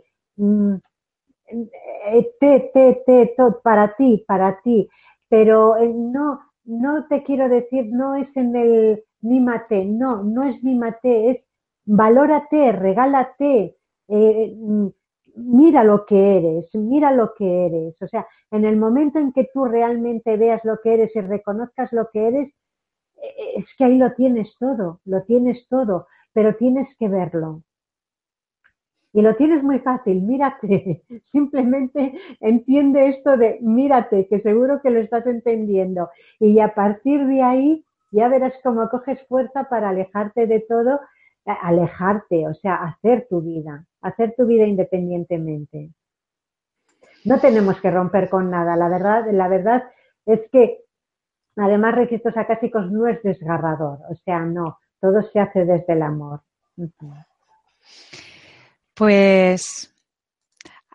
te, 2.40 2.70
te, 2.72 3.02
te, 3.06 3.34
todo, 3.36 3.60
para 3.62 3.94
ti, 3.96 4.24
para 4.26 4.60
ti. 4.62 4.88
Pero 5.28 5.76
eh, 5.76 5.92
no, 5.94 6.40
no 6.64 7.06
te 7.08 7.22
quiero 7.22 7.48
decir, 7.48 7.86
no 7.90 8.14
es 8.16 8.28
en 8.36 8.54
el 8.56 9.04
mímate, 9.20 9.84
no, 9.84 10.22
no 10.22 10.44
es 10.44 10.62
mímate, 10.62 11.30
es 11.30 11.44
valórate, 11.86 12.72
regálate, 12.72 13.76
eh, 14.08 14.54
mm, 14.56 14.88
mira 15.36 15.84
lo 15.84 16.06
que 16.06 16.36
eres, 16.38 16.74
mira 16.74 17.12
lo 17.12 17.34
que 17.34 17.66
eres. 17.66 18.00
O 18.02 18.08
sea, 18.08 18.26
en 18.50 18.64
el 18.64 18.76
momento 18.76 19.18
en 19.18 19.32
que 19.32 19.48
tú 19.52 19.64
realmente 19.64 20.36
veas 20.36 20.64
lo 20.64 20.78
que 20.82 20.94
eres 20.94 21.14
y 21.16 21.20
reconozcas 21.20 21.92
lo 21.92 22.08
que 22.12 22.28
eres, 22.28 22.48
eh, 23.16 23.26
eh, 23.38 23.52
es 23.58 23.66
que 23.76 23.84
ahí 23.84 23.98
lo 23.98 24.12
tienes 24.14 24.54
todo, 24.58 25.00
lo 25.04 25.22
tienes 25.24 25.66
todo, 25.68 26.06
pero 26.32 26.56
tienes 26.56 26.88
que 26.98 27.08
verlo. 27.08 27.62
Y 29.14 29.22
lo 29.22 29.36
tienes 29.36 29.62
muy 29.62 29.78
fácil, 29.78 30.20
mírate, 30.22 31.02
simplemente 31.32 32.18
entiende 32.40 33.08
esto 33.08 33.36
de 33.36 33.58
mírate, 33.62 34.26
que 34.26 34.40
seguro 34.40 34.82
que 34.82 34.90
lo 34.90 35.00
estás 35.00 35.24
entendiendo. 35.26 36.10
Y 36.40 36.58
a 36.58 36.74
partir 36.74 37.24
de 37.26 37.40
ahí 37.40 37.84
ya 38.10 38.28
verás 38.28 38.52
cómo 38.62 38.88
coges 38.90 39.18
fuerza 39.28 39.64
para 39.70 39.90
alejarte 39.90 40.46
de 40.46 40.60
todo 40.60 41.00
alejarte, 41.46 42.48
o 42.48 42.54
sea, 42.54 42.76
hacer 42.76 43.26
tu 43.28 43.40
vida, 43.42 43.84
hacer 44.00 44.34
tu 44.36 44.46
vida 44.46 44.64
independientemente. 44.64 45.90
No 47.24 47.38
tenemos 47.38 47.80
que 47.80 47.90
romper 47.90 48.28
con 48.28 48.50
nada. 48.50 48.76
La 48.76 48.88
verdad, 48.88 49.26
la 49.30 49.48
verdad 49.48 49.84
es 50.26 50.40
que 50.50 50.80
además 51.56 51.94
registros 51.94 52.36
acásicos 52.36 52.90
no 52.90 53.06
es 53.06 53.22
desgarrador, 53.22 53.98
o 54.10 54.14
sea, 54.24 54.40
no, 54.40 54.78
todo 55.00 55.22
se 55.22 55.38
hace 55.40 55.64
desde 55.64 55.92
el 55.92 56.02
amor. 56.02 56.40
Pues 58.94 59.94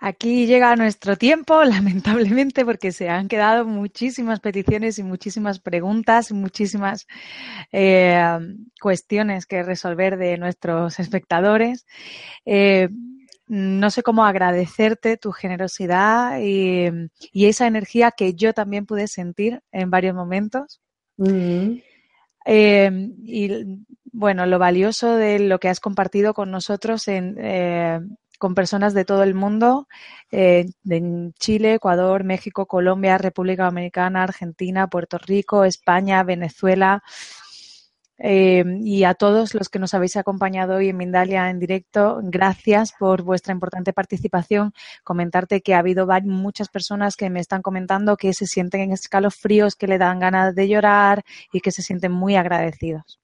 Aquí 0.02 0.48
llega 0.48 0.76
nuestro 0.78 1.18
tiempo, 1.18 1.64
lamentablemente, 1.66 2.64
porque 2.64 2.92
se 2.92 3.10
han 3.10 3.28
quedado 3.28 3.66
muchísimas 3.66 4.40
peticiones 4.40 4.98
y 4.98 5.04
muchísimas 5.04 5.60
preguntas, 5.60 6.32
muchísimas 6.32 7.06
eh, 7.72 8.22
cuestiones 8.82 9.46
que 9.46 9.64
resolver 9.64 10.18
de 10.18 10.38
nuestros 10.38 11.00
espectadores. 11.00 11.86
Eh, 12.46 12.90
no 13.48 13.90
sé 13.90 14.04
cómo 14.04 14.26
agradecerte 14.26 15.18
tu 15.18 15.32
generosidad 15.32 16.40
y, 16.40 17.10
esa 17.34 17.68
energía 17.68 18.12
que 18.12 18.36
yo 18.36 18.54
también 18.54 18.86
pude 18.86 19.08
sentir 19.08 19.62
en 19.72 19.90
varios 19.90 20.16
momentos. 20.16 20.80
Mm-hmm. 21.18 21.84
Eh, 22.46 23.10
y 23.24 23.84
bueno, 24.12 24.46
lo 24.46 24.60
valioso 24.60 25.16
de 25.16 25.40
lo 25.40 25.60
que 25.60 25.70
has 25.70 25.80
compartido 25.80 26.34
con 26.34 26.52
nosotros 26.52 27.08
en, 27.08 27.36
con 28.40 28.56
personas 28.56 28.94
de 28.96 29.06
todo 29.06 29.22
el 29.24 29.36
mundo, 29.36 29.88
eh, 30.32 30.66
en 30.90 31.34
Chile, 31.34 31.76
Ecuador, 31.76 32.24
México, 32.24 32.66
Colombia, 32.66 33.18
República 33.20 33.66
Dominicana, 33.66 34.24
Argentina, 34.24 34.88
Puerto 34.88 35.18
Rico, 35.20 35.66
España, 35.66 36.24
Venezuela. 36.24 37.04
Eh, 38.22 38.66
y 38.82 39.06
a 39.06 39.14
todos 39.14 39.54
los 39.54 39.70
que 39.70 39.80
nos 39.80 39.94
habéis 39.94 40.18
acompañado 40.18 40.76
hoy 40.76 40.90
en 40.90 40.98
Mindalia 40.98 41.50
en 41.50 41.60
directo, 41.60 42.20
gracias 42.24 42.94
por 42.98 43.24
vuestra 43.24 43.54
importante 43.54 43.94
participación. 43.94 44.74
Comentarte 45.04 45.62
que 45.62 45.74
ha 45.74 45.80
habido 45.80 46.08
muchas 46.24 46.70
personas 46.70 47.16
que 47.16 47.30
me 47.30 47.40
están 47.40 47.62
comentando 47.62 48.18
que 48.18 48.34
se 48.34 48.46
sienten 48.46 48.82
en 48.82 48.92
escalofríos, 48.94 49.76
que 49.76 49.88
le 49.88 49.98
dan 49.98 50.20
ganas 50.20 50.56
de 50.56 50.68
llorar 50.68 51.24
y 51.54 51.62
que 51.62 51.72
se 51.72 51.82
sienten 51.82 52.12
muy 52.12 52.36
agradecidos. 52.36 53.20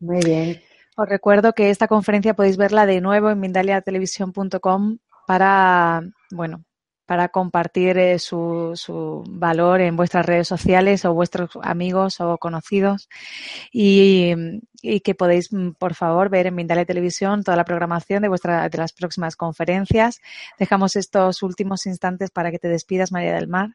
Muy 0.00 0.20
bien. 0.24 0.60
Os 0.96 1.08
recuerdo 1.08 1.52
que 1.54 1.70
esta 1.70 1.88
conferencia 1.88 2.34
podéis 2.34 2.56
verla 2.56 2.86
de 2.86 3.00
nuevo 3.00 3.30
en 3.30 3.40
mindaliatelevisión.com 3.40 4.98
para, 5.26 6.02
bueno, 6.30 6.64
para 7.06 7.28
compartir 7.28 7.98
eh, 7.98 8.18
su, 8.18 8.72
su, 8.74 9.24
valor 9.28 9.80
en 9.80 9.96
vuestras 9.96 10.24
redes 10.24 10.48
sociales 10.48 11.04
o 11.04 11.12
vuestros 11.12 11.50
amigos 11.62 12.20
o 12.20 12.38
conocidos 12.38 13.08
y, 13.72 14.34
que 15.02 15.14
podéis, 15.14 15.52
mm, 15.52 15.72
por 15.78 15.94
favor, 15.94 16.30
ver 16.30 16.46
en 16.46 16.54
Mindalia 16.54 16.84
Televisión 16.84 17.42
toda 17.42 17.56
la 17.56 17.64
programación 17.64 18.22
de, 18.22 18.28
vuestra, 18.28 18.68
de 18.68 18.78
las 18.78 18.92
próximas 18.92 19.36
conferencias. 19.36 20.20
Dejamos 20.58 20.96
estos 20.96 21.42
últimos 21.42 21.86
instantes 21.86 22.30
para 22.30 22.50
que 22.50 22.58
te 22.58 22.68
despidas, 22.68 23.12
María 23.12 23.34
del 23.34 23.48
Mar. 23.48 23.70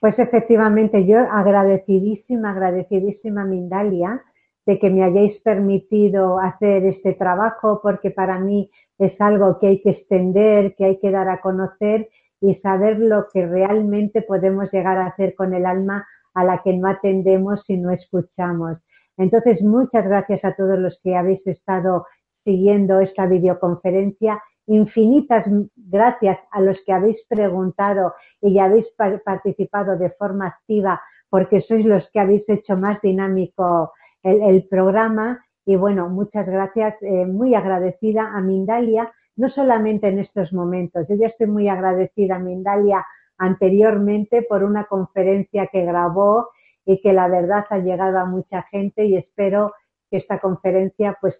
Pues 0.00 0.18
efectivamente, 0.18 1.04
yo 1.04 1.18
agradecidísima, 1.18 2.52
agradecidísima 2.52 3.44
Mindalia 3.44 4.22
de 4.66 4.78
que 4.78 4.90
me 4.90 5.02
hayáis 5.02 5.40
permitido 5.40 6.38
hacer 6.38 6.84
este 6.84 7.14
trabajo, 7.14 7.80
porque 7.82 8.10
para 8.10 8.38
mí 8.38 8.70
es 8.98 9.18
algo 9.20 9.58
que 9.58 9.68
hay 9.68 9.80
que 9.80 9.90
extender, 9.90 10.74
que 10.76 10.84
hay 10.84 10.98
que 10.98 11.10
dar 11.10 11.28
a 11.28 11.40
conocer 11.40 12.08
y 12.40 12.54
saber 12.56 12.98
lo 12.98 13.26
que 13.32 13.46
realmente 13.46 14.22
podemos 14.22 14.70
llegar 14.72 14.98
a 14.98 15.06
hacer 15.06 15.34
con 15.34 15.54
el 15.54 15.66
alma 15.66 16.06
a 16.34 16.44
la 16.44 16.62
que 16.62 16.72
no 16.74 16.88
atendemos 16.88 17.62
y 17.68 17.76
no 17.76 17.90
escuchamos. 17.90 18.78
Entonces, 19.16 19.62
muchas 19.62 20.04
gracias 20.04 20.44
a 20.44 20.54
todos 20.54 20.78
los 20.78 20.98
que 21.02 21.16
habéis 21.16 21.46
estado 21.46 22.06
siguiendo 22.44 23.00
esta 23.00 23.26
videoconferencia. 23.26 24.42
Infinitas 24.66 25.44
gracias 25.76 26.38
a 26.52 26.60
los 26.60 26.78
que 26.86 26.92
habéis 26.92 27.16
preguntado 27.28 28.14
y 28.40 28.58
habéis 28.58 28.86
participado 29.24 29.98
de 29.98 30.10
forma 30.10 30.46
activa, 30.46 31.00
porque 31.28 31.60
sois 31.60 31.84
los 31.84 32.08
que 32.10 32.20
habéis 32.20 32.48
hecho 32.48 32.76
más 32.76 33.00
dinámico 33.02 33.92
el, 34.22 34.66
programa 34.68 35.44
y 35.64 35.76
bueno, 35.76 36.08
muchas 36.08 36.46
gracias, 36.46 36.94
eh, 37.02 37.26
muy 37.26 37.54
agradecida 37.54 38.32
a 38.34 38.40
Mindalia, 38.40 39.12
no 39.36 39.48
solamente 39.50 40.08
en 40.08 40.18
estos 40.18 40.52
momentos, 40.52 41.06
yo 41.08 41.16
ya 41.16 41.28
estoy 41.28 41.46
muy 41.46 41.68
agradecida 41.68 42.36
a 42.36 42.38
Mindalia 42.38 43.06
anteriormente 43.38 44.42
por 44.42 44.64
una 44.64 44.84
conferencia 44.84 45.66
que 45.68 45.84
grabó 45.84 46.50
y 46.84 47.00
que 47.00 47.12
la 47.12 47.28
verdad 47.28 47.64
ha 47.70 47.78
llegado 47.78 48.18
a 48.18 48.26
mucha 48.26 48.62
gente 48.64 49.04
y 49.04 49.16
espero 49.16 49.72
que 50.10 50.18
esta 50.18 50.38
conferencia 50.38 51.16
pues 51.20 51.34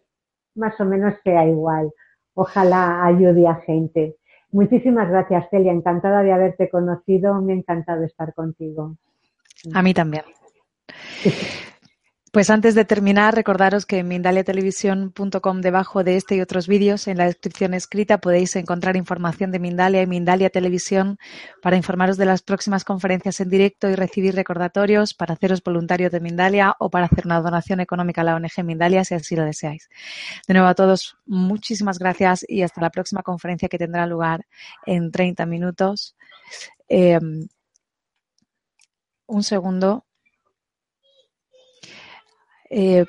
más 0.55 0.81
o 0.81 0.85
menos 0.85 1.15
sea 1.25 1.47
igual. 1.47 1.93
Ojalá 2.35 3.05
ayude 3.05 3.47
a 3.47 3.57
gente. 3.57 4.17
Muchísimas 4.53 5.09
gracias, 5.09 5.49
Celia. 5.51 5.73
Encantada 5.73 6.23
de 6.23 6.33
haberte 6.33 6.71
conocido. 6.71 7.41
Me 7.41 7.53
ha 7.53 7.57
encantado 7.57 8.05
estar 8.05 8.35
contigo. 8.35 8.97
A 9.75 9.83
mí 9.83 9.95
también. 9.95 10.25
Pues 12.33 12.49
antes 12.49 12.77
de 12.77 12.85
terminar, 12.85 13.35
recordaros 13.35 13.87
que 13.87 13.99
en 13.99 14.07
mindaliatelevisión.com, 14.07 15.61
debajo 15.61 16.05
de 16.05 16.17
este 16.17 16.37
y 16.37 16.41
otros 16.41 16.69
vídeos, 16.69 17.09
en 17.09 17.19
la 17.19 17.25
descripción 17.25 17.75
escrita 17.75 18.19
podéis 18.19 18.55
encontrar 18.55 18.97
información 18.97 19.51
de 19.51 19.59
Mindalia 19.59 20.01
y 20.03 20.07
Mindalia 20.07 20.49
Televisión 20.49 21.19
para 21.61 21.77
informaros 21.77 22.17
de 22.19 22.27
las 22.27 22.43
próximas 22.43 22.85
conferencias 22.85 23.41
en 23.41 23.49
directo 23.49 23.91
y 23.91 23.97
recibir 23.97 24.37
recordatorios 24.37 25.13
para 25.13 25.35
haceros 25.35 25.61
voluntarios 25.61 26.13
de 26.13 26.21
Mindalia 26.21 26.77
o 26.79 26.89
para 26.89 27.07
hacer 27.07 27.27
una 27.27 27.41
donación 27.41 27.81
económica 27.81 28.21
a 28.21 28.25
la 28.25 28.37
ONG 28.37 28.63
Mindalia 28.63 29.05
si 29.05 29.15
así 29.15 29.35
lo 29.35 29.45
deseáis. 29.45 29.89
De 30.47 30.55
nuevo 30.55 30.69
a 30.69 30.77
todos, 30.77 31.17
muchísimas 31.27 31.99
gracias 31.99 32.45
y 32.49 32.63
hasta 32.63 32.81
la 32.81 32.91
próxima 32.91 33.25
conferencia 33.25 33.69
que 33.69 33.79
tendrá 33.79 34.07
lugar 34.07 34.47
en 34.87 35.11
30 35.11 35.47
minutos. 35.47 36.15
Eh, 36.89 37.19
un 39.27 39.43
segundo. 39.43 40.05
Eh, 42.71 43.05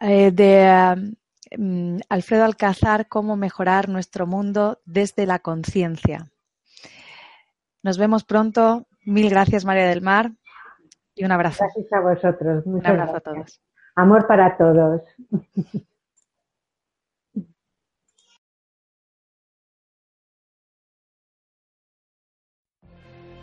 eh, 0.00 0.30
de 0.32 1.14
um, 1.58 1.98
Alfredo 2.08 2.44
Alcázar, 2.44 3.06
cómo 3.06 3.36
mejorar 3.36 3.88
nuestro 3.88 4.26
mundo 4.26 4.80
desde 4.84 5.26
la 5.26 5.38
conciencia. 5.38 6.26
Nos 7.82 7.98
vemos 7.98 8.24
pronto. 8.24 8.86
Mil 9.04 9.28
gracias, 9.28 9.64
María 9.64 9.86
del 9.86 10.00
Mar. 10.00 10.32
Y 11.14 11.24
un 11.24 11.32
abrazo. 11.32 11.64
Gracias 11.64 11.92
a 11.92 12.00
vosotros. 12.00 12.66
un 12.66 12.86
abrazo 12.86 13.12
gracias. 13.12 13.16
a 13.16 13.20
todos. 13.20 13.62
Amor 13.94 14.26
para 14.26 14.56
todos. 14.56 15.02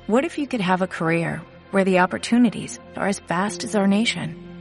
What 0.07 0.23
if 0.23 0.39
you 0.39 0.47
could 0.47 0.61
have 0.61 0.81
a 0.81 0.87
career 0.87 1.43
where 1.69 1.83
the 1.83 1.99
opportunities 1.99 2.79
are 2.95 3.07
as 3.07 3.19
vast 3.19 3.63
as 3.63 3.75
our 3.75 3.85
nation? 3.85 4.48